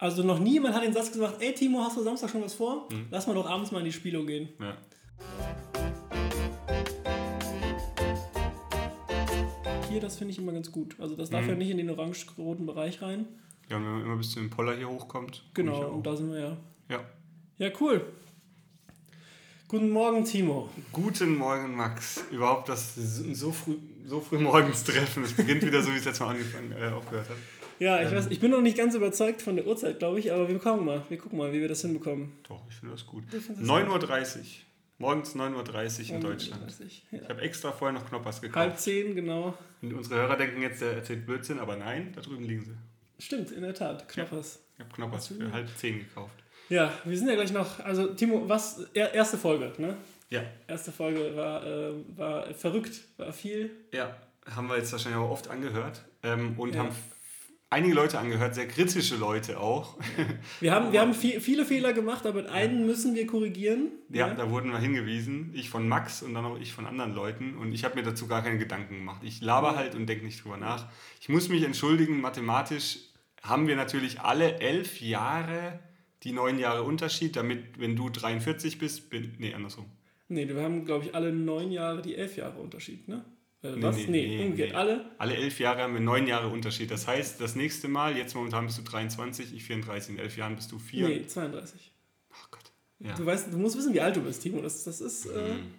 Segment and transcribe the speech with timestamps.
[0.00, 2.88] Also noch niemand hat den Satz gesagt, ey Timo, hast du Samstag schon was vor?
[2.92, 3.06] Hm.
[3.10, 4.48] Lass mal doch abends mal in die Spielo gehen.
[4.60, 4.76] Ja.
[9.90, 10.94] Hier, das finde ich immer ganz gut.
[11.00, 11.48] Also das darf mhm.
[11.48, 13.26] ja nicht in den orange-roten Bereich rein.
[13.68, 15.42] Ja, wenn man immer bis zu dem Poller hier hochkommt.
[15.54, 16.56] Genau, und da sind wir ja.
[16.88, 17.00] Ja.
[17.56, 18.06] Ja, cool.
[19.66, 20.70] Guten Morgen, Timo.
[20.92, 22.22] Guten Morgen, Max.
[22.30, 23.74] Überhaupt das so früh,
[24.06, 25.24] so früh morgens treffen.
[25.24, 27.36] Es beginnt wieder so, wie es jetzt mal angefangen, äh, aufgehört hat.
[27.78, 30.32] Ja, ich, ähm, weiß, ich bin noch nicht ganz überzeugt von der Uhrzeit, glaube ich,
[30.32, 31.04] aber wir gucken mal.
[31.08, 32.32] Wir gucken mal, wie wir das hinbekommen.
[32.48, 33.24] Doch, ich finde das gut.
[33.32, 34.44] 9.30 Uhr.
[35.00, 36.62] Morgens 9.30 Uhr in Deutschland.
[36.64, 37.18] 30, ja.
[37.22, 38.56] Ich habe extra vorher noch Knoppers gekauft.
[38.56, 39.54] Halb zehn, genau.
[39.80, 42.74] Und unsere Hörer denken jetzt, der erzählt Blödsinn, aber nein, da drüben liegen sie.
[43.22, 44.08] Stimmt, in der Tat.
[44.08, 44.56] Knoppers.
[44.56, 46.34] Ja, ich habe Knoppers für halb zehn gekauft.
[46.68, 47.78] Ja, wir sind ja gleich noch.
[47.80, 48.80] Also, Timo, was.
[48.92, 49.96] Erste Folge, ne?
[50.30, 50.42] Ja.
[50.66, 53.70] Erste Folge war, äh, war verrückt, war viel.
[53.92, 54.16] Ja,
[54.54, 56.80] haben wir jetzt wahrscheinlich auch oft angehört ähm, und ja.
[56.80, 56.90] haben
[57.70, 59.98] einige Leute angehört, sehr kritische Leute auch.
[60.60, 63.92] Wir haben, wir haben viel, viele Fehler gemacht, aber einen müssen wir korrigieren.
[64.08, 65.52] Ja, ja, da wurden wir hingewiesen.
[65.54, 67.56] Ich von Max und dann auch ich von anderen Leuten.
[67.56, 69.22] Und ich habe mir dazu gar keine Gedanken gemacht.
[69.22, 70.88] Ich laber halt und denke nicht drüber nach.
[71.20, 72.98] Ich muss mich entschuldigen, mathematisch
[73.42, 75.78] haben wir natürlich alle elf Jahre
[76.24, 79.34] die neun Jahre Unterschied, damit, wenn du 43 bist, bin.
[79.38, 79.86] Nee, andersrum.
[80.28, 83.24] Nee, wir haben, glaube ich, alle neun Jahre die elf Jahre Unterschied, ne?
[83.62, 83.96] Äh, was?
[83.96, 84.70] Nee, nee, nee, umgekehrt.
[84.70, 84.76] Nee.
[84.76, 85.10] Alle?
[85.18, 86.90] Alle elf Jahre haben wir neun Jahre Unterschied.
[86.90, 90.56] Das heißt, das nächste Mal, jetzt momentan bist du 23, ich 34, in elf Jahren
[90.56, 91.08] bist du 4.
[91.08, 91.92] Nee, 32.
[92.30, 92.72] Oh Gott.
[93.00, 93.14] Ja.
[93.14, 94.60] Du, weißt, du musst wissen, wie alt du bist, Timo.
[94.60, 95.26] Das, das ist.
[95.26, 95.72] Äh mhm.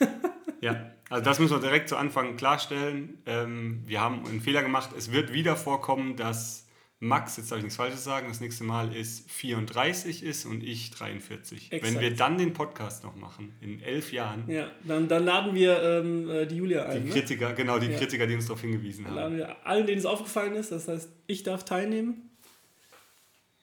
[0.60, 3.22] ja, also das müssen wir direkt zu Anfang klarstellen.
[3.26, 4.90] Ähm, wir haben einen Fehler gemacht.
[4.96, 6.66] Es wird wieder vorkommen, dass
[7.02, 10.90] Max, jetzt darf ich nichts Falsches sagen, das nächste Mal ist 34 ist und ich
[10.90, 11.72] 43.
[11.72, 11.94] Exakt.
[11.94, 14.44] Wenn wir dann den Podcast noch machen, in elf Jahren.
[14.48, 17.04] Ja, dann, dann laden wir ähm, äh, die Julia ein.
[17.04, 17.14] Die ne?
[17.14, 17.96] Kritiker, genau, die ja.
[17.96, 19.18] Kritiker, die uns darauf hingewiesen dann haben.
[19.18, 22.30] Laden wir allen, denen es aufgefallen ist, das heißt, ich darf teilnehmen.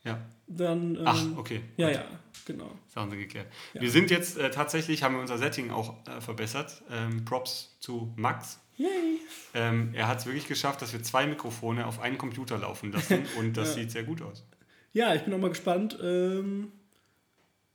[0.04, 0.20] Ja.
[0.48, 1.62] Dann, ähm, Ach, okay.
[1.76, 2.06] Ja, ja,
[2.46, 2.72] genau.
[2.96, 3.48] Haben sie geklärt.
[3.76, 3.82] Ja.
[3.82, 6.82] Wir sind jetzt äh, tatsächlich, haben wir unser Setting auch äh, verbessert.
[6.90, 8.60] Ähm, Props zu Max.
[8.78, 9.20] Yay!
[9.54, 13.26] Ähm, er hat es wirklich geschafft, dass wir zwei Mikrofone auf einen Computer laufen lassen
[13.38, 13.82] und das ja.
[13.82, 14.46] sieht sehr gut aus.
[14.94, 15.98] Ja, ich bin auch mal gespannt.
[16.02, 16.72] Ähm,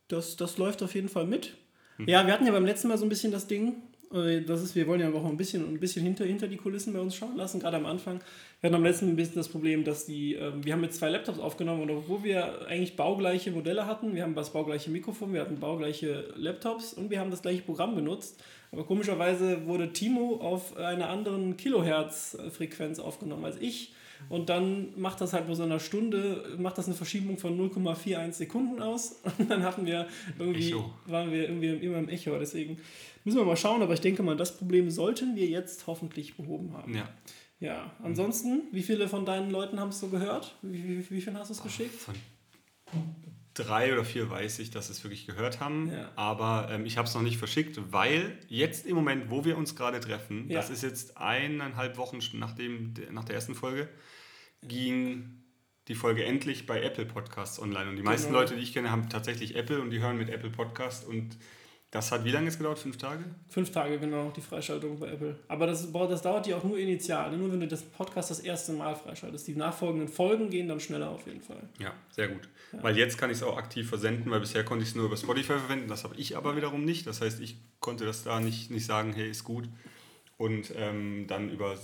[0.07, 1.57] das, das läuft auf jeden Fall mit.
[1.97, 2.07] Hm.
[2.07, 3.75] Ja, wir hatten ja beim letzten Mal so ein bisschen das Ding,
[4.13, 6.99] das ist, wir wollen ja auch ein bisschen, ein bisschen hinter, hinter die Kulissen bei
[6.99, 8.19] uns schauen lassen, gerade am Anfang.
[8.61, 11.09] Wir hatten am letzten ein bisschen das Problem, dass die, ähm, wir haben mit zwei
[11.09, 15.41] Laptops aufgenommen und obwohl wir eigentlich baugleiche Modelle hatten, wir haben das baugleiche Mikrofon, wir
[15.41, 18.39] hatten baugleiche Laptops und wir haben das gleiche Programm benutzt,
[18.71, 23.93] aber komischerweise wurde Timo auf einer anderen Kilohertz-Frequenz aufgenommen als ich.
[24.29, 28.31] Und dann macht das halt nur so einer Stunde, macht das eine Verschiebung von 0,41
[28.31, 29.21] Sekunden aus.
[29.37, 30.07] Und dann hatten wir
[30.39, 30.93] irgendwie, Echo.
[31.05, 32.37] waren wir irgendwie immer im Echo.
[32.37, 32.77] Deswegen
[33.23, 36.73] müssen wir mal schauen, aber ich denke mal, das Problem sollten wir jetzt hoffentlich behoben
[36.73, 36.95] haben.
[36.95, 37.09] Ja.
[37.59, 40.57] Ja, ansonsten, wie viele von deinen Leuten haben es so gehört?
[40.61, 41.95] Wie, wie, wie viel hast du es geschickt?
[41.95, 42.15] Von
[43.53, 45.91] drei oder vier weiß ich, dass es wirklich gehört haben.
[45.91, 46.11] Ja.
[46.15, 49.75] Aber ähm, ich habe es noch nicht verschickt, weil jetzt im Moment, wo wir uns
[49.75, 50.57] gerade treffen, ja.
[50.57, 53.87] das ist jetzt eineinhalb Wochen nach, dem, nach der ersten Folge,
[54.67, 55.29] ging
[55.87, 57.89] die Folge endlich bei Apple Podcasts online.
[57.89, 58.39] Und die meisten genau.
[58.39, 61.37] Leute, die ich kenne, haben tatsächlich Apple und die hören mit Apple Podcast und
[61.93, 62.79] das hat wie lange jetzt gedauert?
[62.79, 63.23] Fünf Tage?
[63.49, 65.37] Fünf Tage, genau, die Freischaltung bei Apple.
[65.47, 68.73] Aber das, das dauert ja auch nur initial, nur wenn du das Podcast das erste
[68.73, 69.47] Mal freischaltest.
[69.47, 71.69] Die nachfolgenden Folgen gehen dann schneller auf jeden Fall.
[71.77, 72.49] Ja, sehr gut.
[72.71, 72.81] Ja.
[72.81, 75.17] Weil jetzt kann ich es auch aktiv versenden, weil bisher konnte ich es nur über
[75.17, 75.87] Spotify verwenden.
[75.87, 77.05] Das habe ich aber wiederum nicht.
[77.05, 79.69] Das heißt, ich konnte das da nicht, nicht sagen, hey, ist gut.
[80.37, 81.77] Und ähm, dann über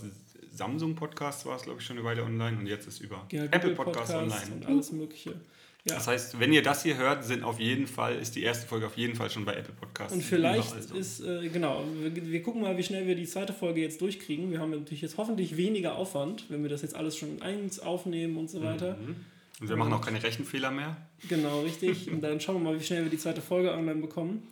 [0.52, 3.46] Samsung Podcast war es, glaube ich, schon eine Weile online und jetzt ist über ja,
[3.46, 4.56] Apple Podcast, Podcast online.
[4.56, 5.36] Und alles Mögliche.
[5.86, 5.96] Ja.
[5.96, 8.86] Das heißt, wenn ihr das hier hört, sind auf jeden Fall, ist die erste Folge
[8.86, 10.14] auf jeden Fall schon bei Apple Podcasts.
[10.14, 13.80] Und vielleicht ist, äh, genau, wir, wir, gucken mal, wie schnell wir die zweite Folge
[13.80, 14.52] jetzt durchkriegen.
[14.52, 18.36] Wir haben natürlich jetzt hoffentlich weniger Aufwand, wenn wir das jetzt alles schon eins aufnehmen
[18.38, 18.98] und so weiter.
[18.98, 19.16] Mhm.
[19.62, 20.98] Und wir machen auch keine Rechenfehler mehr.
[21.30, 22.12] Genau, richtig.
[22.12, 24.48] und dann schauen wir mal, wie schnell wir die zweite Folge online bekommen.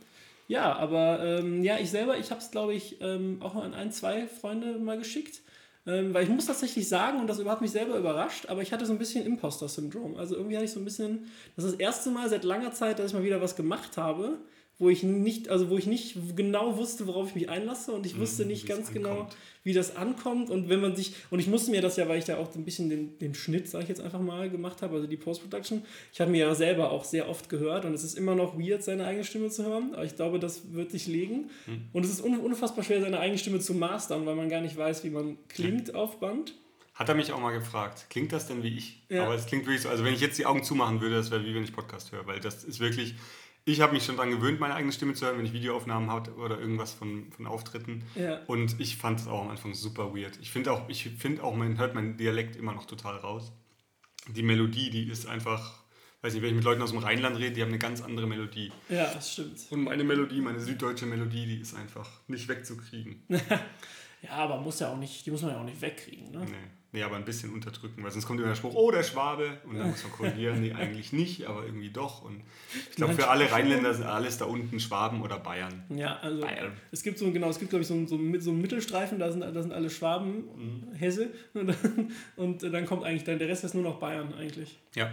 [0.47, 3.91] Ja, aber ähm, ja, ich selber, ich habe es, glaube ich, ähm, auch an ein,
[3.91, 5.41] zwei Freunde mal geschickt.
[5.87, 8.85] Ähm, weil ich muss tatsächlich sagen, und das hat mich selber überrascht, aber ich hatte
[8.85, 10.17] so ein bisschen Imposter-Syndrom.
[10.17, 12.99] Also irgendwie hatte ich so ein bisschen, das ist das erste Mal seit langer Zeit,
[12.99, 14.37] dass ich mal wieder was gemacht habe,
[14.79, 18.15] wo ich nicht, also wo ich nicht genau wusste, worauf ich mich einlasse und ich
[18.15, 19.29] mhm, wusste nicht ganz genau, ankommt.
[19.31, 22.19] genau, wie das ankommt und wenn man sich, und ich musste mir das ja, weil
[22.19, 24.95] ich da auch ein bisschen den, den Schnitt, sage ich jetzt einfach mal, gemacht habe,
[24.95, 25.83] also die Post-Production,
[26.13, 28.83] ich habe mir ja selber auch sehr oft gehört und es ist immer noch weird,
[28.83, 31.87] seine eigene Stimme zu hören, aber ich glaube, das wird sich legen mhm.
[31.93, 35.03] und es ist unfassbar schwer, seine eigene Stimme zu mastern, weil man gar nicht weiß,
[35.03, 36.53] wie man klingt auf Band.
[36.93, 39.03] Hat er mich auch mal gefragt, klingt das denn wie ich?
[39.09, 39.25] Ja.
[39.25, 41.45] Aber es klingt wirklich so, also wenn ich jetzt die Augen zumachen würde, das wäre
[41.45, 43.13] wie wenn ich Podcast höre, weil das ist wirklich,
[43.67, 46.33] ich habe mich schon daran gewöhnt, meine eigene Stimme zu hören, wenn ich Videoaufnahmen habe
[46.35, 48.05] oder irgendwas von, von Auftritten.
[48.15, 48.39] Ja.
[48.47, 50.39] Und ich fand es auch am Anfang super weird.
[50.41, 53.51] Ich finde auch, ich finde auch, man hört meinen Dialekt immer noch total raus.
[54.29, 55.83] Die Melodie, die ist einfach,
[56.21, 58.25] weiß nicht, wenn ich mit Leuten aus dem Rheinland rede, die haben eine ganz andere
[58.25, 58.71] Melodie.
[58.87, 59.59] Ja, das stimmt.
[59.69, 63.25] Und meine Melodie, meine süddeutsche Melodie, die ist einfach nicht wegzukriegen.
[64.21, 66.45] ja, aber muss ja auch nicht, die muss man ja auch nicht wegkriegen, ne?
[66.45, 66.69] Nee.
[66.93, 69.57] Nee, aber ein bisschen unterdrücken, weil sonst kommt immer der Spruch, oh, der Schwabe.
[69.65, 72.21] Und dann muss man korrigieren, nee, eigentlich nicht, aber irgendwie doch.
[72.21, 72.41] Und
[72.89, 75.83] ich glaube, für alle Rheinländer sind alles da unten Schwaben oder Bayern.
[75.89, 76.71] Ja, also Bayern.
[76.91, 79.41] es gibt so, genau, es gibt, glaube ich, so, so, so einen Mittelstreifen, da sind,
[79.41, 80.93] da sind alle Schwaben, mhm.
[80.93, 81.29] Hesse.
[81.53, 84.79] Und dann, und dann kommt eigentlich, dann der Rest ist nur noch Bayern eigentlich.
[84.95, 85.11] Ja,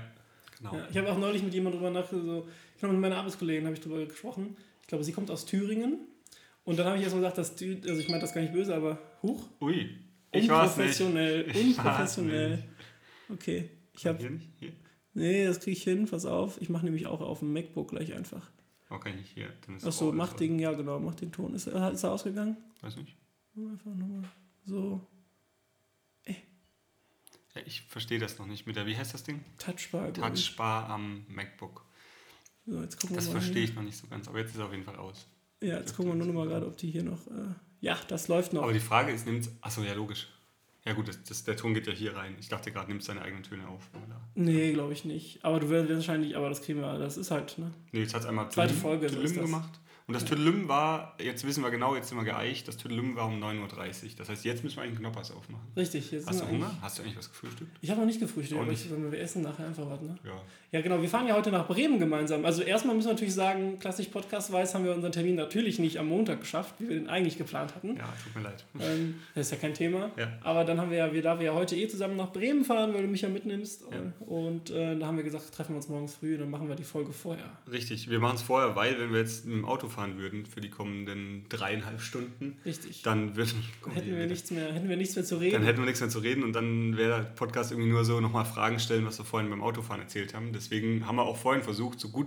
[0.58, 0.76] genau.
[0.76, 3.64] Ja, ich habe auch neulich mit jemandem drüber nach, so, ich glaube, mit meiner Arbeitskollegin
[3.64, 4.56] habe ich darüber gesprochen.
[4.82, 5.98] Ich glaube, sie kommt aus Thüringen.
[6.64, 8.74] Und dann habe ich erst mal gesagt, dass, also ich meine das gar nicht böse,
[8.74, 9.48] aber huch.
[9.60, 10.03] Ui.
[10.34, 11.78] Ich unprofessionell, nicht.
[11.78, 12.64] unprofessionell.
[13.28, 14.40] Okay, ich habe.
[15.14, 16.60] Nee, das kriege ich hin, pass auf.
[16.60, 18.50] Ich mache nämlich auch auf dem MacBook gleich einfach.
[18.90, 19.48] Okay, nicht hier.
[19.84, 21.54] Achso, mach den, ja genau, mach den Ton.
[21.54, 22.56] Ist, ist er ausgegangen?
[22.80, 23.16] Weiß nicht.
[23.56, 24.24] Einfach nochmal
[24.64, 25.06] so.
[26.24, 26.36] Ey.
[27.54, 29.44] Ja, ich verstehe das noch nicht mit der, wie heißt das Ding?
[29.58, 30.12] Touchbar.
[30.12, 31.86] Touchbar am MacBook.
[32.66, 34.72] So, jetzt gucken das verstehe ich noch nicht so ganz, aber jetzt ist es auf
[34.72, 35.26] jeden Fall aus.
[35.60, 37.26] Ja, jetzt gucken wir nur noch mal gerade, ob die hier noch.
[37.28, 37.54] Äh
[37.84, 38.62] ja, das läuft noch.
[38.62, 39.50] Aber die Frage ist, nimmt.
[39.60, 40.28] Achso, ja, logisch.
[40.86, 42.34] Ja, gut, das, das, der Ton geht ja hier rein.
[42.40, 43.90] Ich dachte gerade, nimmst deine eigenen Töne auf.
[43.94, 44.20] Oder?
[44.34, 45.44] Nee, glaube ich nicht.
[45.44, 47.72] Aber du wirst wahrscheinlich, aber das kriegen wir, das ist halt, ne?
[47.92, 49.80] Nee, jetzt hat es einmal Zweite Folge Tüdelüm gemacht.
[50.06, 50.24] Und das.
[50.26, 53.62] Tüdelüm war, jetzt wissen wir genau, jetzt sind wir geeicht, das Tüdelüm war um 9.30
[53.62, 54.10] Uhr.
[54.18, 55.66] Das heißt, jetzt müssen wir eigentlich einen Knoppers aufmachen.
[55.76, 56.10] Richtig.
[56.10, 56.70] Jetzt Hast du Hunger?
[56.82, 57.70] Hast du eigentlich was gefrühstückt?
[57.80, 60.16] Ich habe noch nicht gefrühstückt, aber ich, wir essen nachher einfach was, ne?
[60.24, 60.42] Ja.
[60.72, 61.00] Ja, genau.
[61.00, 62.44] Wir fahren ja heute nach Bremen gemeinsam.
[62.44, 66.08] Also erstmal müssen wir natürlich sagen, klassisch Podcast-weiß haben wir unseren Termin natürlich nicht am
[66.08, 67.96] Montag geschafft, wie wir den eigentlich geplant hatten.
[67.96, 68.64] Ja, tut mir leid.
[68.80, 70.10] Ähm, das ist ja kein Thema.
[70.16, 70.32] Ja.
[70.42, 72.92] Aber dann haben wir ja, wir, da wir ja heute eh zusammen nach Bremen fahren,
[72.92, 73.84] weil du mich ja mitnimmst.
[73.90, 74.26] Ja.
[74.26, 76.84] Und äh, da haben wir gesagt, treffen wir uns morgens früh, dann machen wir die
[76.84, 77.44] Folge vorher.
[77.70, 80.70] Richtig, wir machen es vorher, weil wenn wir jetzt im Auto fahren würden für die
[80.70, 83.02] kommenden dreieinhalb Stunden, Richtig.
[83.02, 83.62] dann würden,
[83.94, 85.52] hätten, wir nichts mehr, hätten wir nichts mehr zu reden.
[85.52, 88.20] Dann hätten wir nichts mehr zu reden und dann wäre der Podcast irgendwie nur so
[88.20, 90.52] nochmal Fragen stellen, was wir vorhin beim Autofahren erzählt haben.
[90.52, 92.26] Deswegen haben wir auch vorhin versucht, so gut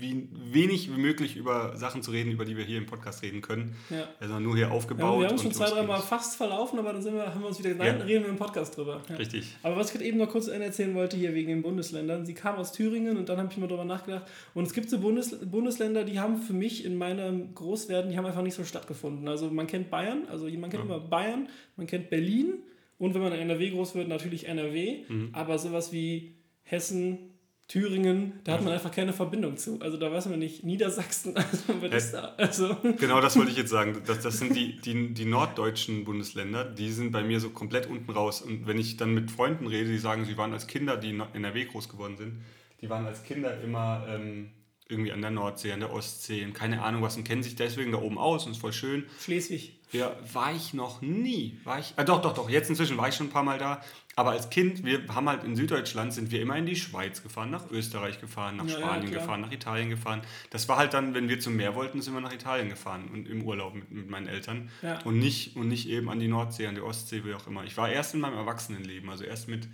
[0.00, 3.42] wie wenig wie möglich über Sachen zu reden, über die wir hier im Podcast reden
[3.42, 3.76] können.
[3.90, 4.08] Ja.
[4.18, 5.16] Also nur hier aufgebaut.
[5.16, 7.48] Ja, wir haben schon zwei, drei Mal fast verlaufen, aber dann sind wir, haben wir
[7.48, 8.04] uns wieder nein, ja.
[8.04, 9.02] reden wir im Podcast drüber.
[9.08, 9.16] Ja.
[9.16, 9.56] Richtig.
[9.62, 12.24] Aber was ich gerade eben noch kurz erzählen wollte, hier wegen den Bundesländern.
[12.24, 14.24] Sie kam aus Thüringen und dann habe ich mal drüber nachgedacht.
[14.54, 18.26] Und es gibt so Bundes Bundesländer, die haben für mich in meinem Großwerden, die haben
[18.26, 19.28] einfach nicht so stattgefunden.
[19.28, 20.96] Also man kennt Bayern, also man kennt ja.
[20.96, 22.54] immer Bayern, man kennt Berlin
[22.98, 25.04] und wenn man in NRW groß wird, natürlich NRW.
[25.08, 25.30] Mhm.
[25.32, 27.29] Aber sowas wie Hessen,
[27.70, 29.78] Thüringen, da hat man einfach keine Verbindung zu.
[29.80, 32.34] Also da weiß man nicht, Niedersachsen, also was ist da?
[32.36, 32.76] Also.
[32.98, 34.02] Genau das wollte ich jetzt sagen.
[34.06, 38.10] Das, das sind die, die, die norddeutschen Bundesländer, die sind bei mir so komplett unten
[38.10, 38.42] raus.
[38.42, 41.20] Und wenn ich dann mit Freunden rede, die sagen, sie waren als Kinder, die in
[41.20, 42.42] NRW groß geworden sind,
[42.80, 44.50] die waren als Kinder immer ähm,
[44.88, 47.92] irgendwie an der Nordsee, an der Ostsee und keine Ahnung was und kennen sich deswegen
[47.92, 49.04] da oben aus und ist voll schön.
[49.20, 49.79] Schleswig.
[49.92, 51.58] Ja, war ich noch nie.
[51.64, 53.82] War ich, äh, doch, doch, doch, jetzt inzwischen war ich schon ein paar Mal da.
[54.14, 57.50] Aber als Kind, wir haben halt in Süddeutschland, sind wir immer in die Schweiz gefahren,
[57.50, 60.22] nach Österreich gefahren, nach ja, Spanien ja, gefahren, nach Italien gefahren.
[60.50, 63.28] Das war halt dann, wenn wir zum Meer wollten, sind wir nach Italien gefahren und
[63.28, 64.70] im Urlaub mit, mit meinen Eltern.
[65.04, 67.64] Und, nicht, und nicht eben an die Nordsee, an die Ostsee, wie auch immer.
[67.64, 69.68] Ich war erst in meinem Erwachsenenleben, also erst mit,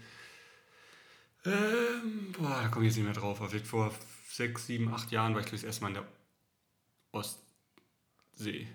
[1.44, 3.92] ähm, boah, da komme ich jetzt nicht mehr drauf, aber vielleicht vor
[4.28, 6.06] sechs, sieben, acht Jahren war ich das erste Mal in der
[7.12, 8.66] Ostsee.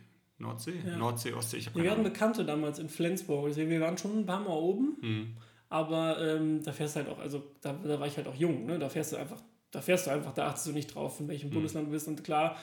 [0.41, 0.73] Nordsee?
[0.85, 0.97] Ja.
[0.97, 3.45] Nordsee, Ostsee, ich habe Wir hatten Bekannte damals in Flensburg.
[3.45, 5.27] Also wir waren schon ein paar Mal oben, mhm.
[5.69, 8.65] aber ähm, da fährst du halt auch, also da, da, war ich halt auch jung,
[8.65, 8.79] ne?
[8.79, 9.41] Da fährst du einfach,
[9.71, 11.53] da fährst du einfach, da achtest du nicht drauf, in welchem mhm.
[11.53, 12.07] Bundesland du bist.
[12.07, 12.57] Und klar,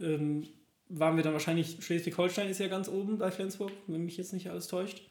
[0.00, 0.46] ähm,
[0.88, 4.50] waren wir dann wahrscheinlich, Schleswig-Holstein ist ja ganz oben bei Flensburg, wenn mich jetzt nicht
[4.50, 5.02] alles täuscht.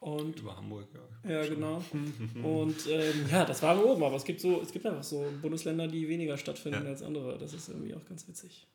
[0.00, 0.86] Und, Über Hamburg,
[1.24, 1.30] ja.
[1.30, 1.82] Ja, genau.
[2.42, 5.88] und ähm, ja, das war oben, aber es gibt so, es gibt einfach so Bundesländer,
[5.88, 6.90] die weniger stattfinden ja.
[6.90, 7.38] als andere.
[7.38, 8.66] Das ist irgendwie auch ganz witzig.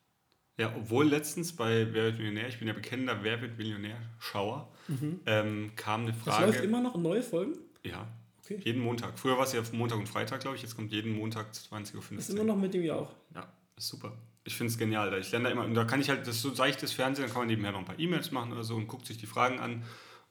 [0.60, 5.22] Ja, obwohl letztens bei Wer wird Millionär, ich bin ja bekennender Wer wird Millionär-Schauer, mhm.
[5.26, 6.46] ähm, kam eine Frage.
[6.46, 7.58] Das läuft immer noch neue Folgen?
[7.84, 8.08] Ja.
[8.44, 8.60] Okay.
[8.66, 9.18] Jeden Montag.
[9.18, 10.62] Früher war es ja Montag und Freitag, glaube ich.
[10.62, 12.04] Jetzt kommt jeden Montag 20.15 Uhr.
[12.16, 13.12] Das ist immer noch mit dem Jahr auch.
[13.34, 13.48] Ja,
[13.78, 14.12] ist super.
[14.44, 15.18] Ich finde es genial.
[15.20, 17.32] Ich lerne da immer, und da kann ich halt, das ist so seichtes Fernsehen, da
[17.32, 19.60] kann man nebenher noch ein paar E-Mails machen oder so und guckt sich die Fragen
[19.60, 19.84] an.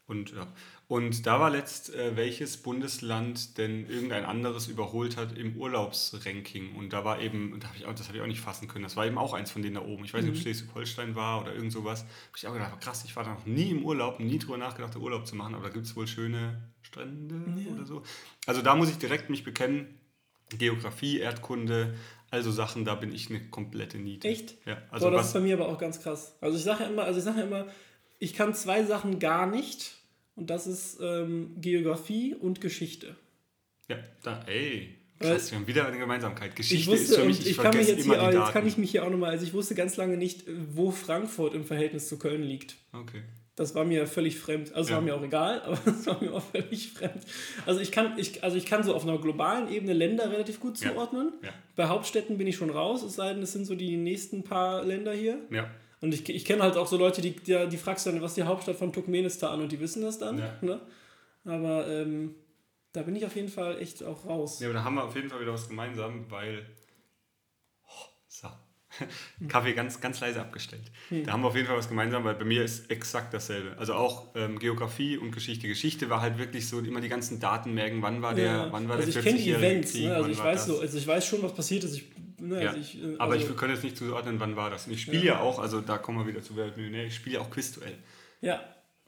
[0.07, 0.47] Und, ja.
[0.89, 6.75] Und da war letzt, äh, welches Bundesland denn irgendein anderes überholt hat im Urlaubsranking.
[6.77, 8.69] Und da war eben, und da hab ich auch, das habe ich auch nicht fassen
[8.69, 10.07] können, das war eben auch eins von denen da oben.
[10.07, 10.41] Ich weiß nicht, ob mhm.
[10.41, 12.01] Schleswig-Holstein war oder irgend sowas.
[12.01, 14.97] Habe ich auch gedacht, krass, ich war da noch nie im Urlaub, nie drüber nachgedacht,
[14.97, 17.71] Urlaub zu machen, aber da gibt es wohl schöne Strände ja.
[17.75, 18.03] oder so.
[18.47, 20.01] Also da muss ich direkt mich bekennen,
[20.49, 21.95] Geografie, Erdkunde,
[22.31, 24.27] also Sachen, da bin ich eine komplette Niete.
[24.27, 24.55] Echt?
[24.67, 24.79] Ja.
[24.91, 26.35] Also Boah, das ist bei mir aber auch ganz krass.
[26.41, 27.67] Also ich sage ja immer, also ich sage ja immer,
[28.19, 29.98] ich kann zwei Sachen gar nicht.
[30.39, 33.17] Und das ist ähm, Geografie und Geschichte.
[33.89, 34.95] Ja, da, ey.
[35.19, 36.55] Krass, wir haben wieder eine Gemeinsamkeit.
[36.55, 38.93] Geschichte wusste, ist für mich, ich, ich kann mich jetzt hier, Jetzt kann ich mich
[38.93, 42.45] hier auch nochmal, also ich wusste ganz lange nicht, wo Frankfurt im Verhältnis zu Köln
[42.45, 42.77] liegt.
[42.93, 43.23] Okay.
[43.57, 44.73] Das war mir völlig fremd.
[44.73, 44.97] Also, es ja.
[44.97, 47.25] war mir auch egal, aber es war mir auch völlig fremd.
[47.67, 50.79] Also, ich kann, ich, also ich kann so auf einer globalen Ebene Länder relativ gut
[50.79, 51.33] zuordnen.
[51.43, 51.49] Ja.
[51.49, 51.55] Ja.
[51.75, 54.85] Bei Hauptstädten bin ich schon raus, es sei denn, es sind so die nächsten paar
[54.85, 55.41] Länder hier.
[55.51, 55.69] Ja.
[56.01, 58.37] Und ich, ich kenne halt auch so Leute, die, die, die fragst dann, was ist
[58.37, 60.39] die Hauptstadt von Turkmenistan und die wissen das dann.
[60.39, 60.57] Ja.
[60.61, 60.81] Ne?
[61.45, 62.35] Aber ähm,
[62.93, 64.61] da bin ich auf jeden Fall echt auch raus.
[64.61, 66.67] Ja, aber da haben wir auf jeden Fall wieder was gemeinsam, weil.
[67.85, 68.49] Oh, so.
[69.49, 70.91] Kaffee ganz, ganz leise abgestellt.
[71.09, 71.25] Hm.
[71.25, 73.77] Da haben wir auf jeden Fall was gemeinsam, weil bei mir ist exakt dasselbe.
[73.79, 75.69] Also auch ähm, Geografie und Geschichte.
[75.69, 78.73] Geschichte war halt wirklich so immer die ganzen Daten merken, wann war der, ja.
[78.73, 80.15] wann war also der 40 Events, Krieg, ne?
[80.15, 81.97] also ich weiß so, also ich weiß schon, was passiert ist.
[81.97, 82.05] Ich,
[82.41, 82.71] ne, ja.
[82.71, 84.87] also ich, äh, Aber ich also kann jetzt nicht zuordnen, wann war das.
[84.87, 85.35] Und ich spiele ja.
[85.35, 85.41] ja.
[85.41, 87.97] auch, also da kommen wir wieder zu Wer Millionär, ich spiele ja auch Quizduell.
[88.41, 88.63] Ja.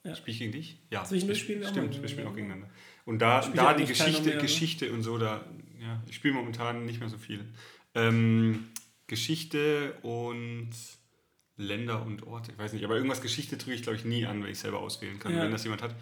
[0.04, 0.14] ja.
[0.14, 0.78] Spiele ich gegen dich?
[0.90, 1.04] Ja.
[1.04, 2.68] Zwischendurch spielen wir Stimmt, wir spielen auch gegeneinander.
[3.04, 4.38] Und da, da die Geschichte, ne?
[4.38, 5.44] Geschichte und so, da,
[5.80, 7.44] ja, ich spiele momentan nicht mehr so viel.
[7.94, 8.68] Ähm,
[9.06, 10.70] Geschichte und
[11.56, 14.42] Länder und Orte, ich weiß nicht, aber irgendwas Geschichte tue ich, glaube ich, nie an,
[14.42, 15.36] wenn ich selber auswählen kann.
[15.36, 15.94] Wenn das jemand hat,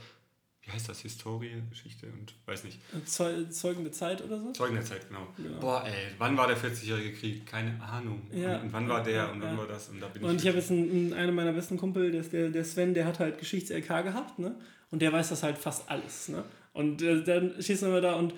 [0.68, 2.78] wie heißt das, Historie, Geschichte und weiß nicht.
[3.06, 4.52] Zeugen der Zeit oder so?
[4.52, 5.26] Zeugen der Zeit, genau.
[5.36, 5.58] genau.
[5.60, 7.46] Boah, ey, wann war der 40-jährige Krieg?
[7.46, 8.26] Keine Ahnung.
[8.30, 8.60] Ja.
[8.60, 9.88] Und, wann war der ja, und wann war das?
[9.88, 12.64] Und, da bin und ich, ich habe jetzt einen, einen meiner besten Kumpel, der, der
[12.64, 14.56] Sven, der hat halt Geschichts-LK gehabt, ne?
[14.90, 16.44] Und der weiß das halt fast alles, ne?
[16.74, 18.34] Und äh, dann du immer da und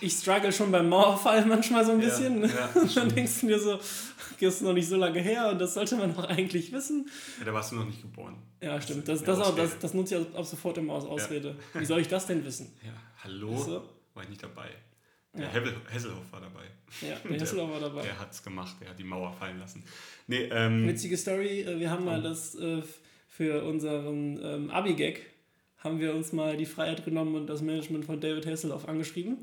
[0.00, 2.42] ich struggle schon beim Mauerfall manchmal so ein bisschen.
[2.42, 2.52] Ja, ne?
[2.54, 5.60] ja, und dann denkst du dir so, das ist noch nicht so lange her und
[5.60, 7.08] das sollte man doch eigentlich wissen.
[7.40, 8.36] Ja, da warst du noch nicht geboren.
[8.60, 9.08] Ja, stimmt.
[9.08, 11.56] Das, das, auch, das, das nutze ich ab sofort immer als Ausrede.
[11.74, 12.72] Wie soll ich das denn wissen?
[12.84, 12.92] Ja,
[13.24, 13.56] hallo?
[13.56, 13.88] So?
[14.14, 14.68] War ich nicht dabei.
[15.32, 15.52] Der ja.
[15.90, 16.64] Hesselhoff war dabei.
[17.00, 18.02] Ja, der Hesselhoff war dabei.
[18.02, 19.84] Der hat es gemacht, der hat die Mauer fallen lassen.
[20.26, 22.82] Nee, ähm, Witzige Story, äh, wir haben mal das äh,
[23.28, 25.24] für unseren ähm, Abi-Gag
[25.78, 29.38] haben wir uns mal die Freiheit genommen und das Management von David Hasselhoff angeschrieben.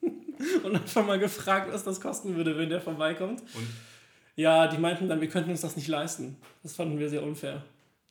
[0.62, 3.40] und einfach mal gefragt, was das kosten würde, wenn der vorbeikommt.
[3.40, 3.66] Und?
[4.36, 6.36] Ja, die meinten dann, wir könnten uns das nicht leisten.
[6.62, 7.64] Das fanden wir sehr unfair.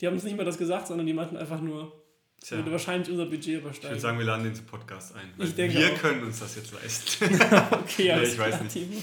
[0.03, 1.93] Die haben uns nicht mal das gesagt, sondern die meinten einfach nur,
[2.41, 2.57] Tja.
[2.57, 3.83] würde wahrscheinlich unser Budget übersteigen.
[3.83, 5.33] Ich würde sagen, wir laden den Podcast ein.
[5.37, 5.97] ich denke wir auch.
[5.97, 7.33] können uns das jetzt leisten.
[7.71, 8.75] okay, ja, nee, ich weiß nicht.
[8.75, 9.01] Nee,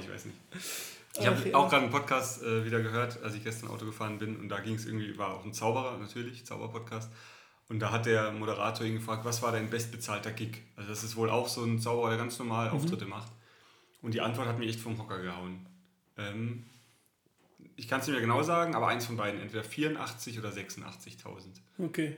[0.00, 0.36] ich weiß nicht.
[1.20, 1.54] Ich habe okay.
[1.54, 4.58] auch gerade einen Podcast äh, wieder gehört, als ich gestern Auto gefahren bin und da
[4.58, 7.12] ging es irgendwie, war auch ein Zauberer natürlich, Zauberpodcast.
[7.68, 10.62] Und da hat der Moderator ihn gefragt, was war dein bestbezahlter Gig?
[10.74, 12.74] Also das ist wohl auch so ein Zauberer, der ganz normal mhm.
[12.74, 13.30] Auftritte macht.
[14.02, 15.64] Und die Antwort hat mich echt vom Hocker gehauen.
[16.18, 16.64] Ähm,
[17.76, 21.60] ich kann es nicht mehr genau sagen, aber eins von beiden, entweder 84 oder 86.000.
[21.78, 22.16] Okay.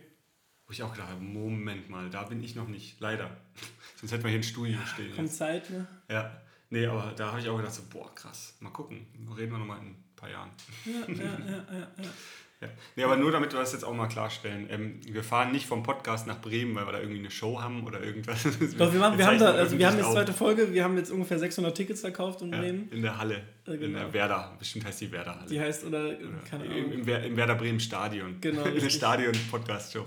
[0.66, 3.36] Wo ich auch gedacht habe, Moment mal, da bin ich noch nicht, leider.
[3.96, 5.14] Sonst hätten wir hier ein Studio ja, stehen.
[5.14, 5.38] Kommt jetzt.
[5.38, 5.86] Zeit, ne?
[6.08, 6.40] Ja.
[6.70, 9.06] Nee, aber da habe ich auch gedacht, so, boah, krass, mal gucken.
[9.36, 10.50] Reden wir nochmal in ein paar Jahren.
[10.86, 11.92] Ja, ja, ja, ja.
[12.02, 12.10] ja.
[12.62, 12.68] Ja.
[12.94, 14.68] Nee, aber nur damit wir das jetzt auch mal klarstellen.
[14.70, 17.84] Ähm, wir fahren nicht vom Podcast nach Bremen, weil wir da irgendwie eine Show haben
[17.84, 18.44] oder irgendwas.
[18.78, 21.10] Doch, wir, machen, wir haben da, also wir haben jetzt zweite Folge, wir haben jetzt
[21.10, 22.88] ungefähr 600 Tickets verkauft in Bremen.
[22.90, 23.42] Ja, in der Halle.
[23.66, 23.84] Äh, genau.
[23.84, 25.48] In der Werder, bestimmt heißt die Werder Halle.
[25.48, 26.16] Die heißt, oder, oder
[26.48, 26.92] keine Ahnung.
[26.92, 28.36] Im, im, Werder Bremen Stadion.
[28.40, 28.62] Genau.
[28.64, 30.04] Eine Stadion-Podcast-Show.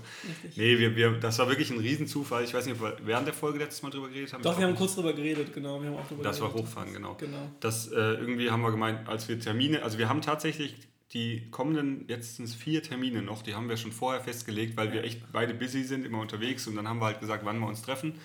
[0.56, 2.46] Nee, wir, wir, das war wirklich ein Riesenzufall.
[2.46, 4.44] Ich weiß nicht, ob wir während der Folge letztes Mal drüber geredet haben.
[4.44, 4.80] Doch, wir haben nicht.
[4.80, 5.82] kurz drüber geredet, genau.
[5.82, 6.56] Wir haben auch drüber das geredet.
[6.56, 7.16] war Hochfahren, genau.
[7.16, 7.52] genau.
[7.60, 10.76] Das äh, irgendwie haben wir gemeint, als wir Termine, also wir haben tatsächlich
[11.16, 14.92] die kommenden, jetzt sind es vier Termine noch, die haben wir schon vorher festgelegt, weil
[14.92, 17.68] wir echt beide busy sind, immer unterwegs und dann haben wir halt gesagt, wann wir
[17.68, 18.16] uns treffen,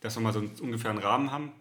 [0.00, 1.52] dass wir mal so einen ungefähren Rahmen haben.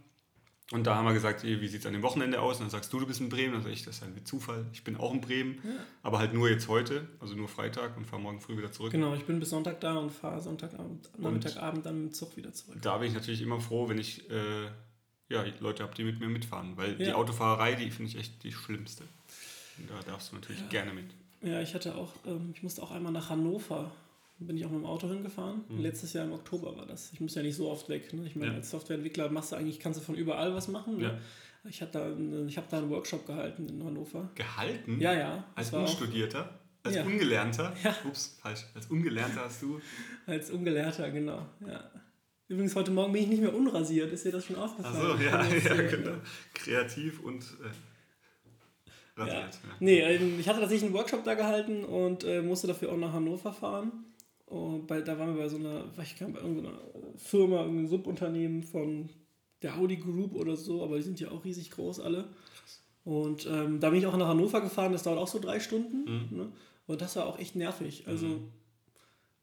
[0.71, 2.55] Und da haben wir gesagt, wie sieht es an dem Wochenende aus?
[2.55, 3.53] Und dann sagst du, du bist in Bremen.
[3.53, 4.65] Dann sage ich, das ist ein Zufall.
[4.73, 5.71] Ich bin auch in Bremen, ja.
[6.01, 8.91] aber halt nur jetzt heute, also nur Freitag und fahre morgen früh wieder zurück.
[8.91, 12.53] Genau, ich bin bis Sonntag da und fahre Sonntagabend, Nachmittagabend dann mit dem Zug wieder
[12.53, 12.77] zurück.
[12.81, 14.65] Da bin ich natürlich immer froh, wenn ich äh,
[15.29, 17.05] ja, Leute habe, die mit mir mitfahren, weil ja.
[17.05, 19.03] die Autofahrerei, die finde ich echt die schlimmste.
[19.87, 20.67] Da darfst du natürlich ja.
[20.67, 21.05] gerne mit.
[21.41, 23.91] Ja, ich hatte auch, ähm, ich musste auch einmal nach Hannover.
[24.39, 25.63] Bin ich auch mit dem Auto hingefahren.
[25.69, 25.81] Mhm.
[25.81, 27.13] Letztes Jahr im Oktober war das.
[27.13, 28.11] Ich muss ja nicht so oft weg.
[28.13, 28.25] Ne?
[28.25, 28.57] Ich meine, ja.
[28.57, 30.97] als Softwareentwickler machst du eigentlich, kannst du von überall was machen.
[30.97, 31.03] Ne?
[31.03, 31.19] Ja.
[31.69, 34.29] Ich habe da, ich hab da einen Workshop gehalten in Hannover.
[34.35, 34.99] Gehalten?
[34.99, 35.45] Ja, ja.
[35.55, 36.59] Als Unstudierter?
[36.83, 37.03] Als ja.
[37.03, 37.73] Ungelernter?
[37.83, 37.95] Ja.
[38.05, 38.65] Ups, falsch.
[38.75, 39.79] Als Ungelernter hast du.
[40.25, 41.45] Als Ungelernter, genau.
[41.65, 41.89] Ja.
[42.49, 44.11] Übrigens, heute Morgen bin ich nicht mehr unrasiert.
[44.11, 44.95] Ist dir das schon aufgefallen?
[44.99, 46.17] Ach so, ja, ja, genau.
[46.53, 47.43] Kreativ und.
[47.43, 47.92] Äh
[49.15, 49.53] rasiert.
[49.53, 49.75] Ja.
[49.79, 53.13] Nee, ähm, ich hatte tatsächlich einen Workshop da gehalten und äh, musste dafür auch nach
[53.13, 54.05] Hannover fahren.
[54.45, 56.77] Und bei, da waren wir bei so einer, ich kann bei irgendeiner
[57.17, 59.09] Firma, irgendeinem Subunternehmen von
[59.61, 62.25] der Audi Group oder so, aber die sind ja auch riesig groß alle.
[63.03, 66.03] Und ähm, da bin ich auch nach Hannover gefahren, das dauert auch so drei Stunden.
[66.03, 66.37] Mhm.
[66.37, 66.51] Ne?
[66.87, 68.03] Und das war auch echt nervig.
[68.07, 68.49] Also mhm.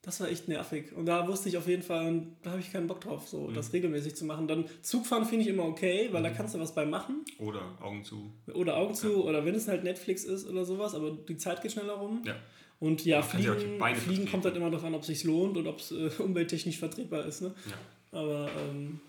[0.03, 0.93] Das war echt nervig.
[0.95, 3.55] Und da wusste ich auf jeden Fall, da habe ich keinen Bock drauf, so mhm.
[3.55, 4.49] das regelmäßig zu machen.
[4.49, 6.25] Dann Zugfahren finde ich immer okay, weil mhm.
[6.25, 7.25] da kannst du was bei machen.
[7.39, 8.33] Oder Augen zu.
[8.55, 9.17] Oder Augen zu, ja.
[9.17, 12.23] oder wenn es halt Netflix ist oder sowas, aber die Zeit geht schneller rum.
[12.25, 12.37] Ja.
[12.79, 15.81] Und ja, Fliegen, Fliegen kommt halt immer darauf an, ob es sich lohnt und ob
[15.81, 17.43] es äh, umwelttechnisch vertretbar ist.
[17.43, 17.55] Ne?
[17.69, 18.19] Ja.
[18.19, 19.01] Aber ähm,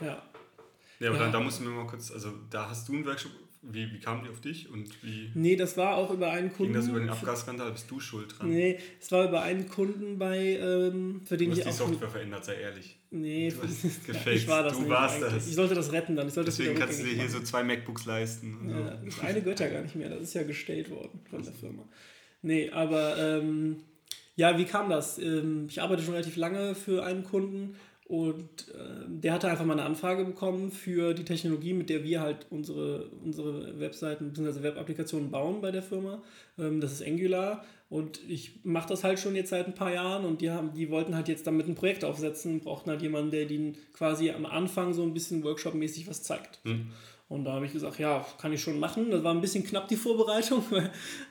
[0.00, 0.20] ja.
[0.98, 1.30] Ja, aber ja.
[1.30, 3.30] da musst du mir mal kurz, also da hast du einen Workshop
[3.70, 5.30] wie, wie kamen die auf dich und wie.
[5.34, 6.72] Nee, das war auch über einen Kunden.
[6.72, 7.72] Ging das über den Abgasskandal?
[7.72, 8.48] Bist du schuld dran?
[8.48, 11.88] Nee, es war über einen Kunden bei, ähm, für den du hast ich die auch.
[11.88, 12.98] Software verändert, sei ehrlich.
[13.10, 14.78] Nee, du ich war das.
[14.78, 15.34] Du warst eigentlich.
[15.34, 15.48] das.
[15.48, 16.30] Ich sollte das retten dann.
[16.34, 18.68] Deswegen kannst du dir hier so zwei MacBooks leisten.
[18.68, 20.10] Ja, das eine gehört ja gar nicht mehr.
[20.10, 21.88] Das ist ja gestellt worden von der Firma.
[22.42, 23.76] Nee, aber ähm,
[24.36, 25.18] ja, wie kam das?
[25.18, 29.72] Ähm, ich arbeite schon relativ lange für einen Kunden und äh, der hatte einfach mal
[29.72, 34.62] eine Anfrage bekommen für die Technologie, mit der wir halt unsere, unsere Webseiten bzw.
[34.62, 36.22] Web-Applikationen bauen bei der Firma.
[36.58, 37.64] Ähm, das ist Angular.
[37.88, 40.90] Und ich mache das halt schon jetzt seit ein paar Jahren und die, haben, die
[40.90, 44.92] wollten halt jetzt damit ein Projekt aufsetzen, brauchten halt jemanden, der ihnen quasi am Anfang
[44.92, 46.60] so ein bisschen workshopmäßig was zeigt.
[46.64, 46.88] Mhm.
[47.34, 49.10] Und da habe ich gesagt, ja, kann ich schon machen.
[49.10, 50.62] Das war ein bisschen knapp die Vorbereitung.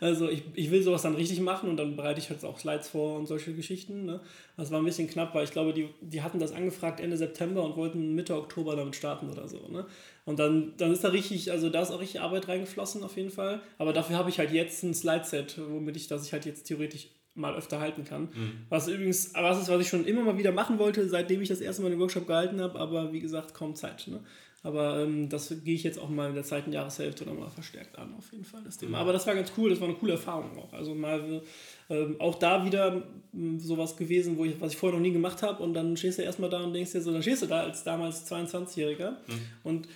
[0.02, 2.90] Also ich, ich will sowas dann richtig machen und dann bereite ich halt auch Slides
[2.90, 4.06] vor und solche Geschichten.
[4.06, 4.20] Ne?
[4.58, 7.64] Das war ein bisschen knapp, weil ich glaube, die, die hatten das angefragt Ende September
[7.64, 9.66] und wollten Mitte Oktober damit starten oder so.
[9.70, 9.86] Ne?
[10.26, 13.30] Und dann, dann ist da richtig, also da ist auch richtig Arbeit reingeflossen auf jeden
[13.30, 13.62] Fall.
[13.78, 17.08] Aber dafür habe ich halt jetzt ein Slide-Set, womit ich das ich halt jetzt theoretisch
[17.36, 18.24] mal öfter halten kann.
[18.24, 18.52] Mhm.
[18.70, 21.62] Was übrigens, was ist, was ich schon immer mal wieder machen wollte, seitdem ich das
[21.62, 24.08] erste Mal den Workshop gehalten habe, aber wie gesagt, kaum Zeit.
[24.08, 24.20] Ne?
[24.66, 28.16] Aber ähm, das gehe ich jetzt auch mal in der zweiten Jahreshälfte nochmal verstärkt an,
[28.18, 28.92] auf jeden Fall, das Thema.
[28.92, 29.02] Mhm.
[29.02, 30.72] Aber das war ganz cool, das war eine coole Erfahrung auch.
[30.72, 31.42] Also mal
[31.90, 33.04] ähm, auch da wieder
[33.34, 36.18] ähm, sowas gewesen, wo ich, was ich vorher noch nie gemacht habe und dann stehst
[36.18, 39.42] du erstmal da und denkst dir so, dann stehst du da als damals 22-Jähriger mhm.
[39.64, 39.90] und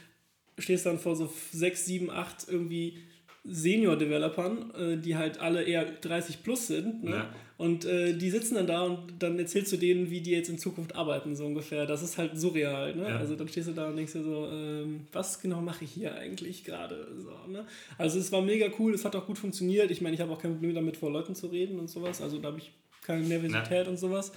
[0.58, 2.98] stehst dann vor so sechs, sieben, acht irgendwie
[3.48, 7.04] Senior-Developern, äh, die halt alle eher 30 plus sind.
[7.04, 7.12] Ne?
[7.12, 7.30] Ja.
[7.58, 10.60] Und äh, die sitzen dann da und dann erzählst du denen, wie die jetzt in
[10.60, 11.88] Zukunft arbeiten, so ungefähr.
[11.88, 12.96] Das ist halt surreal.
[12.96, 13.10] Ne?
[13.10, 13.18] Ja.
[13.18, 16.16] Also dann stehst du da und denkst dir so, ähm, was genau mache ich hier
[16.16, 17.08] eigentlich gerade?
[17.18, 17.66] So, ne?
[17.98, 19.89] Also es war mega cool, es hat auch gut funktioniert.
[19.89, 22.22] Ich meine, ich habe auch kein Problem damit, vor Leuten zu reden und sowas.
[22.22, 23.89] Also da habe ich keine Nervosität ja.
[23.89, 24.32] und sowas.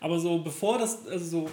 [0.00, 1.50] Aber so bevor das, also so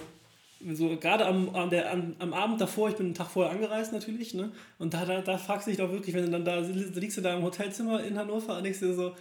[0.72, 3.92] so gerade am, am, der, am, am Abend davor, ich bin einen Tag vorher angereist
[3.92, 4.52] natürlich, ne?
[4.78, 7.20] Und da, da, da fragst du dich doch wirklich, wenn du dann da liegst du
[7.20, 9.14] da im Hotelzimmer in Hannover und denkst dir so,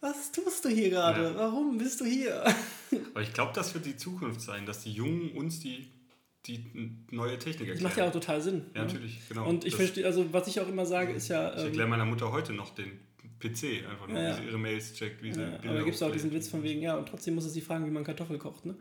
[0.00, 1.24] was tust du hier gerade?
[1.24, 1.34] Ja.
[1.36, 2.44] Warum bist du hier?
[3.14, 5.88] Aber ich glaube, das wird die Zukunft sein, dass die Jungen uns die,
[6.46, 6.64] die
[7.10, 7.74] neue Technik erklären.
[7.74, 8.66] Das macht ja auch total Sinn.
[8.74, 8.86] Ja, ne?
[8.86, 9.48] natürlich, genau.
[9.48, 11.54] Und ich verstehe, also was ich auch immer sage, ist ja.
[11.56, 13.00] Ich erkläre ähm, meiner Mutter heute noch den
[13.40, 15.96] PC, einfach nur, ja, wie sie ihre Mails checkt, wie sie ja, Aber da gibt
[15.96, 18.04] es auch diesen Witz von wegen, ja, und trotzdem muss es sie fragen, wie man
[18.04, 18.74] Kartoffel kocht, ne?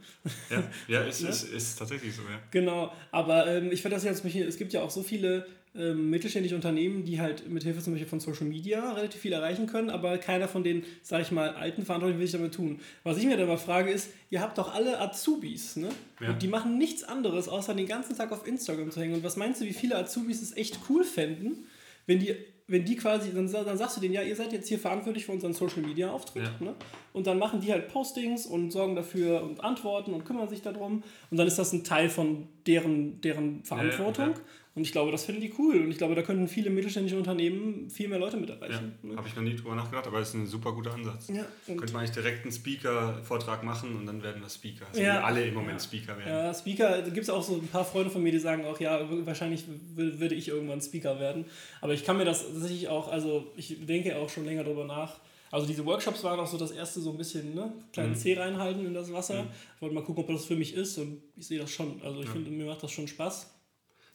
[0.50, 1.30] Ja, ja es ne?
[1.30, 2.39] ist, ist tatsächlich so, ja.
[2.52, 5.46] Genau, aber ähm, ich finde das jetzt, es gibt ja auch so viele
[5.78, 9.68] ähm, mittelständische Unternehmen, die halt mit Hilfe zum Beispiel von Social Media relativ viel erreichen
[9.68, 12.80] können, aber keiner von den, sage ich mal, alten Verantwortlichen will sich damit tun.
[13.04, 15.89] Was ich mir dann mal frage ist, ihr habt doch alle Azubis, ne?
[16.22, 16.30] Ja.
[16.30, 19.15] Und die machen nichts anderes, außer den ganzen Tag auf Instagram zu hängen.
[19.15, 21.65] Und was meinst du, wie viele Azubis es echt cool fänden,
[22.06, 22.36] wenn die
[22.67, 25.32] wenn die quasi, dann, dann sagst du denen, ja, ihr seid jetzt hier verantwortlich für
[25.32, 26.43] unseren Social Media Auftritt.
[26.43, 26.65] Ja.
[26.65, 26.75] Ne?
[27.13, 31.04] Und dann machen die halt Postings und sorgen dafür und antworten und kümmern sich darum.
[31.30, 34.30] Und dann ist das ein Teil von deren, deren Verantwortung.
[34.30, 34.41] Ja, ja.
[34.76, 35.80] Und ich glaube, das finden die cool.
[35.80, 38.94] Und ich glaube, da könnten viele mittelständische Unternehmen viel mehr Leute mit erreichen.
[39.02, 39.16] Ja, ne?
[39.16, 41.30] Habe ich noch nie drüber nachgedacht, aber das ist ein super guter Ansatz.
[41.30, 44.86] Ja, Könnte man eigentlich direkt einen Speaker-Vortrag machen und dann werden wir Speaker.
[44.90, 46.28] Also ja, alle im Moment Speaker werden.
[46.30, 48.78] Ja, Speaker, da gibt es auch so ein paar Freunde von mir, die sagen auch,
[48.82, 49.64] ja, wahrscheinlich
[49.96, 51.46] würde ich irgendwann Speaker werden.
[51.80, 55.22] Aber ich kann mir das tatsächlich auch, also ich denke auch schon länger darüber nach.
[55.52, 58.16] Also diese Workshops waren auch so das erste so ein bisschen, ne, kleinen mhm.
[58.18, 59.44] Zeh reinhalten in das Wasser.
[59.44, 59.50] Mhm.
[59.76, 62.02] Ich wollte mal gucken, ob das für mich ist und ich sehe das schon.
[62.04, 62.34] Also ich ja.
[62.34, 63.55] finde, mir macht das schon Spaß.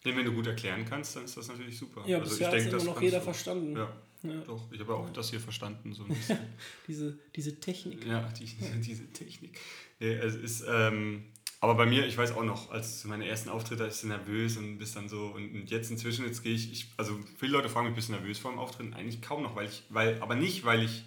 [0.04, 2.02] Nee, wenn du gut erklären kannst, dann ist das natürlich super.
[2.06, 3.76] Ja, also bisher ich denke, immer noch jeder verstanden.
[3.76, 4.72] Ja, ja, doch.
[4.72, 5.12] Ich habe auch ja.
[5.12, 6.38] das hier verstanden, so ein bisschen.
[6.86, 8.06] diese, diese Technik.
[8.06, 8.44] Ja, die,
[8.80, 9.58] diese Technik.
[9.98, 11.24] Nee, es ist, ähm,
[11.60, 14.78] aber bei mir, ich weiß auch noch, als meine ersten Auftritte, ich bin nervös und
[14.78, 17.94] bis dann so, und jetzt inzwischen, jetzt gehe ich, ich, also viele Leute fragen mich,
[17.94, 18.94] bist du nervös vor dem Auftreten?
[18.94, 21.04] Eigentlich kaum noch, weil ich, weil, aber nicht, weil ich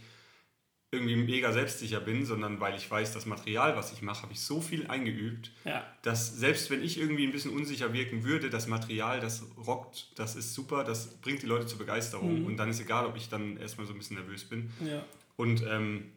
[0.93, 4.39] irgendwie mega selbstsicher bin, sondern weil ich weiß, das Material, was ich mache, habe ich
[4.39, 5.85] so viel eingeübt, ja.
[6.03, 10.35] dass selbst wenn ich irgendwie ein bisschen unsicher wirken würde, das Material, das rockt, das
[10.35, 12.41] ist super, das bringt die Leute zur Begeisterung.
[12.41, 12.45] Mhm.
[12.45, 14.71] Und dann ist egal, ob ich dann erstmal so ein bisschen nervös bin.
[14.85, 15.03] Ja.
[15.35, 16.11] Und ähm,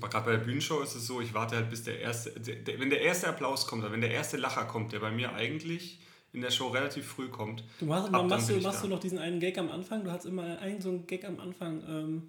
[0.00, 2.90] gerade bei der Bühnenshow ist es so, ich warte halt bis der erste, der, wenn
[2.90, 6.00] der erste Applaus kommt, oder wenn der erste Lacher kommt, der bei mir eigentlich
[6.32, 7.62] in der Show relativ früh kommt.
[7.78, 10.02] Du machst, machst, du, machst du noch diesen einen Gag am Anfang?
[10.02, 11.82] Du hast immer einen so einen Gag am Anfang.
[11.88, 12.22] Ähm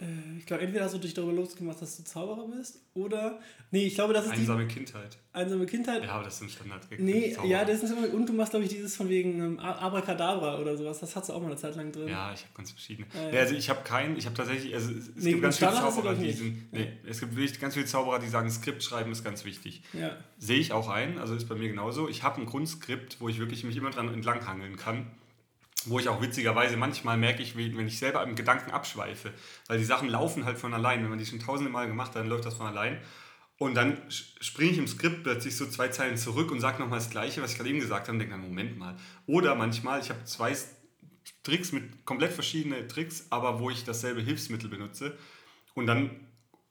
[0.00, 3.38] äh, ich glaube, entweder hast du dich darüber losgemacht, dass du Zauberer bist, oder.
[3.70, 4.32] Nee, ich glaube, das ist.
[4.32, 5.18] Einsame die, Kindheit.
[5.32, 6.02] Einsame Kindheit.
[6.02, 8.12] Ja, aber das ist ein standard Nee, ja, das ist immer.
[8.12, 11.00] Und du machst, glaube ich, dieses von wegen ähm, Abracadabra oder sowas.
[11.00, 12.08] Das hast du auch mal eine Zeit lang drin.
[12.08, 13.06] Ja, ich habe ganz verschiedene.
[13.14, 13.30] Ah, ja.
[13.30, 14.74] Nee, also ich habe keinen, ich habe tatsächlich.
[14.74, 16.72] Also es nee, gibt ganz viele Zauberer, die sind.
[16.72, 19.82] Nee, es gibt ganz viele Zauberer, die sagen, Skript schreiben ist ganz wichtig.
[19.92, 20.16] Ja.
[20.38, 22.08] Sehe ich auch ein, also ist bei mir genauso.
[22.08, 25.06] Ich habe ein Grundskript, wo ich wirklich mich immer dran entlanghangeln kann
[25.86, 29.32] wo ich auch witzigerweise manchmal merke ich, wenn ich selber im Gedanken abschweife,
[29.66, 31.02] weil die Sachen laufen halt von allein.
[31.02, 33.00] Wenn man die schon tausende Mal gemacht hat, dann läuft das von allein.
[33.58, 37.10] Und dann springe ich im Skript plötzlich so zwei Zeilen zurück und sage nochmal das
[37.10, 38.96] Gleiche, was ich gerade eben gesagt habe und denke dann, Moment mal.
[39.26, 40.56] Oder manchmal, ich habe zwei
[41.42, 45.16] Tricks mit komplett verschiedenen Tricks, aber wo ich dasselbe Hilfsmittel benutze.
[45.74, 46.10] Und dann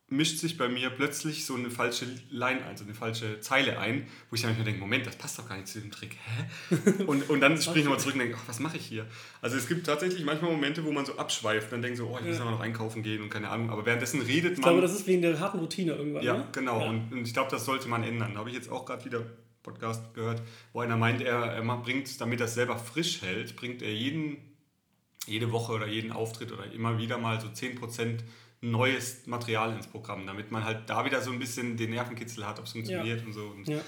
[0.10, 4.08] mischt sich bei mir plötzlich so eine falsche Line ein, so eine falsche Zeile ein,
[4.30, 6.17] wo ich dann mir denke, Moment, das passt doch gar nicht zu dem Trick.
[6.26, 7.04] Hä?
[7.06, 9.06] Und, und dann springe ich nochmal zurück und denke, ach, was mache ich hier?
[9.41, 12.26] Also es gibt tatsächlich manchmal Momente, wo man so abschweift und denkt so, oh, ich
[12.26, 12.45] muss ja.
[12.45, 13.69] noch einkaufen gehen und keine Ahnung.
[13.69, 14.58] Aber währenddessen redet man...
[14.58, 16.24] Ich glaube, das ist wegen der harten Routine irgendwann.
[16.24, 16.48] Ja, ne?
[16.52, 16.82] genau.
[16.82, 16.89] Ja.
[16.89, 18.34] Und, und, ich glaube, das sollte man ändern.
[18.34, 19.24] Da habe ich jetzt auch gerade wieder
[19.63, 20.41] Podcast gehört,
[20.74, 24.38] wo einer meint, er, er bringt, damit er es selber frisch hält, bringt er jeden,
[25.26, 28.19] jede Woche oder jeden Auftritt oder immer wieder mal so 10%
[28.62, 32.60] neues Material ins Programm, damit man halt da wieder so ein bisschen den Nervenkitzel hat,
[32.60, 33.26] ob es funktioniert ja.
[33.26, 33.48] und so.
[33.48, 33.80] Und ja.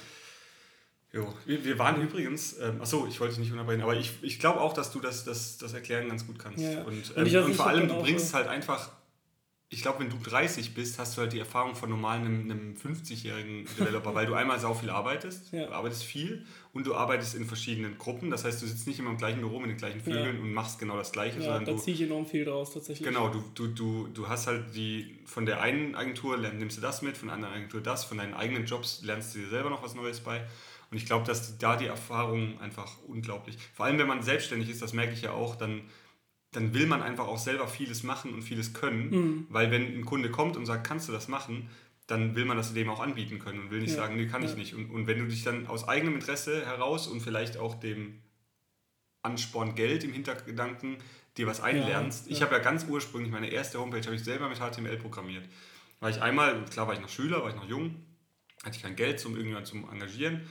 [1.13, 1.33] Jo.
[1.45, 4.61] Wir, wir waren übrigens, ähm, achso, ich wollte dich nicht unterbrechen, aber ich, ich glaube
[4.61, 6.59] auch, dass du das, das, das Erklären ganz gut kannst.
[6.59, 6.83] Ja.
[6.83, 8.91] Und, ähm, und, und vor allem, du bringst halt einfach
[9.73, 12.75] ich glaube, wenn du 30 bist, hast du halt die Erfahrung von normalen einem, einem
[12.75, 15.65] 50-jährigen Developer, weil du einmal sau viel arbeitest, ja.
[15.65, 18.29] du arbeitest viel und du arbeitest in verschiedenen Gruppen.
[18.29, 20.41] Das heißt, du sitzt nicht immer im gleichen Büro mit den gleichen Vögeln ja.
[20.41, 21.37] und machst genau das Gleiche.
[21.39, 23.07] Ja, sondern da ziehe ich enorm viel draus tatsächlich.
[23.07, 27.01] Genau, du, du, du, du hast halt die, von der einen Agentur nimmst du das
[27.01, 29.81] mit, von der anderen Agentur das, von deinen eigenen Jobs lernst du dir selber noch
[29.81, 30.45] was Neues bei.
[30.91, 34.81] Und ich glaube, dass da die Erfahrung einfach unglaublich, vor allem wenn man selbstständig ist,
[34.81, 35.83] das merke ich ja auch, dann
[36.51, 39.47] dann will man einfach auch selber vieles machen und vieles können, mhm.
[39.49, 41.69] weil wenn ein Kunde kommt und sagt, kannst du das machen,
[42.07, 43.97] dann will man das dem auch anbieten können und will nicht ja.
[43.97, 44.49] sagen, nee, kann ja.
[44.49, 44.75] ich nicht.
[44.75, 48.19] Und, und wenn du dich dann aus eigenem Interesse heraus und vielleicht auch dem
[49.21, 50.97] Ansporn Geld im Hintergedanken
[51.37, 52.27] dir was einlernst.
[52.27, 55.47] Ja, ich habe ja ganz ursprünglich meine erste Homepage habe ich selber mit HTML programmiert.
[55.99, 57.95] War ich einmal, klar war ich noch Schüler, war ich noch jung,
[58.63, 60.41] hatte ich kein Geld zum irgendwann zum engagieren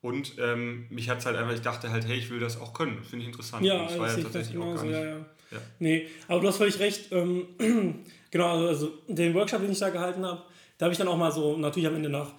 [0.00, 2.72] und ähm, mich hat es halt einfach, ich dachte halt, hey, ich will das auch
[2.72, 3.04] können.
[3.04, 3.64] Finde ich interessant.
[3.66, 4.92] Ja, das war ja tatsächlich auch gar nicht.
[4.92, 5.26] Ja, ja.
[5.50, 5.58] Ja.
[5.78, 7.12] Nee, aber du hast völlig recht.
[7.12, 7.48] Ähm,
[8.30, 10.42] genau, also, also den Workshop, den ich da gehalten habe,
[10.78, 12.32] da habe ich dann auch mal so, natürlich am Ende nach,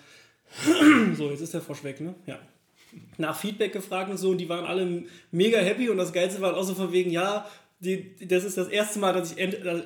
[1.15, 2.15] so, jetzt ist der Frosch weg, ne?
[2.25, 2.39] Ja.
[3.17, 6.57] Nach Feedback gefragt und so, und die waren alle mega happy und das Geilste war
[6.57, 7.45] auch so von wegen, ja,
[7.81, 9.39] die, das ist das erste Mal, dass ich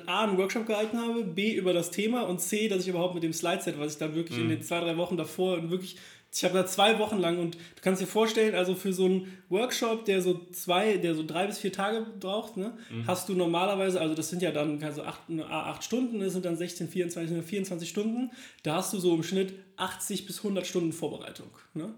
[0.06, 3.22] A, einen Workshop gehalten habe, B, über das Thema und C, dass ich überhaupt mit
[3.22, 4.44] dem Slideset, was ich dann wirklich mhm.
[4.44, 5.96] in den zwei, drei Wochen davor wirklich
[6.36, 9.38] ich habe da zwei Wochen lang und du kannst dir vorstellen, also für so einen
[9.48, 13.06] Workshop, der so zwei, der so drei bis vier Tage braucht, ne, mhm.
[13.06, 16.44] hast du normalerweise, also das sind ja dann also acht, ne, acht Stunden, das sind
[16.44, 18.30] dann 16, 24, 24 Stunden,
[18.62, 21.48] da hast du so im Schnitt 80 bis 100 Stunden Vorbereitung.
[21.72, 21.94] Ne?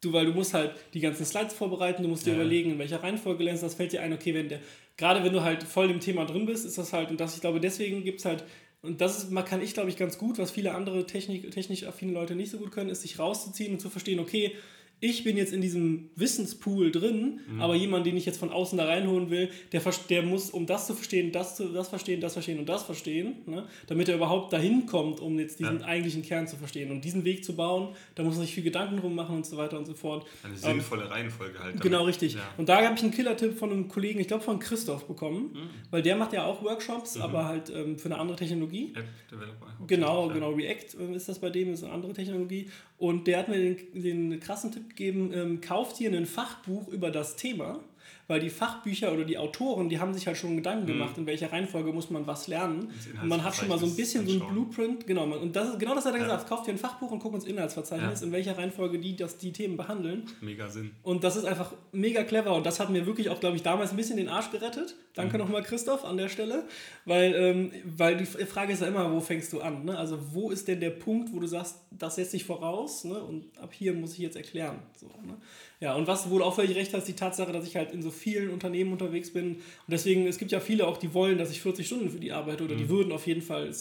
[0.00, 2.36] Du, weil du musst halt die ganzen Slides vorbereiten, du musst dir ja.
[2.36, 4.58] überlegen, in welcher Reihenfolge lernst das fällt dir ein, okay, wenn der,
[4.96, 7.40] gerade wenn du halt voll im Thema drin bist, ist das halt, und das, ich
[7.40, 8.42] glaube, deswegen gibt es halt
[8.82, 12.12] und das ist, kann ich, glaube ich, ganz gut, was viele andere Technik, technisch affine
[12.12, 14.56] Leute nicht so gut können, ist sich rauszuziehen und zu verstehen, okay,
[15.02, 17.60] ich bin jetzt in diesem Wissenspool drin, mhm.
[17.60, 20.86] aber jemand, den ich jetzt von außen da reinholen will, der, der muss, um das
[20.86, 24.52] zu verstehen, das, zu, das verstehen, das verstehen und das verstehen, ne, damit er überhaupt
[24.52, 25.86] dahin kommt, um jetzt diesen ja.
[25.86, 26.92] eigentlichen Kern zu verstehen.
[26.92, 29.56] Und diesen Weg zu bauen, da muss man sich viel Gedanken drum machen und so
[29.56, 30.24] weiter und so fort.
[30.44, 31.70] Eine sinnvolle ähm, Reihenfolge halt.
[31.70, 31.82] Damit.
[31.82, 32.34] Genau, richtig.
[32.34, 32.48] Ja.
[32.56, 35.70] Und da habe ich einen Killer-Tipp von einem Kollegen, ich glaube von Christoph bekommen, mhm.
[35.90, 37.22] weil der macht ja auch Workshops, mhm.
[37.22, 38.92] aber halt ähm, für eine andere Technologie.
[38.94, 39.66] App-Developer.
[39.88, 40.50] Genau, genau.
[40.50, 42.70] React äh, ist das bei dem, ist eine andere Technologie.
[42.98, 47.10] Und der hat mir den, den krassen Tipp gegeben, ähm, kauft dir ein Fachbuch über
[47.10, 47.80] das Thema
[48.28, 50.98] weil die Fachbücher oder die Autoren, die haben sich halt schon Gedanken mhm.
[50.98, 52.90] gemacht, in welcher Reihenfolge muss man was lernen.
[53.20, 55.94] Und man hat schon mal so ein bisschen so ein Blueprint, genau, und das, genau
[55.94, 56.24] das hat er ja.
[56.24, 58.26] gesagt, kauft dir ein Fachbuch und guck uns Inhaltsverzeichnis, ja.
[58.26, 60.24] in welcher Reihenfolge die das, die Themen behandeln.
[60.40, 60.92] Mega Sinn.
[61.02, 63.90] Und das ist einfach mega clever und das hat mir wirklich auch, glaube ich, damals
[63.90, 64.94] ein bisschen den Arsch gerettet.
[65.14, 65.44] Danke mhm.
[65.44, 66.64] nochmal, Christoph, an der Stelle,
[67.04, 69.84] weil, ähm, weil die Frage ist ja immer, wo fängst du an?
[69.84, 69.96] Ne?
[69.96, 73.22] Also wo ist denn der Punkt, wo du sagst, das setzt sich voraus ne?
[73.22, 74.78] und ab hier muss ich jetzt erklären.
[74.96, 75.36] So, ne?
[75.82, 78.12] Ja, und was wohl auch völlig recht hast, die Tatsache, dass ich halt in so
[78.12, 79.56] vielen Unternehmen unterwegs bin.
[79.56, 82.30] Und deswegen, es gibt ja viele auch, die wollen, dass ich 40 Stunden für die
[82.30, 82.78] arbeite oder mhm.
[82.78, 83.72] die würden auf jeden Fall äh,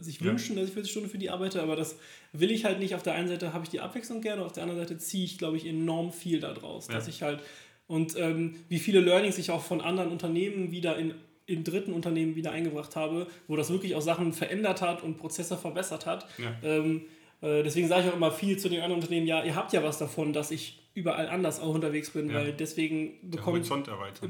[0.00, 0.60] sich wünschen, ja.
[0.60, 1.96] dass ich 40 Stunden für die arbeite, aber das
[2.32, 2.94] will ich halt nicht.
[2.94, 5.36] Auf der einen Seite habe ich die Abwechslung gerne, auf der anderen Seite ziehe ich,
[5.36, 6.94] glaube ich, enorm viel daraus, ja.
[6.94, 7.40] dass ich halt
[7.88, 11.14] und ähm, wie viele Learnings ich auch von anderen Unternehmen wieder in
[11.46, 15.56] in dritten Unternehmen wieder eingebracht habe, wo das wirklich auch Sachen verändert hat und Prozesse
[15.56, 16.26] verbessert hat.
[16.36, 16.54] Ja.
[16.62, 17.06] Ähm,
[17.40, 19.82] äh, deswegen sage ich auch immer viel zu den anderen Unternehmen, ja, ihr habt ja
[19.82, 22.36] was davon, dass ich überall anders auch unterwegs bin, ja.
[22.36, 23.68] weil deswegen bekommt,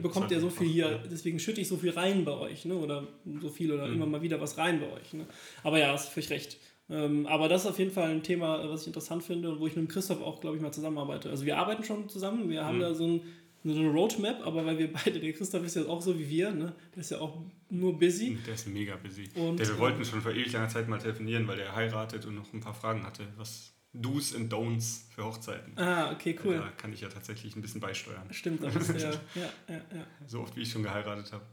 [0.02, 2.74] bekommt ihr so viel hier, deswegen schütte ich so viel rein bei euch, ne?
[2.74, 3.08] oder
[3.40, 3.94] so viel oder mhm.
[3.94, 5.14] immer mal wieder was rein bei euch.
[5.14, 5.26] Ne?
[5.62, 6.58] Aber ja, hast völlig recht.
[6.90, 9.66] Ähm, aber das ist auf jeden Fall ein Thema, was ich interessant finde und wo
[9.66, 11.28] ich mit Christoph auch, glaube ich, mal zusammenarbeite.
[11.30, 12.82] Also wir arbeiten schon zusammen, wir haben mhm.
[12.82, 13.20] da so ein
[13.64, 16.52] so eine Roadmap, aber weil wir beide, der Christoph ist ja auch so wie wir,
[16.52, 16.74] ne?
[16.94, 18.38] der ist ja auch nur busy.
[18.46, 19.28] Der ist mega busy.
[19.34, 22.36] Und, der, wir wollten schon vor ewig langer Zeit mal telefonieren, weil der heiratet und
[22.36, 25.76] noch ein paar Fragen hatte, was Do's and Don'ts für Hochzeiten.
[25.76, 26.56] Ah, okay, cool.
[26.58, 28.26] Da kann ich ja tatsächlich ein bisschen beisteuern.
[28.30, 30.06] Stimmt, da bist du ja, ja, ja, ja.
[30.26, 31.44] So oft, wie ich schon geheiratet habe.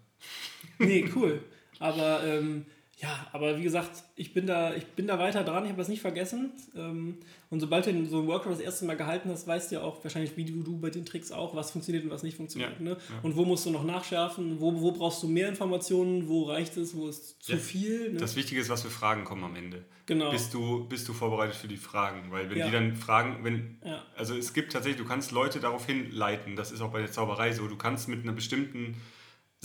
[0.80, 1.44] Nee, cool.
[1.80, 2.66] Aber ähm,
[2.98, 5.90] Ja, aber wie gesagt, ich bin da, ich bin da weiter dran, ich habe das
[5.90, 6.52] nicht vergessen.
[6.78, 7.18] Ähm,
[7.50, 10.02] und sobald du so einen Workshop das erste Mal gehalten hast, weißt du ja auch
[10.02, 12.80] wahrscheinlich, wie du, du bei den Tricks auch, was funktioniert und was nicht funktioniert.
[12.80, 12.92] Ja, ne?
[12.92, 13.20] Ja.
[13.22, 16.96] Und wo musst du noch nachschärfen, wo, wo brauchst du mehr Informationen, wo reicht es,
[16.96, 17.58] wo ist zu ja.
[17.58, 18.14] viel.
[18.14, 18.20] Ne?
[18.20, 19.84] Das Wichtige ist, was für Fragen kommen am Ende.
[20.06, 20.32] Genau.
[20.32, 22.32] Bist du, bist du vorbereitet für die Fragen?
[22.32, 23.78] Weil wenn die dann fragen, wenn,
[24.16, 27.52] also es gibt tatsächlich, du kannst Leute darauf hinleiten, das ist auch bei der Zauberei
[27.52, 28.96] so, du kannst mit einer bestimmten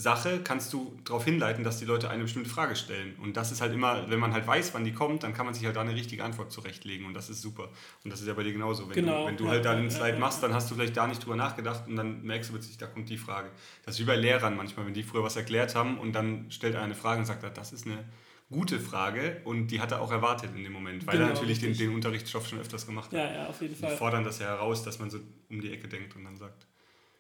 [0.01, 3.15] Sache kannst du darauf hinleiten, dass die Leute eine bestimmte Frage stellen.
[3.23, 5.55] Und das ist halt immer, wenn man halt weiß, wann die kommt, dann kann man
[5.55, 7.69] sich halt da eine richtige Antwort zurechtlegen und das ist super.
[8.03, 8.89] Und das ist ja bei dir genauso.
[8.89, 9.23] Wenn genau.
[9.23, 11.07] du, wenn du ja, halt da einen Slide ja, machst, dann hast du vielleicht da
[11.07, 13.51] nicht drüber nachgedacht und dann merkst du plötzlich, da kommt die Frage.
[13.85, 16.75] Das ist wie bei Lehrern manchmal, wenn die früher was erklärt haben und dann stellt
[16.75, 18.05] einer eine Frage und sagt, das ist eine
[18.51, 21.61] gute Frage und die hat er auch erwartet in dem Moment, weil genau, er natürlich
[21.61, 23.19] den, den, Unterrichtsstoff schon öfters gemacht hat.
[23.19, 23.93] Ja, ja, auf jeden Fall.
[23.93, 26.67] Die fordern das ja heraus, dass man so um die Ecke denkt und dann sagt.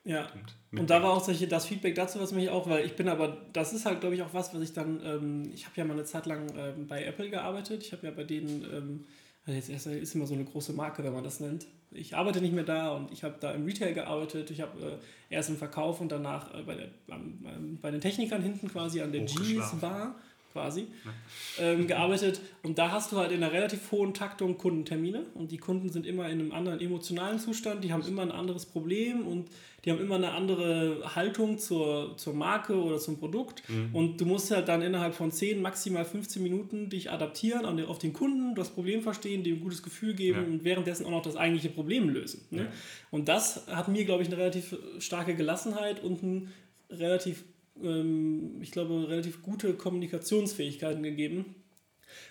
[0.04, 0.28] Ja.
[0.72, 3.36] Und da war auch solche, das Feedback dazu, was mich auch, weil ich bin aber,
[3.52, 5.94] das ist halt, glaube ich, auch was, was ich dann, ähm, ich habe ja mal
[5.94, 7.82] eine Zeit lang ähm, bei Apple gearbeitet.
[7.82, 9.04] Ich habe ja bei denen, ähm,
[9.44, 11.66] also jetzt ist immer so eine große Marke, wenn man das nennt.
[11.90, 14.50] Ich arbeite nicht mehr da und ich habe da im Retail gearbeitet.
[14.50, 18.42] Ich habe äh, erst im Verkauf und danach äh, bei, der, ähm, bei den Technikern
[18.42, 20.14] hinten quasi an der Genius Bar
[20.52, 20.86] quasi,
[21.58, 22.40] ähm, gearbeitet.
[22.62, 25.22] Und da hast du halt in einer relativ hohen Taktung Kundentermine.
[25.34, 28.66] Und die Kunden sind immer in einem anderen emotionalen Zustand, die haben immer ein anderes
[28.66, 29.48] Problem und
[29.84, 33.62] die haben immer eine andere Haltung zur, zur Marke oder zum Produkt.
[33.68, 33.94] Mhm.
[33.94, 37.86] Und du musst halt dann innerhalb von 10, maximal 15 Minuten dich adaptieren an den,
[37.86, 40.46] auf den Kunden, das Problem verstehen, dem ein gutes Gefühl geben ja.
[40.46, 42.42] und währenddessen auch noch das eigentliche Problem lösen.
[42.50, 42.62] Ne?
[42.62, 42.68] Ja.
[43.10, 46.52] Und das hat mir, glaube ich, eine relativ starke Gelassenheit und ein
[46.90, 47.44] relativ
[47.82, 51.54] ähm, ich glaube, relativ gute Kommunikationsfähigkeiten gegeben.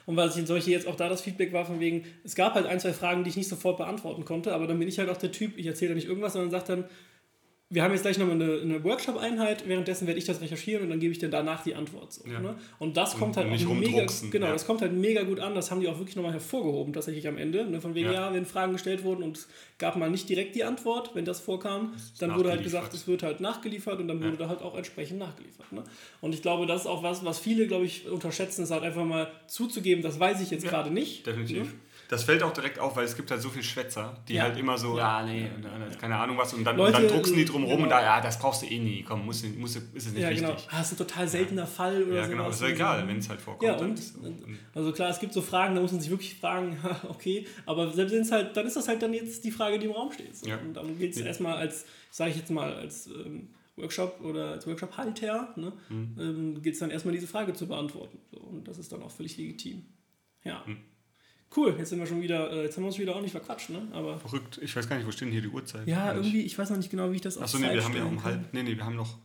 [0.05, 2.55] Und was ich in solche jetzt auch da das Feedback war, von wegen, es gab
[2.55, 5.09] halt ein, zwei Fragen, die ich nicht sofort beantworten konnte, aber dann bin ich halt
[5.09, 6.85] auch der Typ, ich erzähle da nicht irgendwas, sondern sage dann,
[7.71, 10.99] wir haben jetzt gleich nochmal eine, eine Workshop-Einheit, währenddessen werde ich das recherchieren und dann
[10.99, 12.11] gebe ich dir danach die Antwort.
[12.13, 12.39] So, ja.
[12.39, 12.55] ne?
[12.79, 14.53] Und das kommt halt auch mega, genau, ja.
[14.53, 17.37] das kommt halt mega gut an, das haben die auch wirklich nochmal hervorgehoben, tatsächlich am
[17.37, 17.69] Ende.
[17.69, 17.79] Ne?
[17.79, 18.29] Von wegen, ja.
[18.29, 18.33] ja.
[18.33, 21.93] wenn Fragen gestellt wurden und es gab mal nicht direkt die Antwort, wenn das vorkam,
[22.17, 25.19] dann wurde halt gesagt, es wird halt nachgeliefert und dann wurde da halt auch entsprechend
[25.19, 25.71] nachgeliefert.
[25.71, 25.83] Ne?
[26.21, 29.05] Und ich glaube, das ist auch was, was viele, glaube ich, unterschätzen, ist halt einfach
[29.05, 31.27] mal zuzugeben, das weiß ich jetzt gerade nicht.
[31.27, 31.75] Definitiv.
[32.09, 34.41] Das fällt auch direkt auf, weil es gibt halt so viele Schwätzer, die ja.
[34.41, 37.15] halt immer so, ja, nee, und, und, keine Ahnung was, und dann, Leute, und dann
[37.15, 37.83] drucksen die drum rum genau.
[37.83, 40.31] und da, ja, das brauchst du eh nie, komm, muss, muss, ist es nicht ja,
[40.31, 40.53] genau.
[40.53, 40.67] wichtig.
[40.71, 43.39] Ah, das ist ein total seltener Fall oder Ja, genau, ist egal, wenn es halt
[43.39, 43.63] vorkommt.
[43.63, 44.01] Ja, und,
[44.73, 48.31] also klar, es gibt so Fragen, da muss man sich wirklich fragen, okay, aber selbst
[48.31, 50.35] halt, dann ist das halt dann jetzt die Frage, die im Raum steht.
[50.35, 50.51] So.
[50.51, 51.27] Und dann gilt es ja.
[51.27, 56.15] erstmal als, sage ich jetzt mal, als ähm, Workshop oder als Workshop-Halter, ne, mhm.
[56.19, 58.17] ähm, gilt es dann erstmal diese Frage zu beantworten.
[58.31, 59.83] So, und das ist dann auch völlig legitim.
[60.43, 60.63] Ja.
[60.65, 60.77] Mhm.
[61.55, 63.71] Cool, jetzt sind wir schon wieder, äh, jetzt haben wir uns wieder auch nicht verquatscht,
[63.71, 63.81] ne?
[63.91, 65.87] Aber Verrückt, ich weiß gar nicht, wo stehen hier die Uhrzeit?
[65.87, 68.03] Ja, irgendwie, ich weiß noch nicht genau, wie ich das Achso, nee, wir haben ja
[68.03, 69.17] um halb, nee, nee, wir haben noch,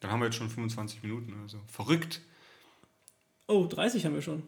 [0.00, 1.58] dann haben wir jetzt schon 25 Minuten oder so.
[1.66, 2.20] Verrückt.
[3.48, 4.42] Oh, 30 haben wir schon.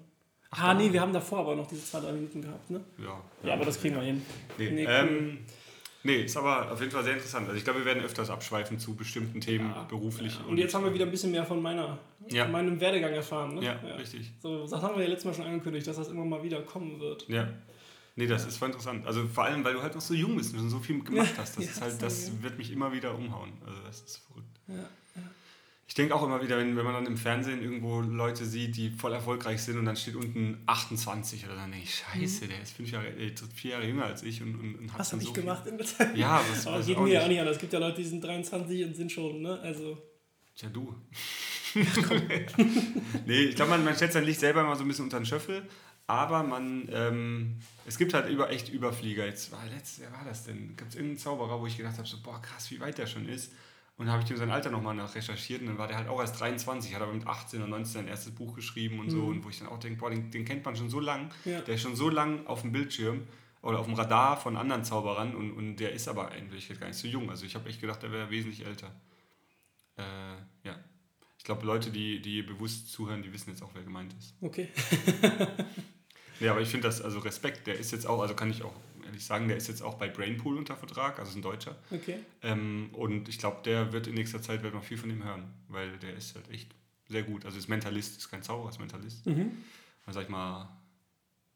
[0.51, 2.81] Ach, ah, nee, wir haben davor aber noch diese zwei, drei Minuten gehabt, ne?
[2.99, 3.23] Ja.
[3.43, 4.23] Ja, aber das kriegen wir hin.
[4.57, 5.39] Nee, nee, ähm, cool.
[6.05, 7.47] Nee, ist aber auf jeden Fall sehr interessant.
[7.47, 10.35] Also ich glaube, wir werden öfters abschweifen zu bestimmten Themen ja, beruflich.
[10.35, 10.41] Ja.
[10.45, 12.47] Und, und, jetzt haben wir wieder ein bisschen mehr von meiner, ja.
[12.47, 13.57] meinem Werdegang erfahren.
[13.57, 13.65] Ne?
[13.65, 14.33] Ja, richtig.
[14.41, 17.01] So, das haben wir ja letztes Mal schon angekündigt, dass das immer mal wieder kommen
[17.01, 17.29] wird.
[17.29, 17.49] Ja.
[18.15, 19.07] Nee, das ist voll interessant.
[19.07, 21.57] Also vor allem, weil du halt noch so jung bist und so viel gemacht hast.
[21.57, 23.53] Das ist halt, das wird mich immer wieder umhauen.
[23.67, 24.61] Also das ist verrückt.
[24.69, 24.89] Ja
[25.89, 28.91] ich denke auch immer wieder, wenn, wenn man dann im Fernsehen irgendwo Leute sieht, die
[28.91, 32.49] voll erfolgreich sind und dann steht unten 28 oder dann denke ich, scheiße, mhm.
[32.51, 35.13] der ist fünf Jahre, äh, vier Jahre jünger als ich und, und, und hat Was
[35.13, 36.15] habe so ich gemacht in der Zeit?
[36.15, 37.47] Ja, was, Aber geht mir ja auch nicht an.
[37.49, 39.59] Es gibt ja Leute, die sind 23 und sind schon, ne?
[39.61, 39.97] Also.
[40.55, 40.95] Tja, du.
[43.27, 45.27] nee, ich glaube, man, man schätzt sein Licht selber immer so ein bisschen unter den
[45.27, 45.67] Schöffel,
[46.07, 49.25] aber man, ähm, es gibt halt über, echt Überflieger.
[49.25, 50.77] Jetzt war letztes, wer war das denn?
[50.77, 53.27] Gibt es irgendeinen Zauberer, wo ich gedacht habe, so, boah, krass, wie weit der schon
[53.27, 53.53] ist.
[53.99, 56.21] Und dann habe ich ihm sein Alter nochmal nachrecherchiert und dann war der halt auch
[56.21, 59.11] erst 23, hat aber mit 18 oder 19 sein erstes Buch geschrieben und mhm.
[59.11, 59.23] so.
[59.25, 61.61] Und wo ich dann auch denke, boah, den, den, kennt man schon so lang, ja.
[61.63, 63.27] der ist schon so lang auf dem Bildschirm
[63.61, 66.97] oder auf dem Radar von anderen Zauberern und, und der ist aber Wirklichkeit gar nicht
[66.97, 67.29] so jung.
[67.29, 68.93] Also ich habe echt gedacht, der wäre wesentlich älter.
[69.97, 70.03] Äh,
[70.63, 70.79] ja.
[71.37, 74.33] Ich glaube, Leute, die, die bewusst zuhören, die wissen jetzt auch, wer gemeint ist.
[74.41, 74.69] Okay.
[76.41, 78.75] ja, aber ich finde das, also Respekt, der ist jetzt auch, also kann ich auch
[79.09, 81.77] ehrlich sagen, der ist jetzt auch bei Brainpool unter Vertrag, also ist ein Deutscher.
[81.91, 82.19] Okay.
[82.43, 85.53] Ähm, und ich glaube, der wird in nächster Zeit wird noch viel von ihm hören,
[85.69, 86.75] weil der ist halt echt
[87.09, 87.45] sehr gut.
[87.45, 89.27] Also ist Mentalist, ist kein Zauberer, ist Mentalist.
[89.27, 89.53] Mhm.
[90.07, 90.69] Und sag ich mal,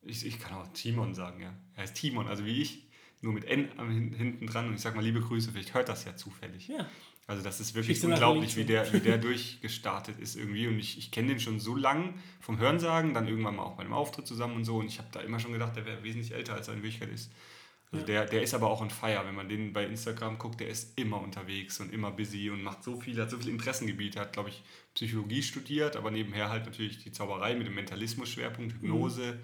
[0.03, 1.53] ich, ich kann auch Timon sagen, ja.
[1.77, 2.89] Er heißt Timon, also wie ich,
[3.21, 3.69] nur mit N
[4.15, 4.69] hinten dran.
[4.69, 6.69] Und ich sag mal, liebe Grüße, vielleicht hört das ja zufällig.
[6.69, 6.87] Ja.
[7.27, 10.67] Also das ist wirklich unglaublich, wie der, wie der durchgestartet ist irgendwie.
[10.67, 13.85] Und ich, ich kenne den schon so lang vom Hörensagen, dann irgendwann mal auch bei
[13.85, 14.77] einem Auftritt zusammen und so.
[14.77, 17.13] Und ich habe da immer schon gedacht, der wäre wesentlich älter, als er in Wirklichkeit
[17.13, 17.31] ist.
[17.93, 18.07] Also ja.
[18.07, 19.23] der, der ist aber auch on fire.
[19.25, 22.83] Wenn man den bei Instagram guckt, der ist immer unterwegs und immer busy und macht
[22.83, 24.63] so viel, hat so viele Interessengebiete, hat, glaube ich,
[24.95, 29.35] Psychologie studiert, aber nebenher halt natürlich die Zauberei mit dem Mentalismus-Schwerpunkt, Hypnose.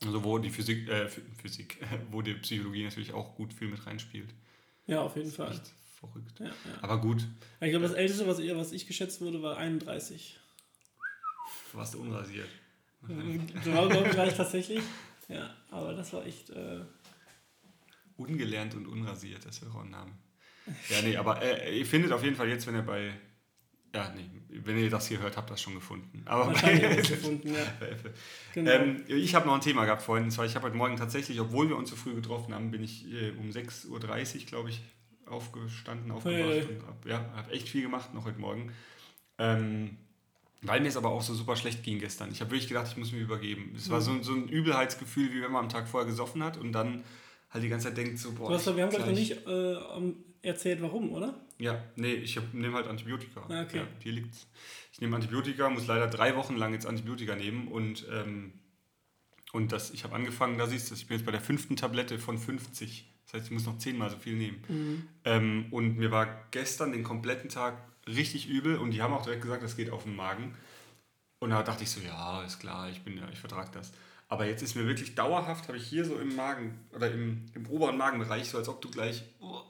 [0.00, 0.06] Mhm.
[0.06, 1.78] Also wo die Physik, äh, Physik,
[2.10, 4.34] wo die Psychologie natürlich auch gut viel mit reinspielt.
[4.86, 5.52] Ja, auf jeden Fall.
[5.52, 5.72] Echt
[6.06, 6.40] verrückt.
[6.40, 6.52] Ja, ja.
[6.82, 7.26] Aber gut.
[7.60, 10.38] Ich glaube, das Älteste, was, was ich geschätzt wurde, war 31.
[11.72, 12.48] Warst du unrasiert?
[13.06, 14.80] Du war, glaube ich, tatsächlich.
[15.28, 16.50] Ja, aber das war echt.
[16.50, 16.80] Äh
[18.16, 20.12] Ungelernt und unrasiert, das wäre auch ein Name.
[20.88, 23.12] Ja, nee, aber äh, ihr findet auf jeden Fall jetzt, wenn ihr bei.
[23.92, 26.22] Ja, nee, wenn ihr das hier hört, habt ihr das schon gefunden.
[26.24, 27.88] Aber bei, gefunden, ja.
[28.54, 28.70] genau.
[28.70, 30.24] ähm, ich habe noch ein Thema gehabt vorhin.
[30.24, 32.82] Und zwar, ich habe heute Morgen tatsächlich, obwohl wir uns so früh getroffen haben, bin
[32.82, 34.80] ich äh, um 6.30 Uhr, glaube ich,
[35.26, 38.72] aufgestanden, aufgewacht und habe ja, hab echt viel gemacht noch heute Morgen.
[39.38, 39.96] Ähm,
[40.62, 42.30] weil mir es aber auch so super schlecht ging gestern.
[42.32, 43.74] Ich habe wirklich gedacht, ich muss mich übergeben.
[43.76, 46.72] Es war so, so ein Übelheitsgefühl, wie wenn man am Tag vorher gesoffen hat und
[46.72, 47.04] dann
[47.50, 48.48] halt die ganze Zeit denkt so, boah.
[48.48, 49.76] Du hast, wir haben gleich noch nicht äh,
[50.42, 51.38] erzählt, warum, oder?
[51.58, 53.42] Ja, nee, ich nehme halt Antibiotika.
[53.48, 53.78] Ah, okay.
[53.78, 54.46] Ja, hier liegt's.
[54.92, 58.52] Ich nehme Antibiotika, muss leider drei Wochen lang jetzt Antibiotika nehmen und, ähm,
[59.52, 62.18] und das, ich habe angefangen, da siehst du, ich bin jetzt bei der fünften Tablette
[62.18, 63.13] von 50.
[63.34, 64.62] Das heißt, ich muss noch zehnmal so viel nehmen.
[64.68, 65.08] Mhm.
[65.24, 69.42] Ähm, und mir war gestern den kompletten Tag richtig übel und die haben auch direkt
[69.42, 70.54] gesagt, das geht auf den Magen.
[71.40, 73.92] Und da dachte ich so, ja, ist klar, ich bin ja, ich vertrage das.
[74.28, 77.66] Aber jetzt ist mir wirklich dauerhaft, habe ich hier so im Magen oder im, im
[77.66, 79.62] oberen Magenbereich, so als ob du gleich, oh,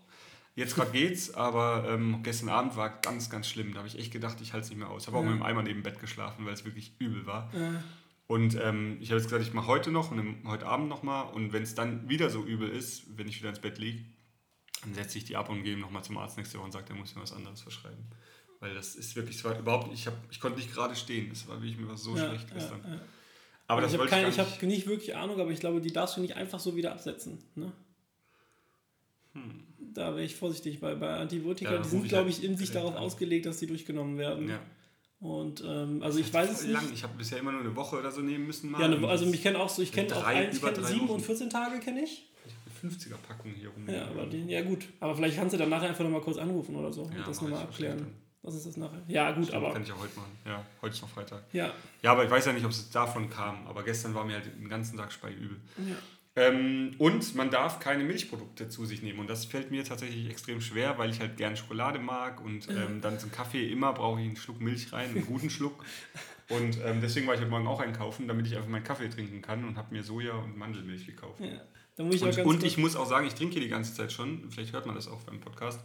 [0.55, 3.73] jetzt gerade geht's, aber ähm, gestern Abend war ganz, ganz schlimm.
[3.73, 5.03] Da habe ich echt gedacht, ich halte es nicht mehr aus.
[5.03, 7.51] Ich habe auch mit dem Eimer neben dem Bett geschlafen, weil es wirklich übel war.
[7.55, 7.83] Ja.
[8.27, 11.33] Und ähm, ich habe jetzt gesagt, ich mache heute noch und heute Abend nochmal.
[11.33, 14.05] Und wenn es dann wieder so übel ist, wenn ich wieder ins Bett liege,
[14.83, 16.97] dann setze ich die ab und gehe nochmal zum Arzt nächste Woche und sage, der
[16.97, 18.05] muss mir was anderes verschreiben.
[18.61, 21.29] Weil das ist wirklich, es war überhaupt, ich, hab, ich konnte nicht gerade stehen.
[21.29, 22.81] Das war wirklich, mir war so ja, schlecht gestern.
[22.83, 23.01] Ja, ja.
[23.67, 26.21] Aber das ich habe ich, hab nicht wirklich Ahnung, aber ich glaube, die darfst du
[26.21, 27.43] nicht einfach so wieder absetzen.
[27.55, 27.73] Ne?
[29.33, 29.65] Hm.
[29.93, 32.95] Da wäre ich vorsichtig, weil bei Antibiotika, die sind, glaube halt ich, in sich darauf
[32.97, 34.49] ausgelegt, dass die durchgenommen werden.
[34.49, 34.61] Ja.
[35.25, 36.73] Und ähm, also ich weiß es nicht.
[36.75, 36.85] Lang.
[36.93, 38.71] Ich habe bisher immer nur eine Woche oder so nehmen müssen.
[38.71, 38.79] Mal.
[38.79, 41.21] Ja, eine, also ich kenne auch so, ich kenne auch eins, ich kenne sieben und
[41.21, 42.29] 14 Tage kenne ich.
[42.83, 43.89] 50er Packung hier rum.
[43.89, 44.87] Ja, aber die, ja gut.
[45.01, 47.41] Aber vielleicht kannst du dann nachher einfach nochmal kurz anrufen oder so ja, und das
[47.41, 48.07] nochmal abklären.
[48.43, 49.01] Was ist das nachher?
[49.09, 49.73] Ja, gut, Stimmt, aber.
[49.73, 50.33] Kann ich auch heute machen.
[50.45, 51.43] Ja, heute ist noch Freitag.
[51.55, 51.73] Ja.
[52.03, 53.67] Ja, aber ich weiß ja nicht, ob es davon kam.
[53.67, 55.59] Aber gestern war mir halt den ganzen Tag speiübel.
[55.79, 55.97] Ja.
[56.37, 59.21] Ähm, und man darf keine Milchprodukte zu sich nehmen.
[59.21, 62.45] Und das fällt mir tatsächlich extrem schwer, weil ich halt gerne Schokolade mag.
[62.45, 65.85] Und ähm, dann zum Kaffee immer brauche ich einen Schluck Milch rein, einen guten Schluck.
[66.51, 69.41] Und ähm, deswegen war ich heute Morgen auch einkaufen, damit ich einfach meinen Kaffee trinken
[69.41, 71.41] kann und habe mir Soja und Mandelmilch gekauft.
[71.41, 72.07] Ja.
[72.11, 74.75] Ich und, und ich muss auch sagen, ich trinke hier die ganze Zeit schon, vielleicht
[74.75, 75.81] hört man das auch beim Podcast,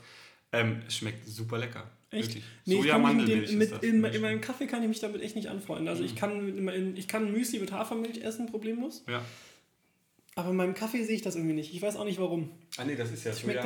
[0.51, 1.89] ähm, es schmeckt super lecker.
[2.11, 2.41] Echt?
[2.65, 3.53] Nee, Soja Mandelmilch.
[3.53, 5.87] Mit, in, in, meinem Kaffee kann ich mich damit echt nicht anfreunden.
[5.87, 6.07] Also mhm.
[6.07, 9.03] ich kann ich kann Müsli mit Hafermilch essen, problemlos.
[9.07, 9.21] Ja.
[10.39, 11.73] Aber in meinem Kaffee sehe ich das irgendwie nicht.
[11.73, 12.49] Ich weiß auch nicht warum.
[12.77, 13.61] Ah nee, das ist ja Soja.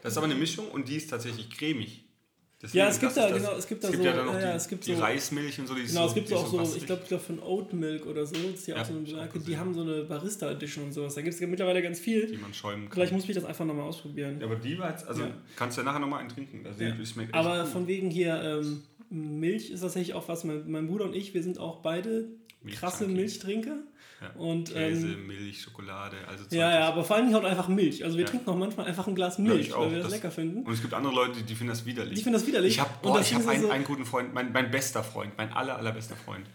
[0.00, 2.04] Das ist aber eine Mischung und die ist tatsächlich cremig.
[2.62, 4.40] Deswegen, ja, es gibt da, genau, es gibt da es so, gibt ja dann noch
[4.40, 5.74] ja, die, es gibt die so, Reismilch und so.
[5.74, 8.36] Die genau, es gibt so auch so, ich glaube, glaub von Oat Milk oder so,
[8.36, 11.14] das ist ja, auch so eine Marke, die haben so eine Barista Edition und sowas.
[11.14, 12.26] Da gibt es ja mittlerweile ganz viel.
[12.28, 12.92] Die man schäumen kann.
[12.92, 14.38] Vielleicht muss ich das einfach nochmal ausprobieren.
[14.40, 15.34] Ja, aber die war jetzt, also ja.
[15.56, 16.64] kannst du ja nachher nochmal einen trinken.
[16.64, 16.94] Also ja.
[17.32, 21.34] aber von wegen hier, ähm, Milch ist tatsächlich auch was, mein, mein Bruder und ich,
[21.34, 22.28] wir sind auch beide
[22.72, 23.78] krasse Milchtrinker.
[24.20, 24.30] Ja.
[24.40, 28.04] Und, Käse, ähm, Milch, Schokolade, also Ja, ja, aber vor allem halt einfach Milch.
[28.04, 28.30] Also wir ja.
[28.30, 30.62] trinken auch manchmal einfach ein Glas Milch, ja, weil wir das, das, lecker finden.
[30.62, 32.14] Und es gibt andere Leute, die finden das widerlich.
[32.14, 32.74] Die finden das widerlich.
[32.74, 36.16] Ich habe hab einen, so einen guten Freund, mein, mein bester Freund, mein aller, allerbester
[36.16, 36.46] Freund.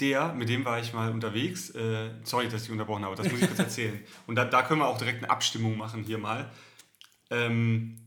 [0.00, 1.70] Der, mit dem war ich mal unterwegs.
[1.70, 3.98] Äh, sorry, dass ich unterbrochen habe, das muss ich kurz erzählen.
[4.26, 6.50] Und da, da können wir auch direkt eine Abstimmung machen hier mal.
[7.30, 8.05] Ähm, äh,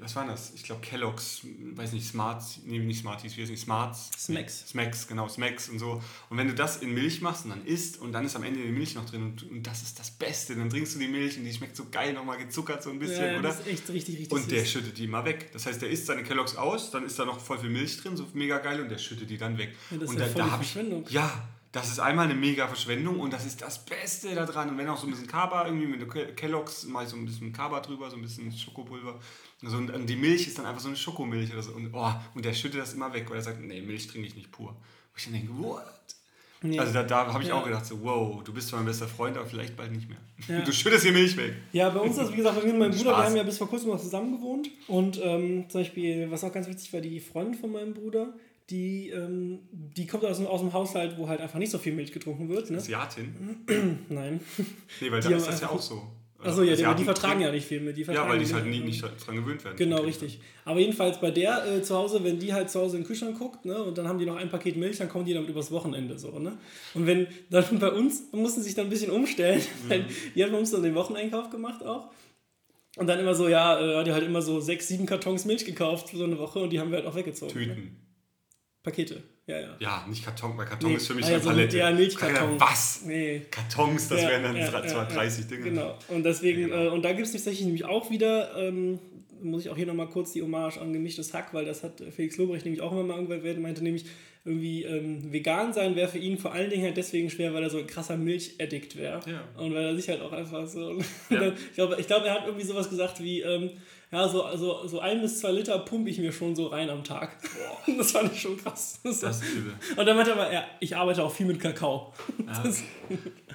[0.00, 0.52] was war das?
[0.54, 1.42] Ich glaube Kellogg's,
[1.74, 4.10] weiß nicht, Smarts, nee, nicht Smarties, wie heißt nicht, Smarts?
[4.18, 4.68] Smacks.
[4.68, 6.02] Smacks, genau, Smacks und so.
[6.30, 8.60] Und wenn du das in Milch machst und dann isst und dann ist am Ende
[8.60, 11.38] die Milch noch drin und, und das ist das Beste, dann trinkst du die Milch
[11.38, 13.48] und die schmeckt so geil, nochmal gezuckert so ein bisschen, ja, oder?
[13.48, 14.70] Das ist echt richtig, richtig Und der süß.
[14.70, 15.50] schüttet die immer weg.
[15.52, 18.16] Das heißt, der isst seine Kellogg's aus, dann ist da noch voll viel Milch drin,
[18.16, 19.74] so mega geil und der schüttet die dann weg.
[19.90, 22.66] Ja, das und ist ja da, da habe ich, ja, das ist einmal eine mega
[22.66, 24.70] Verschwendung und das ist das Beste daran.
[24.70, 27.80] Und wenn auch so ein bisschen Kaba, irgendwie mit Kellogg's, mal so ein bisschen Kaba
[27.80, 29.20] drüber, so ein bisschen Schokopulver.
[29.64, 31.72] Also, und die Milch ist dann einfach so eine Schokomilch oder so.
[31.72, 34.36] Und, oh, und der schüttet das immer weg, weil er sagt, nee, Milch trinke ich
[34.36, 34.68] nicht pur.
[34.68, 35.84] Wo ich dann denke, what?
[36.60, 36.78] Nee.
[36.78, 37.54] Also da, da habe ich ja.
[37.54, 40.18] auch gedacht, so, wow, du bist zwar mein bester Freund, aber vielleicht bald nicht mehr.
[40.48, 40.60] Ja.
[40.64, 41.54] Du schüttest die Milch weg.
[41.72, 43.42] Ja, bei uns ist das, wie gesagt, bei mir und meinem Bruder, wir haben ja
[43.44, 44.68] bis vor kurzem noch zusammen gewohnt.
[44.88, 48.34] Und ähm, zum Beispiel, was auch ganz witzig war, die Freundin von meinem Bruder,
[48.70, 52.12] die, ähm, die kommt aus, aus einem Haushalt, wo halt einfach nicht so viel Milch
[52.12, 52.70] getrunken wird.
[52.70, 52.78] Ne?
[52.78, 53.64] Asiatin?
[54.08, 54.40] Nein.
[55.00, 56.02] Nee, weil da ist das ja auch so.
[56.40, 57.96] Achso, ja, die, die vertragen ja nicht viel mit.
[57.96, 59.76] Die ja, weil die halt nie, nicht dran gewöhnt werden.
[59.76, 60.40] Genau, richtig.
[60.64, 63.36] Aber jedenfalls bei der äh, zu Hause, wenn die halt zu Hause in den Kühlschrank
[63.38, 65.72] guckt, ne, und dann haben die noch ein Paket Milch, dann kommen die damit übers
[65.72, 66.56] Wochenende so, ne?
[66.94, 69.90] Und wenn dann bei uns mussten sich dann ein bisschen umstellen, mhm.
[69.90, 72.10] weil die haben uns dann den Wocheneinkauf gemacht auch.
[72.96, 75.64] Und dann immer so, ja, äh, hat die halt immer so sechs, sieben Kartons Milch
[75.64, 77.52] gekauft für so eine Woche und die haben wir halt auch weggezogen.
[77.52, 77.66] Ne?
[77.66, 77.84] Tüten.
[77.84, 77.90] Ne?
[78.88, 79.22] Pakete.
[79.46, 79.76] Ja, ja.
[79.78, 81.76] Ja, nicht Karton, weil Karton nee, ist für mich ah, eine Palette.
[81.76, 82.58] Ja, Milchkarton.
[82.58, 83.02] Was?
[83.04, 83.42] Nee.
[83.50, 85.64] Kartons, das ja, wären dann ja, 30 ja, Dinge.
[85.64, 85.98] Genau.
[86.08, 86.84] Und deswegen, genau.
[86.84, 88.98] äh, und da gibt es tatsächlich nämlich auch wieder, ähm,
[89.42, 92.36] muss ich auch hier nochmal kurz die Hommage an gemischtes Hack, weil das hat Felix
[92.38, 94.04] Lobrecht nämlich auch immer mal irgendwann erwähnt, meinte nämlich,
[94.44, 97.70] irgendwie ähm, vegan sein wäre für ihn vor allen Dingen halt deswegen schwer, weil er
[97.70, 99.20] so ein krasser Milchaddikt wäre.
[99.26, 99.44] Ja.
[99.62, 100.98] Und weil er sich halt auch einfach so.
[101.28, 103.70] Ich glaube, ich glaub, er hat irgendwie sowas gesagt wie, ähm,
[104.10, 107.04] ja, so, also, so ein bis zwei Liter pumpe ich mir schon so rein am
[107.04, 107.36] Tag.
[107.42, 107.94] Boah.
[107.98, 109.00] Das fand ich schon krass.
[109.02, 109.74] Das, das ist übel.
[109.96, 112.12] Und dann meinte er mal, ja, ich arbeite auch viel mit Kakao.
[112.46, 112.62] Ja.
[112.62, 112.82] Das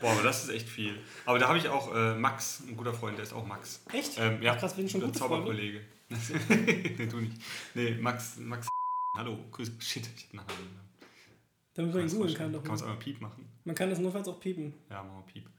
[0.01, 0.97] Boah, aber das ist echt viel.
[1.25, 3.83] Aber da habe ich auch äh, Max, ein guter Freund, der ist auch Max.
[3.91, 4.19] Echt?
[4.19, 5.81] Ähm, ja, krass, bin ich schon ein Zauberkollege.
[6.09, 7.37] nee, du nicht.
[7.73, 8.67] Nee, Max, Max.
[9.17, 9.71] Hallo, grüß.
[9.79, 10.83] Shit, ich hab Nachnamen.
[11.75, 12.53] Damit man ihn googeln kann.
[12.53, 13.49] Doch kann man es einmal Piep machen?
[13.63, 14.73] Man kann das notfalls auch piepen.
[14.89, 15.49] Ja, machen wir Piep.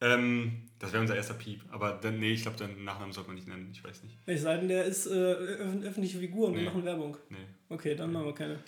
[0.00, 1.62] Ähm, das wäre unser erster Piep.
[1.70, 3.70] Aber dann, nee, ich glaube, den Nachnamen sollte man nicht nennen.
[3.72, 4.16] Ich weiß nicht.
[4.26, 6.60] Es sei denn, der ist äh, öffentliche Figur und nee.
[6.60, 7.16] wir machen Werbung.
[7.30, 7.38] Nee.
[7.68, 8.14] Okay, dann nee.
[8.14, 8.58] machen wir keine.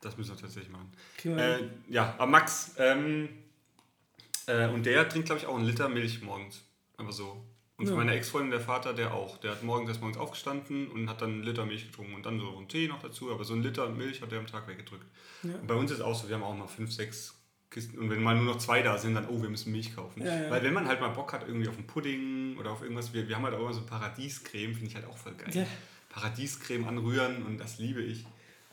[0.00, 0.90] Das müssen wir tatsächlich machen.
[1.24, 3.28] Äh, ja, aber Max, ähm,
[4.46, 6.64] äh, und der trinkt, glaube ich, auch einen Liter Milch morgens.
[6.96, 7.44] Einfach so.
[7.76, 7.94] Und ja.
[7.94, 9.38] meine Ex-Freundin, der Vater, der auch.
[9.38, 12.38] Der hat morgens erst morgens aufgestanden und hat dann einen Liter Milch getrunken und dann
[12.38, 13.30] so einen Tee noch dazu.
[13.30, 15.06] Aber so einen Liter Milch hat er am Tag weggedrückt.
[15.42, 15.54] Ja.
[15.54, 17.39] Und bei uns ist es auch so, wir haben auch mal fünf, sechs
[17.70, 17.98] Kisten.
[17.98, 20.22] Und wenn mal nur noch zwei da sind, dann, oh, wir müssen Milch kaufen.
[20.22, 20.50] Ja, ja.
[20.50, 23.28] Weil wenn man halt mal Bock hat, irgendwie auf einen Pudding oder auf irgendwas, wir,
[23.28, 25.50] wir haben halt auch immer so Paradiescreme, finde ich halt auch voll geil.
[25.54, 25.66] Ja.
[26.08, 28.26] Paradiescreme anrühren und das liebe ich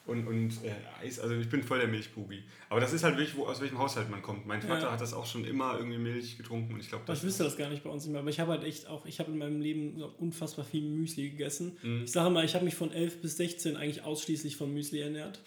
[0.07, 1.19] und, und äh, Eis.
[1.19, 2.41] Also ich bin voll der Milchbubi.
[2.69, 4.47] Aber das ist halt wirklich, wo, aus welchem Haushalt man kommt.
[4.47, 7.43] Mein Vater hat das auch schon immer irgendwie Milch getrunken und ich glaube, Ich wüsste
[7.43, 9.37] das gar nicht bei uns immer, aber ich habe halt echt auch, ich habe in
[9.37, 11.77] meinem Leben unfassbar viel Müsli gegessen.
[11.83, 12.03] Mhm.
[12.05, 15.41] Ich sage mal, ich habe mich von 11 bis 16 eigentlich ausschließlich von Müsli ernährt.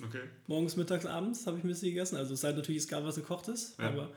[0.00, 0.22] Okay.
[0.46, 2.16] Morgens, mittags, abends habe ich Müsli gegessen.
[2.16, 3.88] Also es sei natürlich, es gab was gekochtes, ja.
[3.88, 4.10] aber...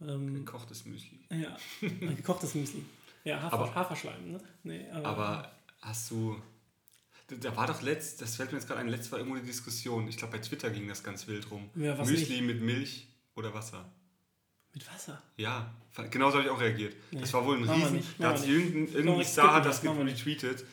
[0.00, 1.20] Ähm, gekochtes Müsli.
[1.30, 2.84] Ja, gekochtes Müsli.
[3.24, 4.40] Ja, Hafer, aber, Haferschleim, ne?
[4.64, 6.42] Nee, aber, aber hast du
[7.40, 10.06] da war doch letzt, das fällt mir jetzt gerade ein, letzt war irgendwo eine Diskussion.
[10.08, 11.70] Ich glaube, bei Twitter ging das ganz wild rum.
[11.74, 12.42] Ja, Müsli nicht?
[12.42, 13.90] mit Milch oder Wasser.
[14.74, 15.22] Mit Wasser?
[15.36, 15.72] Ja,
[16.10, 16.96] genau so habe ich auch reagiert.
[17.10, 18.02] Nee, das war wohl ein Riesen.
[18.18, 20.64] Da hat sich irgendein, irgendwie Star hat das retweetet,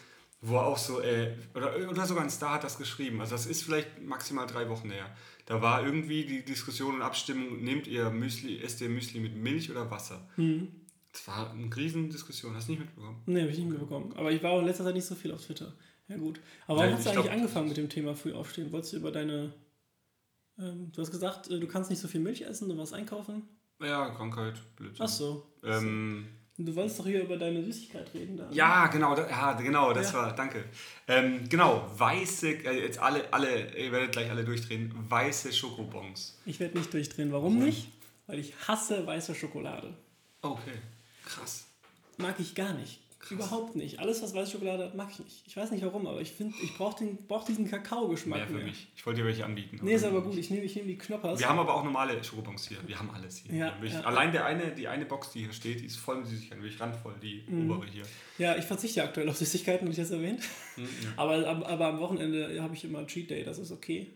[0.41, 3.19] wo auch so, äh, oder, oder sogar ein Star hat das geschrieben.
[3.19, 5.13] Also das ist vielleicht maximal drei Wochen her.
[5.45, 9.69] Da war irgendwie die Diskussion und Abstimmung, nehmt ihr Müsli, esst ihr Müsli mit Milch
[9.69, 10.29] oder Wasser?
[10.37, 10.69] Mhm.
[11.11, 12.55] Das war eine riesen Diskussion.
[12.55, 13.21] Hast du nicht mitbekommen?
[13.25, 14.13] Nee, habe ich nicht mitbekommen.
[14.15, 15.73] Aber ich war auch in letzter Zeit nicht so viel auf Twitter.
[16.07, 16.39] Ja, gut.
[16.67, 18.71] Aber warum hast du eigentlich glaub, angefangen mit dem Thema früh aufstehen?
[18.71, 19.53] Wolltest du über deine.
[20.57, 23.43] Ähm, du hast gesagt, äh, du kannst nicht so viel Milch essen, du warst einkaufen?
[23.81, 25.05] Ja, Krankheit, Blödsinn.
[25.05, 25.51] Ach so.
[25.63, 26.27] Ähm,
[26.65, 28.37] du wolltest doch hier über deine Süßigkeit reden.
[28.37, 30.17] Da, ja, genau, da, ja, genau, das ja.
[30.17, 30.65] war, danke.
[31.07, 36.37] Ähm, genau, weiße, äh, jetzt alle, alle, ihr werdet gleich alle durchdrehen, weiße Schokobons.
[36.45, 37.31] Ich werde nicht durchdrehen.
[37.31, 37.87] Warum nicht?
[38.27, 39.93] Weil ich hasse weiße Schokolade.
[40.41, 40.77] Okay,
[41.25, 41.65] krass.
[42.17, 42.99] Mag ich gar nicht.
[43.19, 43.31] Krass.
[43.31, 43.99] Überhaupt nicht.
[43.99, 45.43] Alles, was weiße Schokolade hat, mag ich nicht.
[45.45, 48.39] Ich weiß nicht warum, aber ich finde, ich brauche brauch diesen Kakao-Geschmack.
[48.39, 48.65] Mehr für mehr.
[48.65, 48.87] mich.
[48.95, 49.77] Ich wollte dir welche anbieten.
[49.81, 50.37] Nee, ist aber gut.
[50.37, 51.37] Ich nehme ich nehm die Knoppers.
[51.37, 52.77] Wir haben aber auch normale Schokobons hier.
[52.87, 53.53] Wir haben alles hier.
[53.53, 54.01] Ja, ja.
[54.01, 56.63] Allein der eine, die eine Box, die hier steht, die ist voll mit Süßigkeiten.
[56.63, 57.69] Wirklich randvoll, die mhm.
[57.69, 58.03] obere hier.
[58.37, 60.39] Ja, ich verzichte aktuell auf Süßigkeiten, habe ich das erwähnt.
[60.77, 61.09] Mhm, ja.
[61.17, 63.43] aber, aber am Wochenende habe ich immer Cheat Day.
[63.43, 64.07] Das ist okay.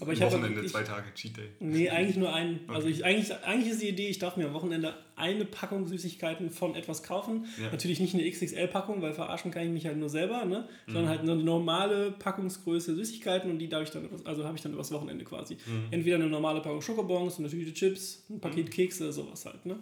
[0.00, 1.48] Aber ich Wochenende, ich, zwei Tage Cheat Day.
[1.60, 2.60] Nee, eigentlich nur einen.
[2.70, 2.74] Okay.
[2.74, 6.50] Also ich, eigentlich, eigentlich ist die Idee, ich darf mir am Wochenende eine Packung Süßigkeiten
[6.50, 7.46] von etwas kaufen.
[7.60, 7.70] Ja.
[7.70, 10.68] Natürlich nicht eine XXL-Packung, weil verarschen kann ich mich halt nur selber, ne?
[10.86, 10.92] Mhm.
[10.92, 14.72] sondern halt eine normale Packungsgröße Süßigkeiten und die darf ich dann, also habe ich dann
[14.72, 15.54] übers Wochenende quasi.
[15.54, 15.88] Mhm.
[15.90, 18.70] Entweder eine normale Packung Schokobons, eine Tüte Chips, ein Paket mhm.
[18.70, 19.66] Kekse, sowas halt.
[19.66, 19.78] Ne?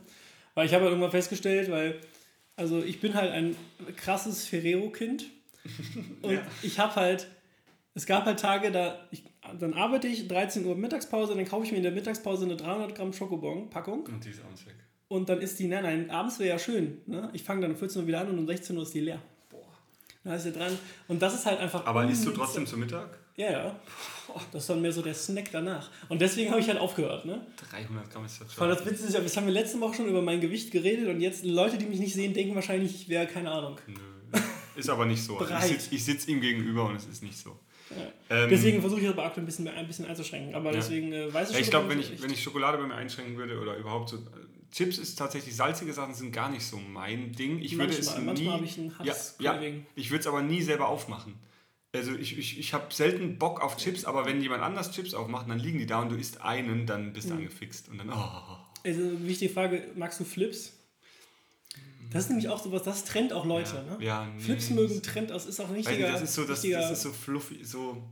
[0.54, 2.00] Weil ich habe halt irgendwann festgestellt, weil,
[2.56, 3.54] also ich bin halt ein
[3.96, 5.26] krasses Ferrero-Kind
[6.22, 6.42] und ja.
[6.62, 7.28] ich habe halt,
[7.99, 9.24] es gab halt Tage, da, ich,
[9.59, 12.94] dann arbeite ich, 13 Uhr Mittagspause, dann kaufe ich mir in der Mittagspause eine 300
[12.94, 14.07] Gramm Schokobon-Packung.
[14.07, 14.76] Und die ist abends weg.
[15.09, 16.99] Und dann ist die, nein, nein, abends wäre ja schön.
[17.07, 17.28] Ne?
[17.32, 19.20] Ich fange dann um 14 Uhr wieder an und um 16 Uhr ist die leer.
[19.51, 19.66] Boah.
[20.22, 20.78] Da ist sie dran.
[21.09, 21.84] Und das ist halt einfach.
[21.86, 23.18] Aber isst du trotzdem zu Mittag?
[23.34, 23.80] Ja, ja.
[24.53, 25.90] Das ist dann mehr so der Snack danach.
[26.09, 27.24] Und deswegen habe ich halt aufgehört.
[27.24, 27.44] Ne?
[27.70, 28.68] 300 Gramm ist das schon.
[28.68, 31.20] das Witz ist ja, das haben wir letzte Woche schon über mein Gewicht geredet und
[31.20, 33.76] jetzt Leute, die mich nicht sehen, denken wahrscheinlich, ich wäre keine Ahnung.
[33.88, 34.40] Nö.
[34.76, 35.36] Ist aber nicht so.
[35.38, 37.59] Also ich sitze sitz ihm gegenüber und es ist nicht so.
[38.30, 40.55] Ähm, deswegen versuche ich aber aktuell ein bisschen, ein bisschen einzuschränken.
[40.55, 43.36] Aber deswegen äh, weiß ich Ich glaube, wenn ich, wenn ich Schokolade bei mir einschränken
[43.36, 44.16] würde oder überhaupt so.
[44.16, 44.20] Äh,
[44.70, 47.59] Chips ist tatsächlich, salzige Sachen sind gar nicht so mein Ding.
[47.59, 50.42] Ich manchmal, würde es manchmal habe ich einen Hass ja, ja, Ich würde es aber
[50.42, 51.36] nie selber aufmachen.
[51.94, 55.49] Also ich, ich, ich habe selten Bock auf Chips, aber wenn jemand anders Chips aufmacht,
[55.49, 57.40] dann liegen die da und du isst einen, dann bist du mhm.
[57.40, 57.88] angefixt.
[57.88, 58.59] Und dann, oh.
[58.84, 60.77] Also wichtige Frage, magst du Flips?
[62.11, 63.74] Das ist nämlich auch sowas, das trennt auch Leute.
[63.74, 64.04] Ja, ne?
[64.04, 66.12] ja nee, Flips mögen trennt aus, ist auch nicht richtiger.
[66.12, 68.02] Das ist so, das, das ist so fluffy, so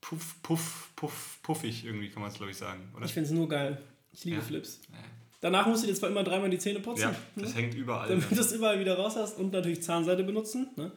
[0.00, 2.90] puff, puff, puff, puffig irgendwie, kann man es glaube ich sagen.
[2.96, 3.04] Oder?
[3.04, 3.78] Ich finde es nur geil.
[4.12, 4.42] Ich liebe ja.
[4.42, 4.80] Flips.
[4.90, 4.98] Ja.
[5.40, 7.02] Danach musst du dir zwar immer dreimal die Zähne putzen.
[7.02, 7.60] Ja, das ne?
[7.60, 8.08] hängt überall.
[8.08, 10.70] Damit du das überall wieder raus hast und natürlich Zahnseide benutzen.
[10.76, 10.90] Ne?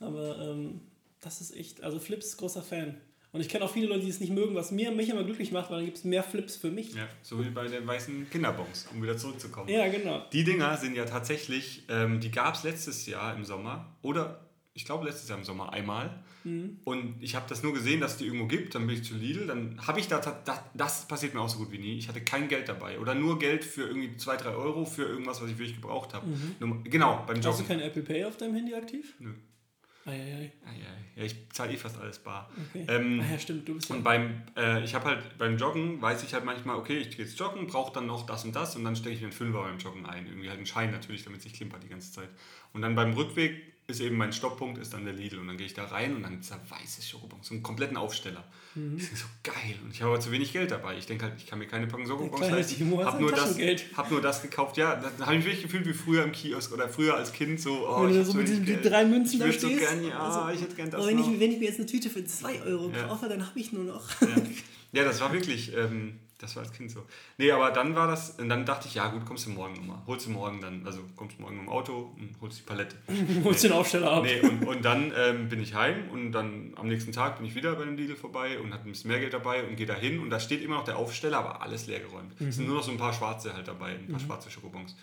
[0.00, 0.80] Aber ähm,
[1.20, 2.96] das ist echt, also Flips großer Fan.
[3.34, 5.50] Und ich kenne auch viele Leute, die es nicht mögen, was mir, mich immer glücklich
[5.50, 6.94] macht, weil dann gibt es mehr Flips für mich.
[6.94, 9.68] Ja, so wie bei den weißen Kinderbons, um wieder zurückzukommen.
[9.68, 10.24] Ja, genau.
[10.32, 14.84] Die Dinger sind ja tatsächlich, ähm, die gab es letztes Jahr im Sommer oder ich
[14.84, 16.22] glaube letztes Jahr im Sommer einmal.
[16.44, 16.78] Mhm.
[16.84, 18.76] Und ich habe das nur gesehen, dass es die irgendwo gibt.
[18.76, 19.48] Dann bin ich zu Lidl.
[19.48, 21.98] Dann habe ich da, da, das passiert mir auch so gut wie nie.
[21.98, 23.00] Ich hatte kein Geld dabei.
[23.00, 26.26] Oder nur Geld für irgendwie 2, 3 Euro für irgendwas, was ich wirklich gebraucht habe.
[26.26, 26.84] Mhm.
[26.84, 27.50] Genau, beim Joggen.
[27.50, 29.14] Hast du kein Apple Pay auf deinem Handy aktiv?
[29.18, 29.30] Nö.
[30.06, 30.52] Eieiei.
[31.16, 32.50] Ja, ich zahle eh fast alles bar.
[32.68, 32.84] Okay.
[32.88, 36.24] Ähm, ah ja, stimmt, du bist Und beim, äh, ich habe halt beim Joggen, weiß
[36.24, 38.84] ich halt manchmal, okay, ich gehe jetzt joggen, brauche dann noch das und das und
[38.84, 40.26] dann stecke ich mir einen Fünfer beim Joggen ein.
[40.26, 42.28] Irgendwie halt einen Schein natürlich, damit es nicht klimpert die ganze Zeit.
[42.72, 45.38] Und dann beim Rückweg ist eben mein Stopppunkt, ist dann der Lidl.
[45.38, 47.96] Und dann gehe ich da rein und dann ist da weißes Schokobons, so einen kompletten
[47.96, 48.44] Aufsteller.
[48.74, 48.98] Mhm.
[48.98, 49.76] Ist so geil.
[49.84, 50.96] Und ich habe aber zu wenig Geld dabei.
[50.98, 52.74] Ich denke halt, ich kann mir keine Packung Schokobons leisten.
[52.74, 53.56] Ich habe nur, das,
[53.96, 54.76] hab nur das gekauft.
[54.76, 57.88] Ja, da habe ich mich gefühlt wie früher im Kiosk oder früher als Kind so.
[57.88, 59.60] Oh, wenn du so mit diesen drei Münzen da stehst.
[59.62, 61.00] So gern, ja, also, ich hätte gern das.
[61.00, 63.06] Aber wenn, ich, wenn ich mir jetzt eine Tüte für 2 Euro ja.
[63.06, 64.20] kaufe, dann habe ich nur noch.
[64.20, 64.28] Ja.
[64.92, 65.72] ja, das war wirklich.
[65.76, 67.04] Ähm, das war als Kind so.
[67.38, 69.98] Nee, aber dann war das, und dann dachte ich, ja gut, kommst du morgen nochmal.
[70.06, 72.96] Holst du morgen dann, also kommst du morgen im Auto und holst die Palette.
[73.44, 73.68] holst nee.
[73.68, 74.24] den Aufsteller ab.
[74.24, 77.54] Nee, und, und dann ähm, bin ich heim und dann am nächsten Tag bin ich
[77.54, 79.94] wieder bei dem Lidl vorbei und hatte ein bisschen mehr Geld dabei und gehe da
[79.94, 82.40] hin und da steht immer noch der Aufsteller, aber alles leergeräumt.
[82.40, 82.48] Mhm.
[82.48, 84.26] Es sind nur noch so ein paar schwarze halt dabei, ein paar mhm.
[84.26, 84.96] schwarze Schokobons.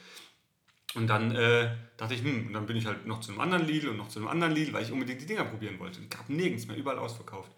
[0.94, 3.66] Und dann äh, dachte ich, hm, und dann bin ich halt noch zu einem anderen
[3.66, 6.02] Lidl und noch zu einem anderen Lidl, weil ich unbedingt die Dinger probieren wollte.
[6.02, 7.52] Und gab nirgends mehr, überall ausverkauft.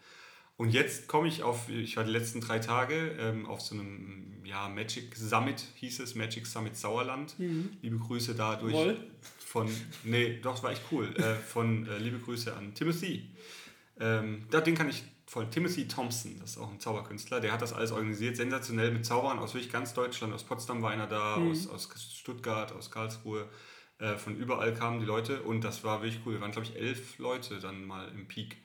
[0.64, 4.45] Und jetzt komme ich auf, ich war die letzten drei Tage ähm, auf so einem
[4.45, 7.38] ja, Magic Summit, hieß es, Magic Summit Sauerland.
[7.38, 7.72] Mhm.
[7.82, 8.97] Liebe Grüße dadurch Woll.
[9.39, 9.70] von,
[10.05, 13.30] nee, doch, das war echt cool, äh, von äh, liebe Grüße an Timothy.
[13.99, 17.74] Ähm, den kann ich von Timothy Thompson, das ist auch ein Zauberkünstler, der hat das
[17.74, 21.51] alles organisiert, sensationell mit Zaubern aus wirklich ganz Deutschland, aus Potsdam war einer da, mhm.
[21.51, 23.49] aus, aus Stuttgart, aus Karlsruhe,
[23.97, 26.36] äh, von überall kamen die Leute und das war wirklich cool.
[26.36, 28.62] Wir waren, glaube ich, elf Leute dann mal im Peak.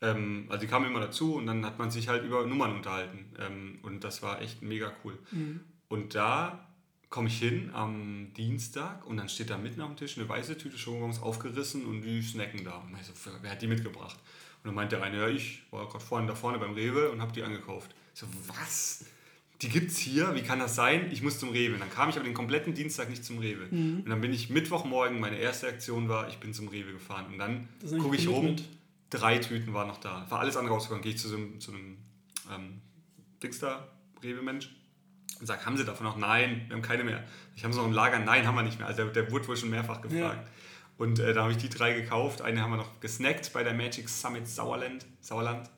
[0.00, 3.26] Ähm, also die kamen immer dazu und dann hat man sich halt über Nummern unterhalten.
[3.38, 5.18] Ähm, und das war echt mega cool.
[5.30, 5.60] Mhm.
[5.88, 6.68] Und da
[7.10, 10.76] komme ich hin am Dienstag und dann steht da mitten am Tisch eine weiße Tüte
[10.76, 12.78] Schokobons aufgerissen und die snacken da.
[12.78, 14.18] Und ich so, wer hat die mitgebracht?
[14.62, 17.22] Und dann meinte der eine, ja, ich war gerade vorne da vorne beim Rewe und
[17.22, 17.94] habe die angekauft.
[18.12, 19.06] Ich so, was?
[19.62, 20.34] Die gibt's hier?
[20.34, 21.10] Wie kann das sein?
[21.10, 21.74] Ich muss zum Rewe.
[21.74, 23.66] Und dann kam ich aber den kompletten Dienstag nicht zum Rewe.
[23.70, 24.02] Mhm.
[24.04, 27.26] Und dann bin ich Mittwochmorgen, meine erste Aktion war, ich bin zum Rewe gefahren.
[27.32, 27.68] Und dann
[27.98, 28.44] gucke ich rum.
[28.44, 28.64] Mit
[29.10, 30.26] drei Tüten waren noch da.
[30.28, 31.02] War alles andere rausgegangen.
[31.02, 31.98] Gehe ich zu so einem, zu einem
[32.52, 32.80] ähm,
[33.42, 33.88] Dings da,
[34.22, 34.70] Rewe-Mensch,
[35.40, 36.16] und sage, haben Sie davon noch?
[36.16, 37.22] Nein, wir haben keine mehr.
[37.54, 38.18] Ich habe sie noch im Lager.
[38.18, 38.88] Nein, haben wir nicht mehr.
[38.88, 40.46] Also der, der wurde wohl schon mehrfach gefragt.
[40.46, 40.52] Ja.
[40.96, 42.42] Und äh, da habe ich die drei gekauft.
[42.42, 45.06] Eine haben wir noch gesnackt bei der Magic Summit Sauerland.
[45.20, 45.70] Sauerland.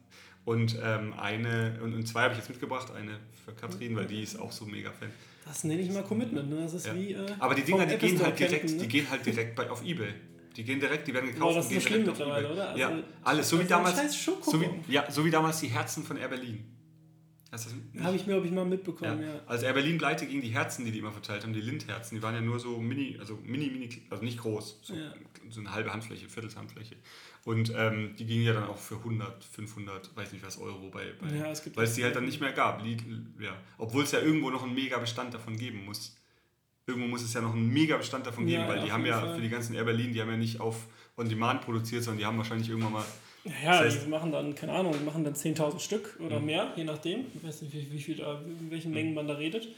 [0.47, 2.91] Und ähm, eine und, und zwei habe ich jetzt mitgebracht.
[2.91, 5.11] Eine für Katrin, weil die ist auch so mega Fan.
[5.45, 6.49] Das nenne ich mal Commitment.
[6.49, 6.63] Ne?
[6.63, 6.95] Das ist ja.
[6.95, 7.13] wie.
[7.13, 8.77] Äh, Aber die Dinger, die gehen, halt direkt, ne?
[8.79, 10.15] die gehen halt direkt bei, auf EBay.
[10.57, 11.53] Die gehen direkt, die werden gekauft.
[11.53, 12.69] Ja, das ist so schlimm mittlerweile, oder?
[12.71, 13.49] Also, ja, alles.
[13.49, 16.65] So wie, damals, so, wie, ja, so wie damals die Herzen von Air Berlin.
[17.53, 19.35] Habe ich mir, glaube ich, mal mitbekommen, ja.
[19.35, 19.41] ja.
[19.47, 22.23] Als Air Berlin pleite ging, die Herzen, die die immer verteilt haben, die Lindherzen, die
[22.23, 25.13] waren ja nur so mini, also mini, mini, also nicht groß, so, ja.
[25.49, 26.95] so eine halbe Handfläche, Viertelshandfläche.
[27.45, 31.13] Und ähm, die gingen ja dann auch für 100, 500, weiß nicht was Euro, bei,
[31.21, 32.85] bei ja, weil es die halt dann nicht mehr gab.
[32.87, 33.57] Ja.
[33.79, 36.20] Obwohl es ja irgendwo noch einen mega Bestand davon geben muss
[36.91, 39.21] irgendwo muss es ja noch einen mega Bestand davon geben, ja, weil die haben ja
[39.21, 39.35] Fall.
[39.35, 40.87] für die ganzen Air Berlin, die haben ja nicht auf
[41.17, 43.05] On Demand produziert, sondern die haben wahrscheinlich irgendwann mal.
[43.45, 46.47] Ja, das heißt, die machen dann, keine Ahnung, die machen dann 10.000 Stück oder mhm.
[46.47, 47.25] mehr, je nachdem.
[47.35, 48.95] Ich weiß nicht, wie, wie viel, in welchen mhm.
[48.95, 49.69] Mengen man da redet.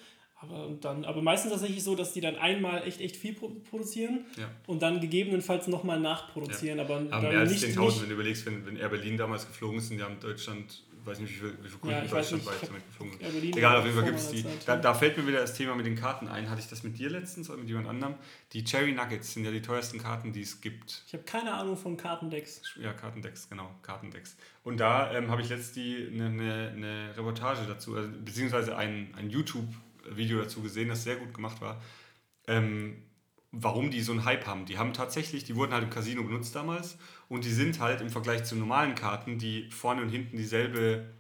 [0.43, 4.51] Aber, dann, aber meistens tatsächlich so, dass die dann einmal echt, echt viel produzieren ja.
[4.67, 6.79] und dann gegebenenfalls nochmal nachproduzieren.
[6.79, 6.85] Ja.
[6.85, 9.93] Aber, aber mehr als 10.000, wenn du überlegst, wenn, wenn Air Berlin damals geflogen ist
[9.93, 13.19] und die haben Deutschland weiß nicht, wie viele wie viel Kunden ja, deutschlandweit damit geflogen
[13.19, 13.57] sind.
[13.57, 14.45] Egal, auf jeden Fall gibt es die.
[14.67, 16.49] Da, da, fällt mir wieder das Thema mit den Karten ein.
[16.51, 18.15] Hatte ich das mit dir letztens oder mit jemand anderem?
[18.53, 21.03] Die Cherry Nuggets sind ja die teuersten Karten, die es gibt.
[21.07, 22.63] Ich habe keine Ahnung von Kartendecks.
[22.81, 24.37] Ja, Kartendecks, genau, Kartendecks.
[24.65, 25.77] Und da ähm, habe ich letztens
[26.13, 31.35] eine, eine, eine Reportage dazu, also, beziehungsweise ein, ein YouTube-Video dazu gesehen, das sehr gut
[31.35, 31.83] gemacht war.
[32.47, 33.03] Ähm,
[33.53, 34.65] warum die so einen Hype haben.
[34.65, 36.97] Die haben tatsächlich, die wurden halt im Casino benutzt damals
[37.29, 41.13] und die sind halt im Vergleich zu normalen Karten, die vorne und hinten dieselbe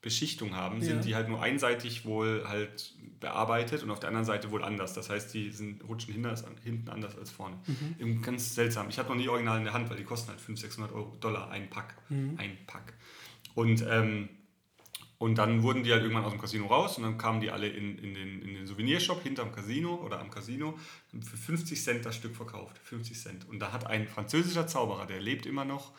[0.00, 0.84] Beschichtung haben, ja.
[0.84, 4.92] sind die halt nur einseitig wohl halt bearbeitet und auf der anderen Seite wohl anders.
[4.92, 7.58] Das heißt, die sind, rutschen hinten anders als vorne.
[7.98, 8.20] Mhm.
[8.20, 8.90] Ganz seltsam.
[8.90, 11.16] Ich habe noch nie original in der Hand, weil die kosten halt 500, 600 Euro,
[11.20, 11.96] Dollar ein Pack.
[12.10, 12.34] Mhm.
[12.36, 12.92] Ein Pack.
[13.54, 14.28] Und ähm,
[15.18, 17.68] Und dann wurden die halt irgendwann aus dem Casino raus und dann kamen die alle
[17.68, 20.76] in, in, den, in den Souvenirshop hinterm Casino oder am Casino
[21.22, 22.78] für 50 Cent das Stück verkauft.
[22.78, 23.48] 50 Cent.
[23.48, 25.92] Und da hat ein französischer Zauberer, der lebt immer noch,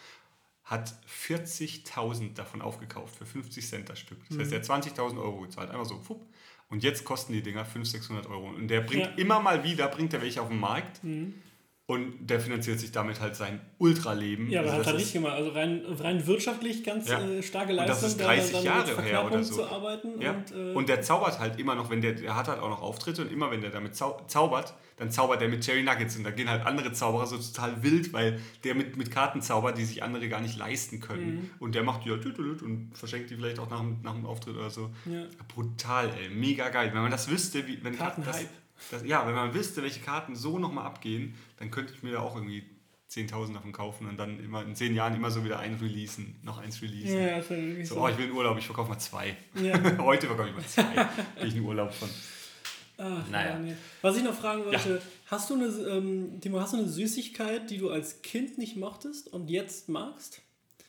[0.66, 0.96] hat
[1.28, 4.18] 40.000 davon aufgekauft für 50 Cent das Stück.
[4.30, 5.70] Das heißt, er hat 20.000 Euro gezahlt.
[5.70, 6.28] Einfach so, fupp.
[6.70, 8.50] Und jetzt kosten die Dinger 500, 600 Euro.
[8.50, 9.14] Und der bringt ja.
[9.16, 11.04] immer mal wieder, bringt er welche auf den Markt.
[11.04, 11.36] Mhm.
[11.88, 14.50] Und der finanziert sich damit halt sein Ultraleben.
[14.50, 15.34] Ja, aber also hat er richtig gemacht.
[15.34, 17.22] Also rein, rein wirtschaftlich ganz ja.
[17.22, 17.96] äh, starke Leistung.
[17.96, 19.58] Und das ist 30 Jahre her oder so.
[19.58, 20.32] Zu arbeiten ja.
[20.32, 22.82] und, äh und der zaubert halt immer noch, wenn der, der hat halt auch noch
[22.82, 26.24] Auftritte und immer wenn der damit zau zaubert, dann zaubert der mit Cherry Nuggets und
[26.24, 29.86] da gehen halt andere Zauberer so total wild, weil der mit, mit Karten zaubert, die
[29.86, 31.36] sich andere gar nicht leisten können.
[31.36, 31.50] Mhm.
[31.60, 34.72] Und der macht die ja und verschenkt die vielleicht auch nach, nach dem Auftritt oder
[34.72, 34.90] so.
[35.06, 35.26] Ja.
[35.54, 36.30] Brutal, ey.
[36.30, 36.90] Mega geil.
[36.94, 38.32] Wenn man das wüsste, wie, wenn Kartenhype.
[38.32, 38.46] Das,
[39.06, 42.36] ja, wenn man wüsste, welche Karten so nochmal abgehen, dann könnte ich mir da auch
[42.36, 42.64] irgendwie
[43.12, 46.58] 10.000 davon kaufen und dann immer in 10 Jahren immer so wieder ein releasen, noch
[46.58, 47.18] eins releasen.
[47.18, 48.02] Ja, das ist so, so.
[48.02, 49.38] Oh, ich will in Urlaub, ich verkaufe mal zwei.
[49.62, 49.80] Ja.
[50.00, 51.08] Heute verkaufe ich mal zwei.
[51.36, 52.10] Kriege ich einen Urlaub von.
[52.98, 53.60] Ach, naja.
[53.60, 53.76] Nee.
[54.02, 54.98] Was ich noch fragen wollte, ja.
[55.28, 59.32] hast, du eine, ähm, Timo, hast du eine Süßigkeit, die du als Kind nicht mochtest
[59.32, 60.42] und jetzt magst?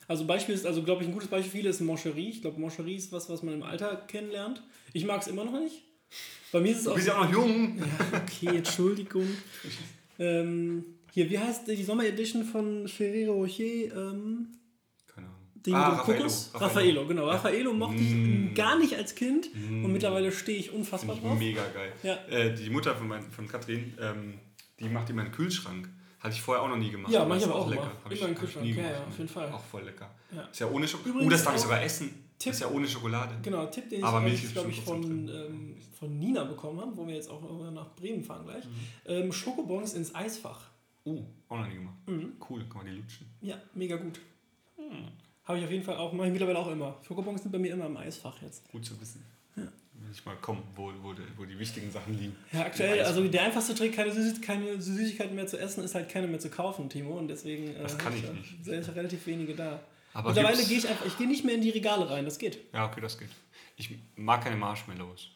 [0.07, 2.29] Also Beispiel ist, also glaube ich, ein gutes Beispiel für viele ist Moncherie.
[2.29, 4.63] Ich glaube, Moncherie ist was, was man im Alter kennenlernt.
[4.93, 5.83] Ich mag es immer noch nicht.
[6.51, 6.91] Bei mir ist es auch.
[6.91, 7.77] Du bist ja auch noch jung.
[7.77, 9.27] Ja, okay, Entschuldigung.
[10.19, 13.63] ähm, hier, wie heißt die Sommer-Edition von Ferrero Rocher?
[13.63, 14.47] Ähm,
[15.07, 15.39] Keine Ahnung.
[15.55, 16.23] Die ah, Raffaello.
[16.23, 16.65] Raffaello.
[16.65, 17.25] Raffaello, genau.
[17.25, 17.33] Ja.
[17.33, 18.53] Raffaello mochte ich mm.
[18.53, 19.83] gar nicht als Kind mm.
[19.83, 21.37] und mittlerweile stehe ich unfassbar ich drauf.
[21.37, 21.91] Mega geil.
[22.03, 22.15] Ja.
[22.29, 24.35] Äh, die Mutter von, mein, von Katrin, ähm,
[24.79, 25.89] die macht in meinen Kühlschrank.
[26.19, 27.11] Hatte ich vorher auch noch nie gemacht.
[27.11, 27.91] Ja, mach ich aber auch, auch lecker.
[28.05, 28.65] Immer ich, im Kühlschrank.
[28.65, 29.51] Ja, ja, auf jeden Fall.
[29.51, 30.09] Auch voll lecker.
[30.35, 30.43] Ja.
[30.43, 31.25] Ist ja ohne Schokolade.
[31.25, 32.26] Oh, das darf ich sogar essen.
[32.39, 33.35] Tipp, ist ja ohne Schokolade.
[33.41, 37.15] Genau, Tipp, den Aber ich, glaube ich, von, ähm, von Nina bekommen habe, wo wir
[37.15, 38.63] jetzt auch nach Bremen fahren gleich.
[38.65, 38.71] Mhm.
[39.05, 40.61] Ähm, Schokobons ins Eisfach.
[41.03, 41.95] Oh, auch noch nie gemacht.
[42.05, 42.33] Mhm.
[42.47, 43.25] Cool, kann man die lutschen.
[43.41, 44.19] Ja, mega gut.
[44.77, 45.07] Mhm.
[45.45, 46.97] Habe ich auf jeden Fall auch, mache ich mittlerweile auch immer.
[47.07, 48.69] Schokobons sind bei mir immer im Eisfach jetzt.
[48.69, 49.23] Gut zu wissen.
[49.55, 49.63] Ja.
[49.93, 52.35] Wenn ich mal komme, wo, wo, wo die wichtigen Sachen liegen.
[52.51, 56.09] Ja, aktuell, also der einfachste Trick, keine, Süßig keine Süßigkeiten mehr zu essen, ist halt
[56.09, 57.17] keine mehr zu kaufen, Timo.
[57.17, 58.63] Und deswegen äh, das kann ich nicht.
[58.63, 59.79] sind relativ wenige da.
[60.17, 62.73] Aber Mittlerweile gehe ich einfach, ich gehe nicht mehr in die Regale rein, das geht.
[62.73, 63.29] Ja, okay, das geht.
[63.75, 65.29] Ich mag keine Marshmallows.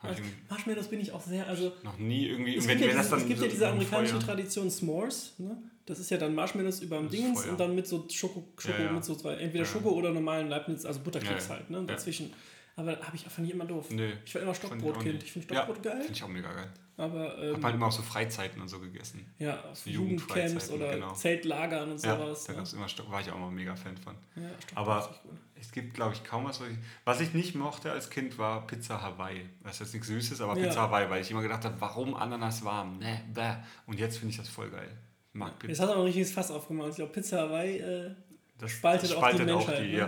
[0.00, 1.72] Also, Marshmallows bin ich auch sehr, also...
[1.84, 2.56] Noch nie irgendwie...
[2.56, 4.24] Es gibt, ja, dieses, es gibt so ja diese amerikanische Feuer.
[4.24, 5.62] Tradition S'mores, ne?
[5.86, 8.86] Das ist ja dann Marshmallows über dem Dingens und dann mit so Schoko, Schoko ja,
[8.86, 8.92] ja.
[8.92, 11.84] mit so zwei, entweder Schoko oder normalen Leibniz, also Butterkeks halt, ne?
[11.84, 12.32] Dazwischen.
[12.74, 13.86] Aber habe ich einfach nie immer doof.
[13.90, 15.22] Nee, ich war immer Stockbrotkind.
[15.22, 16.00] Ich finde Stockbrot geil.
[16.00, 16.72] Finde ich auch mega geil.
[16.98, 19.24] Aber, ähm, Hab halt immer auch so Freizeiten und so gegessen.
[19.38, 21.12] Ja, so Jugendcamps oder genau.
[21.12, 22.46] Zeltlagern und sowas.
[22.48, 24.16] Ja, da gab's immer war ich auch immer mega Fan von.
[24.34, 25.08] Ja, Aber
[25.54, 28.66] es gibt, glaube ich, kaum was, was ich, was ich nicht mochte als Kind, war
[28.66, 29.48] Pizza Hawaii.
[29.62, 30.66] Das ist jetzt nichts Süßes, aber ja.
[30.66, 32.98] Pizza Hawaii, weil ich immer gedacht habe, warum Ananas warm?
[32.98, 33.54] Ne, bäh.
[33.86, 34.90] Und jetzt finde ich das voll geil.
[35.28, 35.68] Ich mag Pizza.
[35.68, 36.90] Jetzt du auch ein richtiges Fass aufgemacht.
[36.90, 38.10] Ich glaube, Pizza Hawaii äh,
[38.58, 39.76] das spaltet, das spaltet auch die Menschheit.
[39.76, 39.98] Auch die, ne?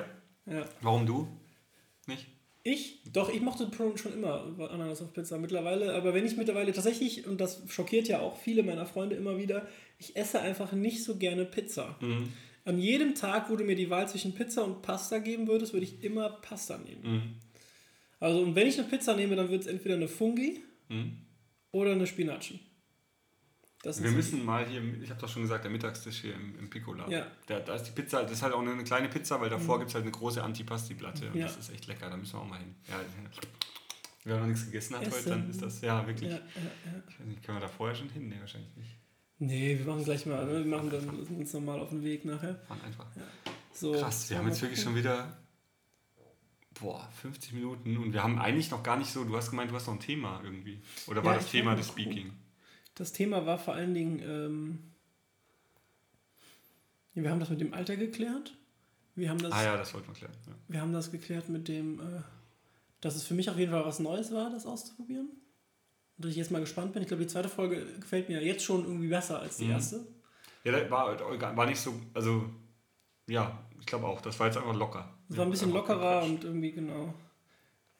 [0.47, 0.59] ja.
[0.59, 0.64] ja.
[0.80, 1.28] Warum du?
[2.07, 2.26] Nicht?
[2.63, 3.03] Ich?
[3.13, 5.95] Doch, ich mochte schon immer Ananas auf Pizza mittlerweile.
[5.95, 9.67] Aber wenn ich mittlerweile tatsächlich, und das schockiert ja auch viele meiner Freunde immer wieder,
[9.99, 11.97] ich esse einfach nicht so gerne Pizza.
[12.01, 12.33] Mhm.
[12.67, 15.87] An jedem Tag, wo du mir die Wahl zwischen Pizza und Pasta geben würdest, würde
[15.87, 17.03] ich immer Pasta nehmen.
[17.03, 17.23] Mhm.
[18.21, 21.17] Also, und wenn ich eine Pizza nehme, dann wird es entweder eine Fungi mhm.
[21.73, 22.61] oder eine Spinaci.
[23.83, 27.09] Wir müssen mal hier, ich habe doch schon gesagt, der Mittagstisch hier im, im Piccola.
[27.09, 27.26] Ja.
[27.47, 29.81] Da, da ist die Pizza, das ist halt auch eine kleine Pizza, weil davor mhm.
[29.81, 31.31] gibt es halt eine große Antipasti-Platte.
[31.31, 31.47] Und ja.
[31.47, 32.74] das ist echt lecker, da müssen wir auch mal hin.
[32.89, 33.01] Ja,
[34.24, 35.12] wer noch nichts gegessen hat Essen.
[35.12, 36.31] heute, dann ist das, ja, wirklich.
[36.31, 38.28] Ja, ja, ich weiß nicht, können wir da vorher schon hin?
[38.28, 38.97] Nee, wahrscheinlich nicht.
[39.39, 40.64] Nee, wir machen gleich mal, ne?
[40.64, 42.57] wir machen dann uns nochmal auf den Weg nachher.
[42.68, 43.07] Fahren einfach.
[43.72, 45.39] So, Krass, wir haben jetzt wirklich schon wieder
[46.81, 49.74] boah, 50 Minuten und wir haben eigentlich noch gar nicht so, du hast gemeint, du
[49.74, 50.83] hast noch ein Thema irgendwie.
[51.07, 52.33] Oder war das Thema das Speaking?
[53.01, 54.79] Das Thema war vor allen Dingen, ähm,
[57.15, 58.55] wir haben das mit dem Alter geklärt.
[59.15, 60.35] Wir haben das, ah ja, das wollten wir klären.
[60.47, 60.53] Ja.
[60.69, 62.21] Wir haben das geklärt mit dem, äh,
[63.01, 65.31] dass es für mich auf jeden Fall was Neues war, das auszuprobieren.
[65.31, 67.01] Und dass ich jetzt mal gespannt bin.
[67.01, 69.71] Ich glaube, die zweite Folge gefällt mir jetzt schon irgendwie besser als die mhm.
[69.71, 70.07] erste.
[70.65, 72.51] Ja, das war, war nicht so, also
[73.27, 75.11] ja, ich glaube auch, das war jetzt einfach locker.
[75.31, 77.15] Es war ein bisschen lockerer und irgendwie, genau.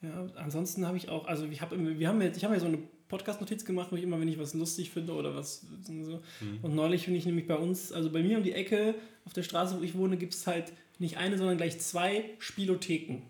[0.01, 2.67] Ja, ansonsten habe ich auch, also ich habe wir haben jetzt, ich habe mir so
[2.67, 2.77] eine
[3.11, 5.93] Podcast-Notiz gemacht, wo ich immer, wenn ich was lustig finde oder was so.
[6.39, 6.59] Mhm.
[6.63, 8.95] Und neulich finde ich nämlich bei uns, also bei mir um die Ecke
[9.25, 13.21] auf der Straße, wo ich wohne, gibt es halt nicht eine, sondern gleich zwei Spielotheken.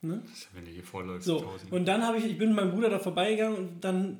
[0.00, 0.22] Ne?
[0.24, 1.26] Das ist, wenn du hier vorläufst.
[1.26, 4.18] So, und dann habe ich, ich bin mit meinem Bruder da vorbeigegangen und dann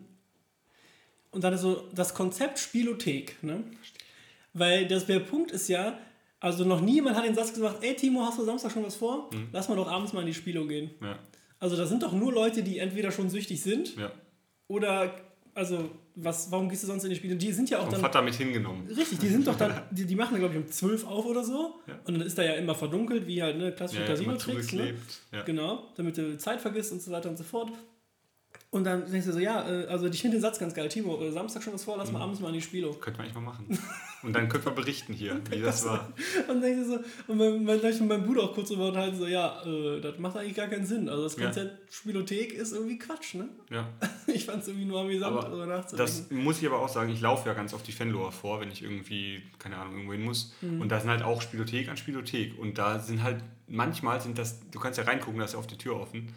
[1.31, 3.65] und dann ist so das Konzept Spielothek, ne?
[4.53, 5.99] Weil das, der Punkt ist ja,
[6.39, 9.31] also noch niemand hat den Satz gesagt, ey Timo, hast du Samstag schon was vor?
[9.33, 9.49] Mhm.
[9.51, 10.91] Lass mal doch abends mal in die Spielo gehen.
[11.03, 11.19] Ja.
[11.59, 14.13] Also das sind doch nur Leute, die entweder schon süchtig sind ja.
[14.69, 15.15] Oder,
[15.55, 17.37] also was, warum gehst du sonst in die Spiele?
[17.37, 18.01] Die sind ja auch dann.
[18.01, 18.87] Vater mit hingenommen.
[18.87, 21.81] Richtig, die sind doch dann, die, die machen, glaube ich, um 12 auf oder so.
[21.87, 21.99] Ja.
[22.05, 24.73] Und dann ist da ja immer verdunkelt, wie halt ne, klassische ja, Casino-Tricks.
[24.73, 24.95] Ne?
[25.33, 25.43] Ja.
[25.43, 27.73] Genau, damit du Zeit vergisst und so weiter und so fort.
[28.75, 30.89] Und dann denkst du so, ja, äh, also ich finde den Satz ganz geil.
[30.89, 32.25] Timo, äh, Samstag schon was vor, lass mal mhm.
[32.25, 32.91] abends mal in die Spiele.
[33.01, 33.79] Könnte man eigentlich mal machen.
[34.25, 36.13] Und dann könnte man berichten hier, wie das war.
[36.49, 36.99] Und denkst du so,
[37.29, 40.37] und mein, mein, mit meinem Bruder auch kurz drüber unterhalten, so, ja, äh, das macht
[40.37, 41.09] eigentlich gar keinen Sinn.
[41.09, 41.93] Also das Konzept ja.
[41.93, 43.49] Spielothek ist irgendwie Quatsch, ne?
[43.71, 43.89] Ja.
[44.27, 46.13] Ich fand es irgendwie nur amüsant, darüber nachzudenken.
[46.13, 48.73] Das muss ich aber auch sagen, ich laufe ja ganz auf die Fanlower vor, wenn
[48.73, 50.53] ich irgendwie, keine Ahnung, irgendwo hin muss.
[50.63, 50.81] Mhm.
[50.81, 52.59] Und da sind halt auch Spielothek an Spielothek.
[52.59, 55.69] Und da sind halt, manchmal sind das, du kannst ja reingucken, da ist ja auf
[55.69, 56.35] die Tür offen.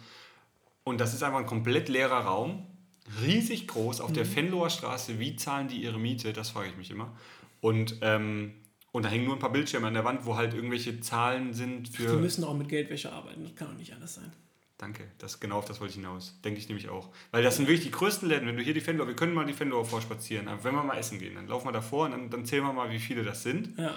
[0.88, 2.66] Und das ist einfach ein komplett leerer Raum
[3.22, 4.14] riesig groß auf mhm.
[4.14, 5.18] der Fenloher Straße.
[5.18, 6.32] Wie zahlen die ihre Miete?
[6.32, 7.16] Das frage ich mich immer.
[7.60, 8.54] Und, ähm,
[8.92, 11.88] und da hängen nur ein paar Bildschirme an der Wand, wo halt irgendwelche Zahlen sind
[11.88, 12.10] für.
[12.10, 14.32] Die müssen auch mit Geldwäsche arbeiten, das kann doch nicht anders sein.
[14.76, 16.38] Danke, das, genau auf das wollte ich hinaus.
[16.44, 17.08] Denke ich nämlich auch.
[17.32, 18.46] Weil das sind wirklich die größten Läden.
[18.46, 20.96] Wenn du hier die Fenloher, wir können mal die Fenloher vorspazieren, aber wenn wir mal
[20.96, 23.42] essen gehen, dann laufen wir davor und dann, dann zählen wir mal, wie viele das
[23.42, 23.76] sind.
[23.76, 23.96] Ja.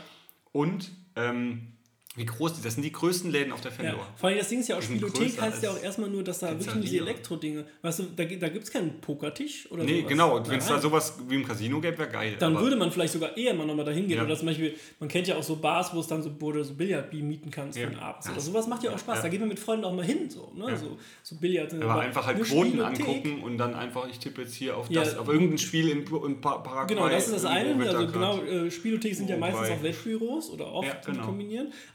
[0.52, 1.74] Und ähm,
[2.16, 4.00] wie groß die, das sind die größten Läden auf der Fendor.
[4.00, 6.40] Ja, vor allem das Ding ist ja auch, Spielothek heißt ja auch erstmal nur, dass
[6.40, 10.10] da wirklich diese Elektro-Dinge, weißt du, da, da gibt es keinen Pokertisch oder Nee, sowas.
[10.10, 12.36] genau, wenn es da sowas wie im Casino gäbe, wäre geil.
[12.38, 14.18] Dann würde man vielleicht sogar eher mal nochmal dahin gehen.
[14.18, 14.26] Ja.
[14.26, 16.66] Oder zum Beispiel, man kennt ja auch so Bars, wo es dann so, wo du
[16.66, 17.86] so Billardbeam mieten kannst ja.
[17.86, 18.30] für den Abend.
[18.30, 20.52] Oder sowas macht ja auch Spaß, da geht man mit Freunden auch mal hin, so,
[20.54, 20.78] ne?
[20.78, 21.74] so, so Billard.
[21.76, 25.16] Aber, aber einfach halt Quoten angucken und dann einfach, ich tippe jetzt hier auf das,
[25.16, 26.88] auf irgendein Spiel in, in Paraguay.
[26.88, 30.74] Genau, das ist das eine, also genau, äh, Spielothek sind ja meistens auch Wettbüros oder
[30.74, 31.34] oft genau.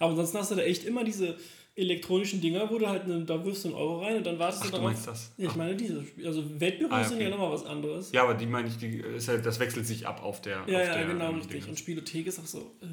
[0.07, 1.37] Aber ansonsten hast du da echt immer diese
[1.77, 4.63] elektronischen Dinger, wo du halt, eine, da wirfst du einen Euro rein und dann wartest
[4.63, 4.87] Ach, du darauf.
[4.87, 5.33] Du meinst das?
[5.37, 6.05] Ja, ich meine diese.
[6.25, 7.09] Also Weltbüros ah, okay.
[7.09, 8.13] sind ja nochmal was anderes.
[8.13, 10.57] Ja, aber die meine ich, die, ist halt, das wechselt sich ab auf der.
[10.57, 11.69] Ja, auf ja, der, genau, richtig.
[11.69, 12.87] Und Spielothek ist auch so, äh,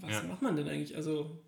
[0.00, 0.22] was ja.
[0.22, 0.96] macht man denn eigentlich?
[0.96, 1.38] Also,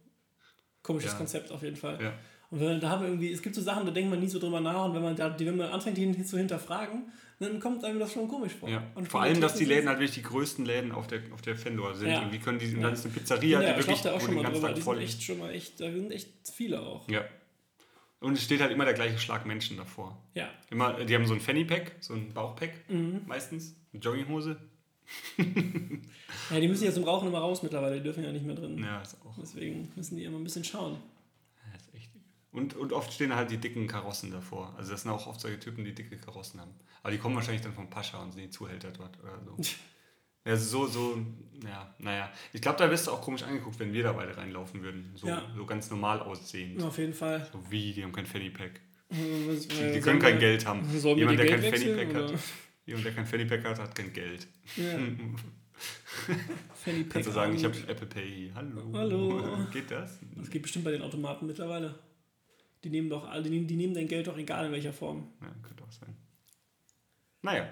[0.82, 1.18] komisches ja.
[1.18, 1.98] Konzept auf jeden Fall.
[2.00, 2.18] Ja.
[2.50, 4.38] Und wenn, da haben wir irgendwie, es gibt so Sachen, da denkt man nie so
[4.38, 7.98] drüber nach und wenn man da, wenn man anfängt, die zu hinterfragen, dann kommt einem
[7.98, 8.68] das schon komisch vor.
[8.68, 8.82] Ja.
[8.94, 11.56] Und vor allem, dass die Läden halt wirklich die größten Läden auf der, auf der
[11.56, 12.10] Fendor sind.
[12.10, 12.22] Ja.
[12.22, 12.80] Und die können die, ja.
[12.80, 14.72] dann ist eine Pizzeria, ja, die wirklich da auch schon mal drüber.
[14.72, 17.08] Die sind echt schon mal echt, da sind echt viele auch.
[17.08, 17.24] Ja.
[18.20, 20.22] Und es steht halt immer der gleiche Schlag Menschen davor.
[20.34, 20.50] Ja.
[20.70, 23.22] Immer, die haben so ein Fanny-Pack, so ein Bauchpack mhm.
[23.26, 24.58] meistens, eine Jogginghose.
[26.50, 28.78] ja, die müssen ja zum Rauchen immer raus mittlerweile, die dürfen ja nicht mehr drin.
[28.78, 29.38] Ja, ist auch.
[29.40, 30.98] Deswegen müssen die immer ein bisschen schauen.
[32.52, 34.74] Und, und oft stehen halt die dicken Karossen davor.
[34.76, 36.74] Also das sind auch oft solche Typen, die dicke Karossen haben.
[37.02, 39.56] Aber die kommen wahrscheinlich dann vom Pascha und sind die Zuhälter dort oder so.
[40.46, 41.18] Ja, so, so,
[41.62, 42.32] ja, naja.
[42.54, 45.12] Ich glaube, da wirst du auch komisch angeguckt, wenn wir da beide reinlaufen würden.
[45.14, 45.42] So, ja.
[45.54, 46.82] so ganz normal aussehend.
[46.82, 47.46] Auf jeden Fall.
[47.52, 48.80] So wie, die haben kein Fanny Pack.
[49.10, 50.82] Was, die, die können kein wir, Geld haben.
[50.90, 52.34] Jemand, der kein Fanny Pack hat.
[52.86, 54.48] Jemand, der kein Fanny Pack hat, hat kein Geld.
[54.76, 54.84] Ja.
[56.74, 57.10] Fanny Pack.
[57.12, 58.50] Kannst du sagen, ich habe Apple Pay.
[58.54, 58.90] Hallo.
[58.94, 59.66] Hallo.
[59.70, 60.20] Geht das?
[60.36, 61.98] Das geht bestimmt bei den Automaten mittlerweile.
[62.82, 65.32] Die nehmen doch die nehmen, die nehmen dein Geld doch egal in welcher Form.
[65.40, 66.16] Ja, könnte auch sein.
[67.42, 67.68] Naja.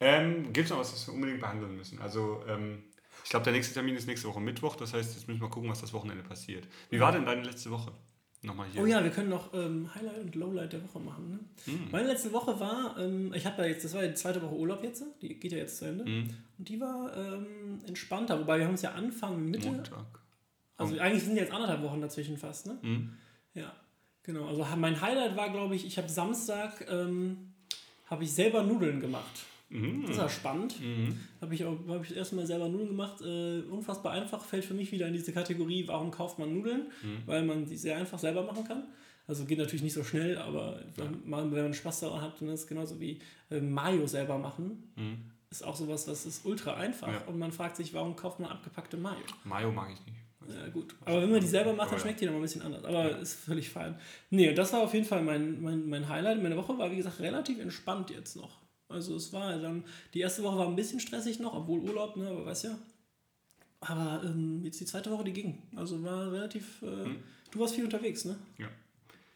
[0.00, 2.00] Ähm, Gibt es noch was, was wir unbedingt behandeln müssen?
[2.00, 2.82] Also, ähm,
[3.24, 4.76] ich glaube, der nächste Termin ist nächste Woche Mittwoch.
[4.76, 6.66] Das heißt, jetzt müssen wir mal gucken, was das Wochenende passiert.
[6.90, 7.92] Wie war denn deine letzte Woche?
[8.44, 8.82] Nochmal hier.
[8.82, 11.30] Oh ja, wir können noch ähm, Highlight und Lowlight der Woche machen.
[11.30, 11.72] Ne?
[11.72, 11.90] Mm.
[11.92, 14.82] Meine letzte Woche war, ähm, ich habe ja jetzt, das war die zweite Woche Urlaub
[14.82, 16.04] jetzt, die geht ja jetzt zu Ende.
[16.04, 16.28] Mm.
[16.58, 19.68] Und die war ähm, entspannter, wobei wir haben es ja Anfang, Mitte.
[19.68, 20.20] Montag.
[20.76, 22.72] Also eigentlich sind jetzt anderthalb Wochen dazwischen fast, ne?
[22.82, 23.16] Mm.
[23.54, 23.72] Ja.
[24.24, 27.52] Genau, also mein Highlight war, glaube ich, ich habe Samstag ähm,
[28.06, 29.46] habe ich selber Nudeln gemacht.
[29.72, 30.04] Mhm.
[30.06, 30.80] Das war spannend.
[30.80, 31.18] Mhm.
[31.40, 33.20] Habe ich, hab ich das erste Mal selber Nudeln gemacht.
[33.22, 36.88] Äh, unfassbar einfach, fällt für mich wieder in diese Kategorie, warum kauft man Nudeln?
[37.02, 37.22] Mhm.
[37.26, 38.84] Weil man die sehr einfach selber machen kann.
[39.26, 41.04] Also geht natürlich nicht so schnell, aber ja.
[41.24, 43.18] wenn, man, Spaß daran hat, dann ist es genauso wie
[43.50, 44.92] äh, Mayo selber machen.
[44.96, 45.18] Mhm.
[45.50, 47.08] Ist auch sowas, das ist ultra einfach.
[47.08, 47.22] Ja.
[47.26, 49.22] Und man fragt sich, warum kauft man abgepackte Mayo?
[49.44, 50.21] Mayo mag ich nicht.
[50.48, 50.94] Ja, gut.
[51.04, 52.84] Aber wenn man die selber macht, dann schmeckt die noch mal ein bisschen anders.
[52.84, 53.16] Aber ja.
[53.16, 53.98] ist völlig fein.
[54.30, 56.42] Nee, das war auf jeden Fall mein, mein, mein Highlight.
[56.42, 58.62] Meine Woche war, wie gesagt, relativ entspannt jetzt noch.
[58.88, 59.84] Also es war dann,
[60.14, 62.78] die erste Woche war ein bisschen stressig noch, obwohl Urlaub, ne, aber weißt ja.
[63.80, 65.62] Aber ähm, jetzt die zweite Woche, die ging.
[65.74, 67.22] Also war relativ, äh, hm.
[67.50, 68.38] du warst viel unterwegs, ne?
[68.58, 68.68] Ja.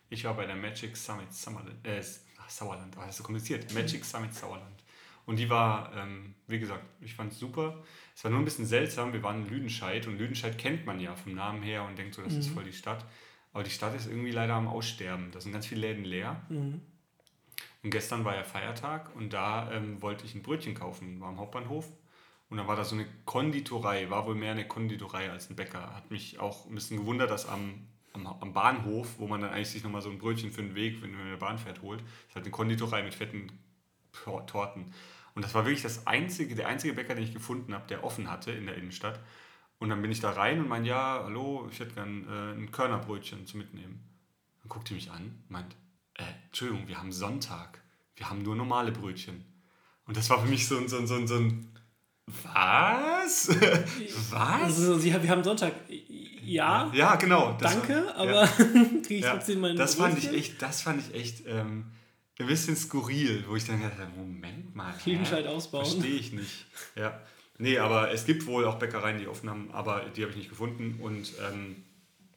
[0.08, 2.00] Ich war bei der Magic Summit Summerland, äh,
[2.48, 3.72] Sauerland, oh, das ist so kompliziert.
[3.74, 4.84] Magic Summit Sauerland.
[5.24, 7.82] Und die war, ähm, wie gesagt, ich fand es super.
[8.16, 9.12] Es war nur ein bisschen seltsam.
[9.12, 12.22] Wir waren in Lüdenscheid und Lüdenscheid kennt man ja vom Namen her und denkt so,
[12.22, 12.40] das mhm.
[12.40, 13.04] ist voll die Stadt.
[13.52, 15.30] Aber die Stadt ist irgendwie leider am Aussterben.
[15.32, 16.40] Da sind ganz viele Läden leer.
[16.48, 16.80] Mhm.
[17.82, 21.38] Und gestern war ja Feiertag und da ähm, wollte ich ein Brötchen kaufen, war am
[21.38, 21.86] Hauptbahnhof.
[22.48, 25.94] Und dann war da so eine Konditorei, war wohl mehr eine Konditorei als ein Bäcker.
[25.94, 29.68] Hat mich auch ein bisschen gewundert, dass am, am, am Bahnhof, wo man dann eigentlich
[29.68, 32.00] sich nochmal so ein Brötchen für den Weg, wenn man in der Bahn fährt, holt,
[32.00, 33.52] ist halt eine Konditorei mit fetten
[34.46, 34.94] Torten.
[35.36, 38.30] Und das war wirklich das einzige, der einzige Bäcker, den ich gefunden habe, der offen
[38.30, 39.20] hatte in der Innenstadt.
[39.78, 42.72] Und dann bin ich da rein und meinte, ja, hallo, ich hätte gern äh, ein
[42.72, 44.02] Körnerbrötchen zu mitnehmen.
[44.62, 45.76] Dann guckt die mich an, meint,
[46.14, 47.82] äh, Entschuldigung, wir haben Sonntag.
[48.14, 49.44] Wir haben nur normale Brötchen.
[50.06, 51.68] Und das war für mich so ein, so ein, so ein, so ein
[52.42, 53.48] was?
[54.30, 54.62] was?
[54.62, 55.74] Also, Sie, wir haben Sonntag.
[56.42, 56.90] Ja.
[56.94, 57.58] Ja, genau.
[57.60, 58.46] danke, war, aber ja.
[59.06, 61.92] kriege ich trotzdem meine das fand ich echt, Das fand ich echt ähm,
[62.38, 64.92] ein bisschen skurril, wo ich dann dachte, Moment mal.
[64.98, 65.86] Klingenscheid ausbauen.
[65.86, 66.66] Verstehe ich nicht.
[66.94, 67.20] Ja.
[67.58, 70.50] Nee, aber es gibt wohl auch Bäckereien, die offen haben, aber die habe ich nicht
[70.50, 70.98] gefunden.
[71.00, 71.76] Und ähm,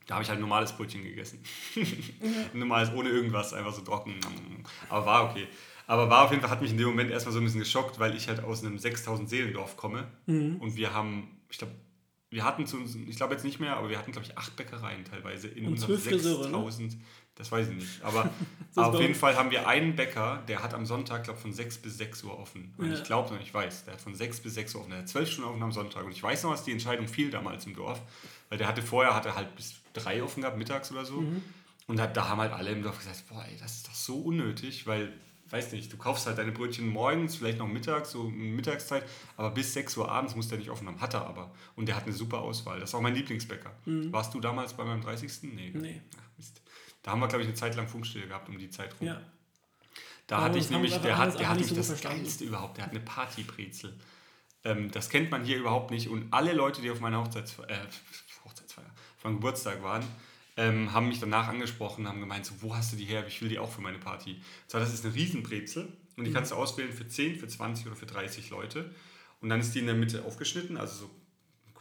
[0.08, 1.44] da habe ich halt ein normales Brötchen gegessen.
[2.54, 4.16] normales, ohne irgendwas, einfach so trocken.
[4.88, 5.48] Aber war okay.
[5.88, 8.00] Aber war auf jeden Fall, hat mich in dem Moment erstmal so ein bisschen geschockt,
[8.00, 10.08] weil ich halt aus einem 6000 Seelendorf komme.
[10.28, 10.58] Mhm.
[10.58, 11.74] Und wir haben, ich glaube,
[12.30, 14.56] wir hatten zu uns, ich glaube jetzt nicht mehr, aber wir hatten, glaube ich, acht
[14.56, 16.94] Bäckereien teilweise in und unseren 6000.
[16.94, 17.02] Ne?
[17.40, 18.04] Das weiß ich nicht.
[18.04, 18.30] Aber
[18.76, 21.78] auf jeden Fall haben wir einen Bäcker, der hat am Sonntag, glaube ich, von 6
[21.80, 22.74] bis 6 Uhr offen.
[22.78, 22.94] Und ja.
[22.94, 24.90] ich glaube noch, ich weiß, der hat von 6 bis 6 Uhr offen.
[24.92, 26.06] Der hat 12 Stunden offen am Sonntag.
[26.06, 28.02] Und ich weiß noch, was die Entscheidung fiel damals im Dorf.
[28.50, 31.22] Weil der hatte vorher, hat er halt bis 3 offen gehabt, mittags oder so.
[31.22, 31.42] Mhm.
[31.88, 34.18] Und da, da haben halt alle im Dorf gesagt, boah, ey, das ist doch so
[34.18, 35.14] unnötig, weil
[35.52, 39.04] weiß nicht, du kaufst halt deine Brötchen morgens, vielleicht noch mittags, so Mittagszeit,
[39.38, 41.02] aber bis 6 Uhr abends muss der nicht offen haben.
[41.02, 41.52] Hat er aber.
[41.76, 42.80] Und der hat eine super Auswahl.
[42.80, 43.72] Das ist auch mein Lieblingsbäcker.
[43.86, 44.12] Mhm.
[44.12, 45.54] Warst du damals bei meinem 30.?
[45.54, 45.72] Nee.
[45.74, 46.02] nee.
[46.18, 46.62] Ach, Mist.
[47.04, 49.08] Da haben wir, glaube ich, eine Zeit lang Funkstille gehabt um die Zeit rum.
[49.08, 49.22] Ja.
[50.28, 52.20] Da aber hatte ich nämlich, der hat, der hat nämlich so das verstanden.
[52.20, 53.98] Geilste überhaupt, der hat eine Partybrezel.
[54.64, 56.10] Ähm, das kennt man hier überhaupt nicht.
[56.10, 57.88] Und alle Leute, die auf meiner Hochzeitsfeier, äh,
[58.46, 60.04] Hochzeitsfeier, von Geburtstag waren,
[60.58, 63.26] ähm, haben mich danach angesprochen, haben gemeint, so, wo hast du die her?
[63.28, 64.42] Ich will die auch für meine Party.
[64.68, 66.36] zwar, das ist eine Riesenbrezel und die mhm.
[66.36, 68.94] kannst du auswählen für 10, für 20 oder für 30 Leute.
[69.42, 71.19] Und dann ist die in der Mitte aufgeschnitten, also so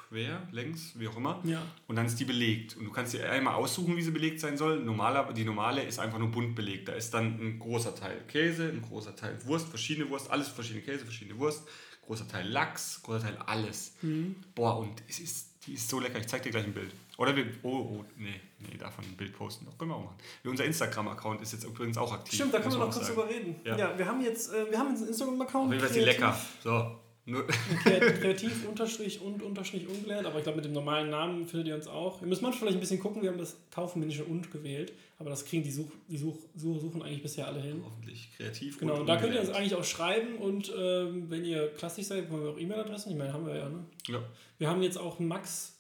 [0.09, 1.41] quer, längs, wie auch immer.
[1.45, 1.63] Ja.
[1.87, 2.77] Und dann ist die belegt.
[2.77, 4.81] Und du kannst dir einmal aussuchen, wie sie belegt sein soll.
[4.81, 6.89] Normaler, die normale ist einfach nur bunt belegt.
[6.89, 10.85] Da ist dann ein großer Teil Käse, ein großer Teil Wurst, verschiedene Wurst, alles verschiedene
[10.85, 11.67] Käse, verschiedene Wurst,
[12.07, 13.95] großer Teil Lachs, großer Teil alles.
[14.03, 14.37] Mhm.
[14.55, 16.19] Boah, und es ist, die ist so lecker.
[16.19, 16.93] Ich zeig dir gleich ein Bild.
[17.19, 19.67] Oder wir, oh, oh, nee, nee, davon ein Bild posten.
[19.67, 20.17] Das können wir auch machen.
[20.45, 22.35] Unser Instagram-Account ist jetzt übrigens auch aktiv.
[22.35, 23.57] Stimmt, da können wir noch kurz drüber reden.
[23.65, 23.77] Ja.
[23.77, 23.99] ja.
[23.99, 25.67] wir haben jetzt, äh, wir haben einen Instagram-Account.
[25.67, 26.41] Auf jeden Fall ist die lecker.
[26.63, 27.01] So.
[27.85, 31.87] Kreativ unterstrich und unterstrich ungelernt, aber ich glaube, mit dem normalen Namen findet ihr uns
[31.87, 32.21] auch.
[32.21, 35.45] Ihr müsst manchmal vielleicht ein bisschen gucken, wir haben das kaufmännische und gewählt, aber das
[35.45, 37.83] kriegen die Such, die Such, Such Suchen eigentlich bisher alle hin.
[37.85, 38.79] Hoffentlich kreativ.
[38.79, 42.31] Genau, und da könnt ihr uns eigentlich auch schreiben und ähm, wenn ihr klassisch seid,
[42.31, 43.85] haben wir auch E-Mail-Adressen, ich meine, haben wir ja, ne?
[44.09, 44.23] Ja.
[44.59, 45.79] Wir haben jetzt auch max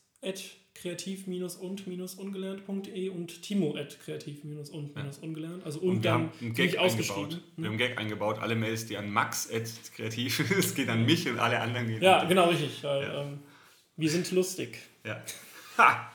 [0.80, 5.64] kreativ-und-ungelernt.de und timo at kreativ-und-ungelernt.
[5.64, 7.30] Also und, und wir haben einen Gag eingebaut.
[7.30, 7.40] Ne?
[7.56, 8.38] Wir haben einen Gag eingebaut.
[8.38, 12.02] Alle Mails, die an max at kreativ, es geht an mich und alle anderen gehen.
[12.02, 12.82] Ja, genau, richtig.
[12.82, 13.20] Weil, ja.
[13.22, 13.40] ähm,
[13.96, 14.78] wir sind lustig.
[15.04, 15.22] Ja.
[15.78, 16.10] Ha!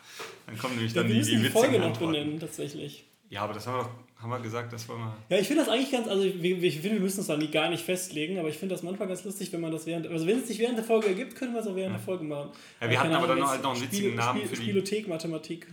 [0.45, 3.05] Dann kommen nämlich dann ja, wir die, die, die Folge noch benennen, tatsächlich.
[3.29, 3.91] Ja, aber das haben wir doch
[4.23, 5.17] haben wir gesagt, das wollen wir.
[5.29, 7.49] Ja, ich finde das eigentlich ganz, also ich, ich finde, wir müssen es da nie,
[7.49, 10.25] gar nicht festlegen, aber ich finde das manchmal ganz lustig, wenn man das während, also
[10.25, 11.97] wenn es sich während der Folge ergibt, können wir es auch während ja.
[11.97, 12.51] der Folge machen.
[12.79, 14.61] Ja, wir hatten aber dann noch, halt noch einen witzigen Spiel, Namen Spiel, für die.
[14.61, 15.67] Spielothek Mathematik.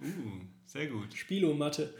[0.00, 0.06] Uh,
[0.66, 1.14] sehr gut.
[1.14, 1.94] Spielomathe.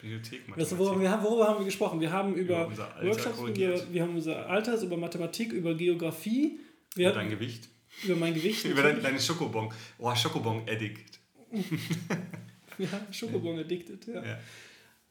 [0.00, 0.78] Bibliothek Mathematik.
[0.78, 2.00] worüber, wir haben, worüber haben wir gesprochen?
[2.00, 6.58] Wir haben über, über Workshops, über, wir haben unser Alter, über Mathematik, über Geografie.
[6.96, 7.68] Wir über dein Gewicht.
[8.02, 8.64] Über mein Gewicht.
[8.64, 9.72] über deine, deine Schokobon.
[9.98, 11.20] Oh, Schokobon-Addict.
[12.78, 14.24] ja, Schokobon-addicted, ja.
[14.24, 14.38] ja.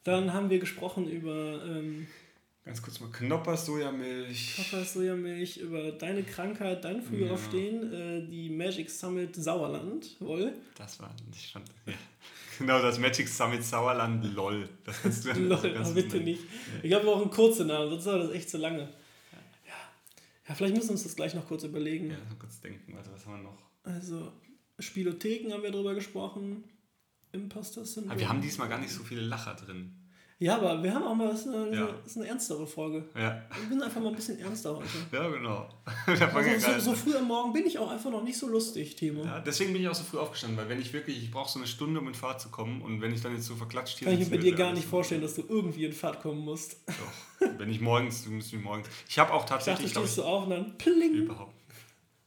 [0.03, 1.64] Dann haben wir gesprochen über.
[1.66, 2.07] Ähm,
[2.66, 4.55] Ganz kurz mal Knoppers Sojamilch.
[4.55, 7.99] Knoppers Sojamilch, über deine Krankheit, dein Frühaufstehen, ja.
[7.99, 10.53] äh, die Magic Summit Sauerland, wohl.
[10.76, 11.93] Das war, ich fand, ja.
[12.59, 14.70] Genau, das Magic Summit Sauerland, lol.
[14.86, 16.43] Das kannst du ja Lol, aber bitte nicht.
[16.43, 16.84] Ja.
[16.84, 18.84] Ich glaube, wir brauchen kurze Namen, sonst war das echt zu lange.
[18.84, 19.74] Ja.
[20.47, 20.55] ja.
[20.55, 22.11] vielleicht müssen wir uns das gleich noch kurz überlegen.
[22.11, 22.93] Ja, noch kurz denken.
[22.95, 23.57] Warte, was haben wir noch?
[23.84, 24.32] Also,
[24.80, 26.64] Spielotheken haben wir drüber gesprochen.
[27.34, 28.11] Imposter Syndrome.
[28.13, 29.95] Aber wir haben diesmal gar nicht so viele Lacher drin.
[30.39, 31.88] Ja, aber wir haben auch mal, das ist eine, ja.
[32.03, 33.05] das ist eine ernstere Folge.
[33.15, 33.41] Ja.
[33.59, 34.89] Wir sind einfach mal ein bisschen ernster heute.
[35.11, 35.69] Ja, genau.
[36.07, 39.23] Also, so, so, früh am Morgen bin ich auch einfach noch nicht so lustig, Timo.
[39.23, 41.59] Ja, deswegen bin ich auch so früh aufgestanden, weil wenn ich wirklich, ich brauche so
[41.59, 44.09] eine Stunde, um in Fahrt zu kommen und wenn ich dann jetzt so verklatscht hier
[44.09, 46.77] Kann ich mir bei dir gar nicht vorstellen, dass du irgendwie in Fahrt kommen musst.
[46.88, 48.88] Doch, wenn ich morgens, du musst mich morgens.
[49.07, 49.88] Ich habe auch tatsächlich.
[49.88, 51.13] Ich dachte, stehst du auf und dann pling.
[51.13, 51.53] Überhaupt.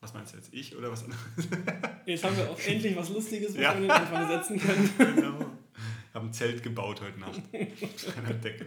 [0.07, 0.55] Was meinst du jetzt?
[0.55, 1.21] Ich oder was anderes?
[2.07, 3.75] Jetzt haben wir auch endlich was Lustiges, wo ja.
[3.75, 4.91] wir den Anfang setzen können.
[5.17, 5.47] Genau
[6.17, 7.43] habe ein Zelt gebaut heute Nacht.
[7.53, 8.67] Einer Decke.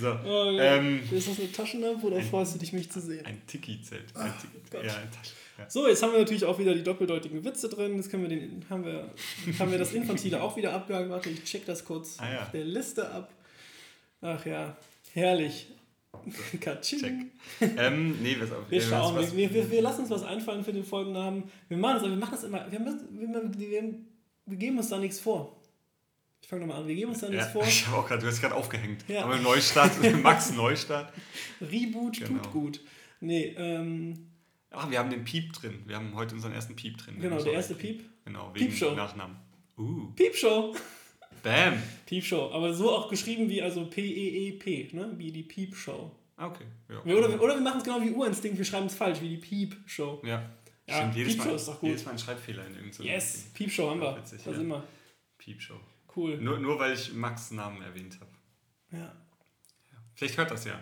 [0.00, 3.24] So, oh, ähm, ist das eine Taschenlampe oder ein, freust du dich, mich zu sehen?
[3.24, 4.14] Ein Tiki-Zelt.
[4.14, 5.36] Ein Tiki ja, ein Taschen.
[5.58, 5.70] Ja.
[5.70, 7.96] So, jetzt haben wir natürlich auch wieder die doppeldeutigen Witze drin.
[7.96, 9.10] Jetzt können wir den, haben, wir,
[9.58, 11.08] haben wir das Infantile auch wieder abgehakt.
[11.08, 12.42] Warte, ich check das kurz ah, ja.
[12.42, 13.32] auf der Liste ab.
[14.20, 14.76] Ach ja,
[15.14, 15.68] herrlich.
[16.60, 17.30] Katsching.
[17.60, 20.84] Ähm, nee, auf, wir schauen, was, wir, wir, wir, lassen uns was einfallen für den
[20.84, 21.44] Folgennamen.
[21.68, 23.94] Wir machen das, wir machen das immer, wir, müssen, wir, wir,
[24.46, 25.60] wir geben uns da nichts vor.
[26.40, 27.62] Ich fange nochmal an, wir geben uns da nichts ja, vor.
[27.66, 29.04] Ich habe auch gerade, du hast gerade aufgehängt.
[29.08, 29.24] Ja.
[29.24, 29.92] Aber Neustart,
[30.22, 31.12] Max Neustart.
[31.60, 32.42] Reboot genau.
[32.42, 32.80] tut gut.
[33.20, 34.30] Nee, ähm.
[34.70, 35.82] Ach, wir haben den Piep drin.
[35.86, 37.18] Wir haben heute unseren ersten Piep drin.
[37.20, 38.04] Genau, der erste Piep.
[38.24, 38.94] Genau, wegen Piepshow.
[38.94, 39.36] Nachnamen.
[39.78, 40.12] Uh.
[40.14, 40.74] Piepshow.
[41.42, 41.82] Bam.
[42.06, 42.50] Piepshow.
[42.52, 45.12] Aber so auch geschrieben wie also P-E-E-P, -E -E -P, ne?
[45.16, 46.10] Wie die Piepshow.
[46.38, 46.64] Ah, okay.
[46.88, 47.00] Ja.
[47.00, 50.22] Oder, oder wir machen es genau wie Urinstinkt, wir schreiben es falsch, wie die Piep-Show.
[50.24, 50.48] Ja.
[50.86, 51.88] ja Stimmt, jedes Piep-Show ist doch gut.
[51.88, 54.16] Jedes Mal ein Schreibfehler in irgendeinem Yes, Piep-Show haben wir.
[54.16, 54.62] Witzig, das ja.
[54.62, 54.84] immer.
[55.38, 55.80] Piep-Show.
[56.14, 56.38] Cool.
[56.38, 58.30] Nur, nur weil ich Max Namen erwähnt habe.
[58.92, 58.98] Ja.
[58.98, 59.12] ja.
[60.14, 60.80] Vielleicht hört das ja.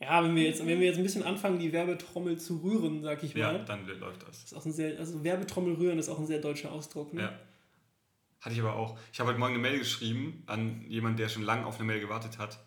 [0.00, 3.22] Ja, wenn wir, jetzt, wenn wir jetzt ein bisschen anfangen, die Werbetrommel zu rühren, sag
[3.22, 3.40] ich mal.
[3.40, 4.44] Ja, dann läuft das.
[4.44, 7.12] Ist auch ein sehr, also Werbetrommel rühren ist auch ein sehr deutscher Ausdruck.
[7.12, 7.22] Ne?
[7.22, 7.38] Ja.
[8.40, 8.98] Hatte ich aber auch.
[9.12, 12.00] Ich habe heute Morgen eine Mail geschrieben an jemanden, der schon lange auf eine Mail
[12.00, 12.58] gewartet hat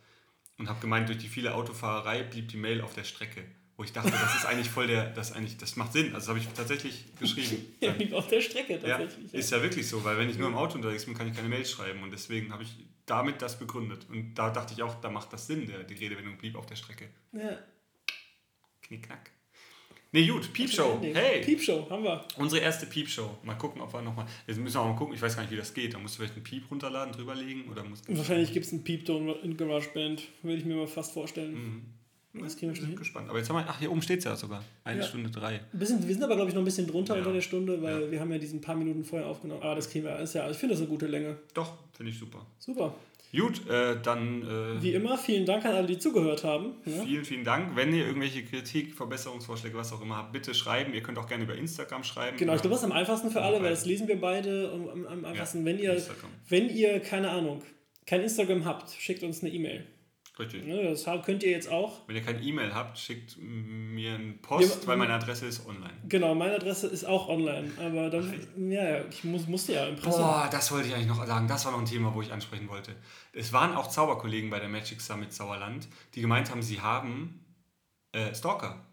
[0.57, 3.43] und habe gemeint, durch die viele Autofahrerei blieb die Mail auf der Strecke.
[3.77, 6.15] Wo ich dachte, das ist eigentlich voll der, das eigentlich, das macht Sinn.
[6.15, 7.63] Also das habe ich tatsächlich geschrieben.
[7.79, 9.31] ja, blieb auf der Strecke tatsächlich.
[9.31, 11.35] Ja, ist ja wirklich so, weil wenn ich nur im Auto unterwegs bin, kann ich
[11.35, 14.07] keine Mail schreiben und deswegen habe ich damit das begründet.
[14.09, 16.75] Und da dachte ich auch, da macht das Sinn, der, die Redewendung blieb auf der
[16.75, 17.07] Strecke.
[17.33, 17.59] Ja.
[18.81, 19.31] Knickknack.
[20.11, 20.99] Nee, gut, Piepshow.
[21.01, 21.41] Hey.
[21.43, 22.23] Piepshow, haben wir.
[22.37, 23.37] Unsere erste Piepshow.
[23.43, 24.25] Mal gucken, ob wir nochmal.
[24.45, 25.93] Jetzt müssen wir auch mal gucken, ich weiß gar nicht, wie das geht.
[25.93, 28.01] Da musst du vielleicht einen Piep runterladen, drüberlegen oder muss.
[28.07, 31.53] Wahrscheinlich gibt es einen Piepton in GarageBand, würde ich mir mal fast vorstellen.
[31.53, 31.85] Mhm.
[32.43, 32.95] Das kriegen wir schon hin.
[32.95, 33.29] gespannt.
[33.29, 34.63] Aber jetzt haben wir, ach, hier oben steht es ja sogar.
[34.83, 35.05] Eine ja.
[35.05, 35.61] Stunde drei.
[35.73, 37.19] Bisschen, wir sind aber, glaube ich, noch ein bisschen drunter ja.
[37.19, 38.11] unter der Stunde, weil ja.
[38.11, 39.61] wir haben ja diesen paar Minuten vorher aufgenommen.
[39.63, 40.19] Aber das kriegen wir.
[40.19, 41.37] Ist ja, ich finde das eine gute Länge.
[41.53, 42.45] Doch, finde ich super.
[42.59, 42.93] Super.
[43.35, 44.41] Gut, äh, dann.
[44.41, 46.75] Äh, Wie immer, vielen Dank an alle, die zugehört haben.
[46.85, 47.03] Ja?
[47.03, 47.75] Vielen, vielen Dank.
[47.75, 50.93] Wenn ihr irgendwelche Kritik, Verbesserungsvorschläge, was auch immer habt, bitte schreiben.
[50.93, 52.37] Ihr könnt auch gerne über Instagram schreiben.
[52.37, 55.05] Genau, ich glaube, das ist am einfachsten für alle, weil das lesen wir beide am,
[55.05, 55.59] am einfachsten.
[55.59, 56.01] Ja, wenn, ihr,
[56.49, 57.61] wenn ihr, keine Ahnung,
[58.05, 59.85] kein Instagram habt, schickt uns eine E-Mail.
[60.39, 60.65] Richtig.
[60.65, 62.07] Ne, das könnt ihr jetzt auch.
[62.07, 65.93] Wenn ihr kein E-Mail habt, schickt mir eine Post, ja, weil meine Adresse ist online.
[66.07, 67.71] Genau, meine Adresse ist auch online.
[67.77, 70.21] Aber dann, Ach, ja, ich muss, musste ja Impressum.
[70.21, 71.47] Boah, das wollte ich eigentlich noch sagen.
[71.47, 72.95] Das war noch ein Thema, wo ich ansprechen wollte.
[73.33, 77.43] Es waren auch Zauberkollegen bei der Magic Summit Sauerland, die gemeint haben, sie haben
[78.11, 78.86] äh, Stalker.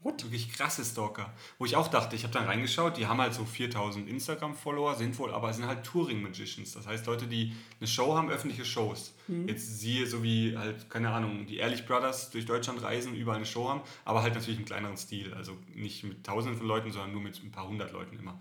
[0.00, 0.22] What?
[0.24, 1.34] Wirklich krasse Stalker.
[1.58, 5.18] Wo ich auch dachte, ich habe dann reingeschaut, die haben halt so 4000 Instagram-Follower, sind
[5.18, 6.74] wohl, aber sind halt Touring-Magicians.
[6.74, 9.14] Das heißt, Leute, die eine Show haben, öffentliche Shows.
[9.26, 9.48] Mhm.
[9.48, 13.46] Jetzt siehe so wie halt, keine Ahnung, die Ehrlich Brothers durch Deutschland reisen, überall eine
[13.46, 15.32] Show haben, aber halt natürlich im kleineren Stil.
[15.34, 18.38] Also nicht mit tausenden von Leuten, sondern nur mit ein paar hundert Leuten immer.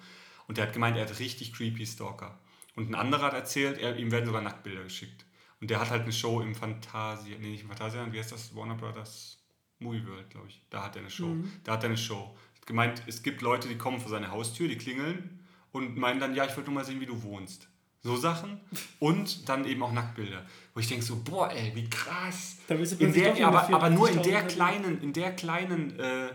[0.48, 2.38] Und der hat gemeint, er hat richtig creepy Stalker.
[2.76, 5.26] Und ein anderer hat erzählt, er, ihm werden sogar Nacktbilder geschickt.
[5.62, 8.54] Und der hat halt eine Show im Fantasia, nee, nicht im Fantasia, wie heißt das?
[8.56, 9.45] Warner Brothers
[9.80, 10.62] Movie World, glaube ich.
[10.70, 11.28] Da hat er eine Show.
[11.28, 11.52] Mhm.
[11.64, 12.36] Da hat er eine Show.
[12.56, 15.40] Hat gemeint, es gibt Leute, die kommen vor seine Haustür, die klingeln
[15.72, 17.68] und meinen dann, ja, ich wollte nur mal sehen, wie du wohnst.
[18.02, 18.60] So Sachen.
[19.00, 20.46] Und dann eben auch Nacktbilder.
[20.74, 22.58] Wo ich denke so, boah, ey, wie krass.
[22.70, 26.30] in der, aber, aber nur in der kleinen, in der kleinen, äh,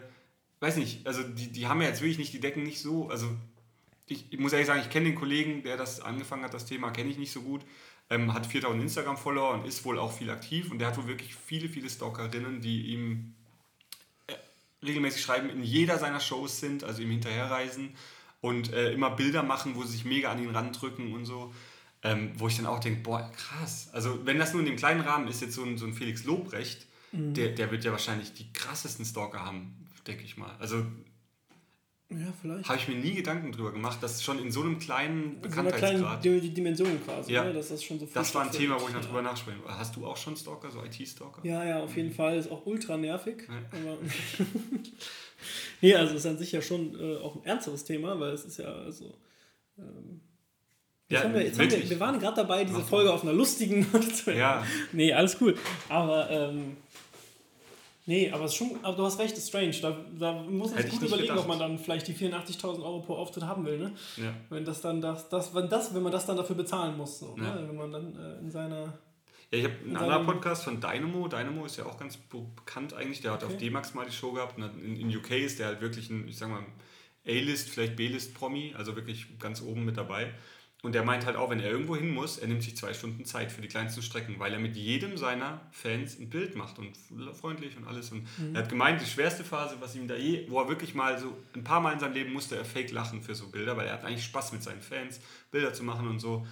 [0.58, 3.28] weiß nicht, also die, die haben ja jetzt wirklich nicht, die decken nicht so, also
[4.08, 6.90] ich, ich muss ehrlich sagen, ich kenne den Kollegen, der das angefangen hat, das Thema,
[6.90, 7.64] kenne ich nicht so gut
[8.10, 10.70] ähm, hat 4000 Instagram-Follower und ist wohl auch viel aktiv.
[10.70, 13.34] Und der hat wohl wirklich viele, viele Stalkerinnen, die ihm
[14.26, 14.34] äh,
[14.84, 17.94] regelmäßig schreiben, in jeder seiner Shows sind, also ihm hinterherreisen
[18.40, 21.54] und äh, immer Bilder machen, wo sie sich mega an ihn randrücken und so.
[22.02, 23.90] Ähm, wo ich dann auch denke, boah, krass.
[23.92, 26.24] Also wenn das nur in dem kleinen Rahmen ist, jetzt so ein, so ein Felix
[26.24, 27.34] Lobrecht, mhm.
[27.34, 30.56] der, der wird ja wahrscheinlich die krassesten Stalker haben, denke ich mal.
[30.58, 30.86] Also
[32.10, 32.68] ja, vielleicht.
[32.68, 36.22] Habe ich mir nie Gedanken drüber gemacht, dass schon in so einem kleinen Bekanntheitsgrad...
[36.22, 37.44] So die Dimension quasi, ja.
[37.44, 37.52] ne?
[37.52, 40.04] dass das schon so Das war ein Thema, wo ich noch drüber nachsprechen Hast du
[40.04, 41.46] auch schon Stalker, so IT-Stalker?
[41.46, 42.36] Ja, ja, auf jeden Fall.
[42.36, 43.48] Ist auch ultra nervig.
[43.48, 43.96] Ja.
[45.80, 48.58] Nee, also ist an sich ja schon äh, auch ein ernsteres Thema, weil es ist
[48.58, 49.14] ja also...
[49.78, 50.20] Ähm,
[51.08, 53.80] ja, haben wir, jetzt haben wir, wir waren gerade dabei, diese Folge auf einer lustigen
[53.92, 54.64] Note zu Ja.
[54.92, 55.56] Nee, alles cool.
[55.88, 56.30] Aber...
[56.30, 56.76] Ähm,
[58.10, 59.70] Nee, aber, es schon, aber du hast recht, ist strange.
[59.80, 61.38] Da, da muss man sich gut überlegen, gedacht.
[61.38, 63.78] ob man dann vielleicht die 84.000 Euro pro Auftritt haben will.
[63.78, 63.92] Ne?
[64.16, 64.34] Ja.
[64.48, 67.20] Wenn, das dann das, das, wenn, das, wenn man das dann dafür bezahlen muss.
[67.20, 67.44] So, ne?
[67.44, 67.54] ja.
[67.54, 67.68] ne?
[67.68, 68.98] Wenn man dann äh, in seiner.
[69.52, 71.28] Ja, ich habe einen anderen Podcast von Dynamo.
[71.28, 73.20] Dynamo ist ja auch ganz bekannt eigentlich.
[73.20, 73.52] Der hat okay.
[73.52, 74.58] auf D-Max mal die Show gehabt.
[74.58, 76.64] Und in, in UK ist der halt wirklich ein, ich sag mal,
[77.24, 80.34] A-List, vielleicht B-List-Promi, also wirklich ganz oben mit dabei.
[80.82, 83.24] Und er meint halt auch, wenn er irgendwo hin muss, er nimmt sich zwei Stunden
[83.26, 86.96] Zeit für die kleinsten Strecken, weil er mit jedem seiner Fans ein Bild macht und
[87.34, 88.10] freundlich und alles.
[88.12, 88.54] Und mhm.
[88.54, 91.36] er hat gemeint, die schwerste Phase, was ihm da je, wo er wirklich mal so
[91.54, 93.94] ein paar Mal in seinem Leben musste er fake lachen für so Bilder, weil er
[93.94, 95.20] hat eigentlich Spaß mit seinen Fans,
[95.50, 96.46] Bilder zu machen und so.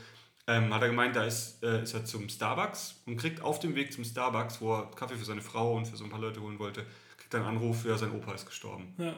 [0.46, 3.74] Ähm, hat er gemeint, da ist, äh, ist er zum Starbucks und kriegt auf dem
[3.74, 6.40] Weg zum Starbucks, wo er Kaffee für seine Frau und für so ein paar Leute
[6.40, 6.84] holen wollte,
[7.18, 8.94] kriegt er einen Anruf, ja, sein Opa ist gestorben.
[8.98, 9.14] Ja.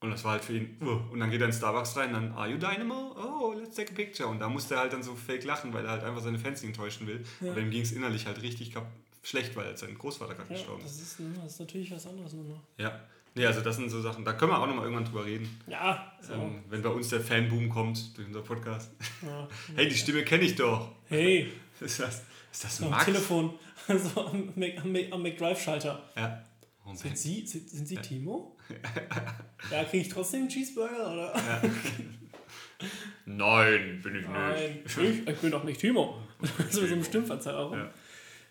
[0.00, 1.12] Und das war halt für ihn, uh.
[1.12, 3.16] und dann geht er in Starbucks rein, dann, are you Dynamo?
[3.16, 4.28] Oh, let's take a picture.
[4.28, 6.60] Und da musste er halt dann so fake lachen, weil er halt einfach seine Fans
[6.60, 7.24] nicht enttäuschen will.
[7.40, 7.52] Ja.
[7.52, 8.74] Aber ihm ging es innerlich halt richtig
[9.22, 11.00] schlecht, weil sein Großvater gerade ja, gestorben ist.
[11.00, 12.60] Das ist, das ist natürlich was anderes nochmal.
[12.78, 13.00] Ja.
[13.34, 15.60] Nee, also das sind so Sachen, da können wir auch nochmal irgendwann drüber reden.
[15.66, 16.10] Ja.
[16.22, 16.32] So.
[16.32, 18.92] Ähm, wenn bei uns der Fanboom kommt durch unser Podcast.
[19.22, 19.46] Ja.
[19.76, 20.90] hey, die Stimme kenne ich doch.
[21.06, 21.52] Hey.
[21.80, 22.92] ist das, ist das Max?
[23.06, 23.54] Am Telefon,
[23.88, 24.52] also am,
[25.10, 26.02] am McDrive-Schalter.
[26.16, 26.44] Ja.
[26.94, 28.55] Sind Sie, sind, sind Sie Timo?
[29.70, 31.12] Ja, kriege ich trotzdem einen Cheeseburger?
[31.12, 31.34] Oder?
[31.34, 31.62] Ja.
[33.26, 34.98] Nein, bin ich Nein, nicht.
[34.98, 36.18] Ich, ich bin doch nicht Timo.
[36.40, 37.78] so mit so einem Stimmverzerrung.
[37.78, 37.90] Ja.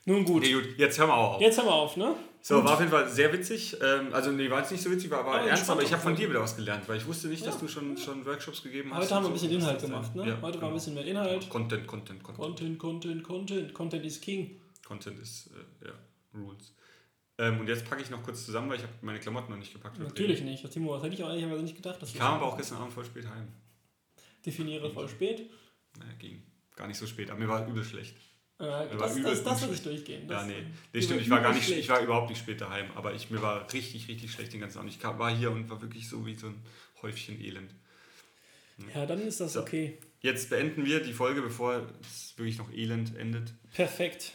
[0.05, 0.43] Nun gut.
[0.43, 0.77] Nee, gut.
[0.77, 1.41] Jetzt hören wir auch auf.
[1.41, 2.15] Jetzt hören wir auf, ne?
[2.41, 2.65] So, gut.
[2.65, 3.75] war auf jeden Fall sehr witzig.
[3.81, 6.03] Ähm, also, nee, war jetzt nicht so witzig, war aber, aber ernst, aber ich habe
[6.03, 7.47] von dir wieder was gelernt, weil ich wusste nicht, ja.
[7.47, 9.05] dass du schon, schon Workshops gegeben hast.
[9.05, 9.51] Heute haben wir ein bisschen.
[9.51, 10.27] Inhalt gemacht, ne?
[10.27, 10.73] Ja, Heute war ein genau.
[10.73, 11.49] bisschen mehr Inhalt.
[11.49, 12.45] Content, Content, Content.
[12.45, 13.73] Content, Content, Content.
[13.73, 14.61] Content is King.
[14.85, 15.93] Content ist, äh, ja,
[16.39, 16.75] Rules.
[17.37, 19.73] Ähm, und jetzt packe ich noch kurz zusammen, weil ich habe meine Klamotten noch nicht
[19.73, 19.99] gepackt.
[19.99, 20.63] Natürlich nicht.
[20.63, 21.99] Das Timo, das hätte ich auch ehrlicherweise nicht gedacht.
[22.01, 23.47] ich kam aber auch gestern Abend voll spät heim.
[24.45, 25.49] Definiere voll spät.
[25.99, 26.43] Naja, ging.
[26.75, 28.15] Gar nicht so spät, aber mir war übel schlecht.
[28.57, 28.63] Äh,
[28.97, 30.27] das, das, das soll nicht durchgehen.
[30.27, 30.65] Das, ja, nee.
[30.93, 33.41] nee stimmt, ich war gar nicht, ich war überhaupt nicht spät daheim, aber ich, mir
[33.41, 34.91] war richtig, richtig schlecht den ganzen Abend.
[34.91, 36.61] Ich kam, war hier und war wirklich so wie so ein
[37.01, 37.71] Häufchen Elend.
[38.77, 38.85] Hm.
[38.93, 39.97] Ja, dann ist das so, okay.
[40.21, 43.53] Jetzt beenden wir die Folge, bevor es wirklich noch elend endet.
[43.73, 44.31] Perfekt.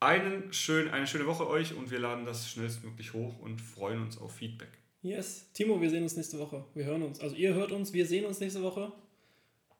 [0.00, 4.18] Einen schön, eine schöne Woche euch und wir laden das schnellstmöglich hoch und freuen uns
[4.18, 4.78] auf Feedback.
[5.02, 5.50] Yes.
[5.52, 6.64] Timo, wir sehen uns nächste Woche.
[6.74, 7.20] Wir hören uns.
[7.20, 8.92] Also ihr hört uns, wir sehen uns nächste Woche.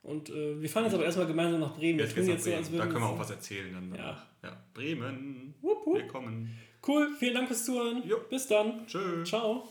[0.03, 1.99] Und äh, wir fahren jetzt aber erstmal gemeinsam nach Bremen.
[1.99, 2.64] Jetzt, jetzt Bremen.
[2.64, 3.95] So, da können wir auch was erzählen dann.
[3.95, 4.27] Ja.
[4.43, 4.64] ja.
[4.75, 5.55] Bremen.
[5.61, 5.97] Wupp, wupp.
[5.97, 6.57] Willkommen.
[6.87, 8.03] Cool, vielen Dank fürs Zuhören.
[8.07, 8.19] Jo.
[8.31, 8.87] Bis dann.
[8.87, 9.25] Tschö.
[9.25, 9.69] Ciao.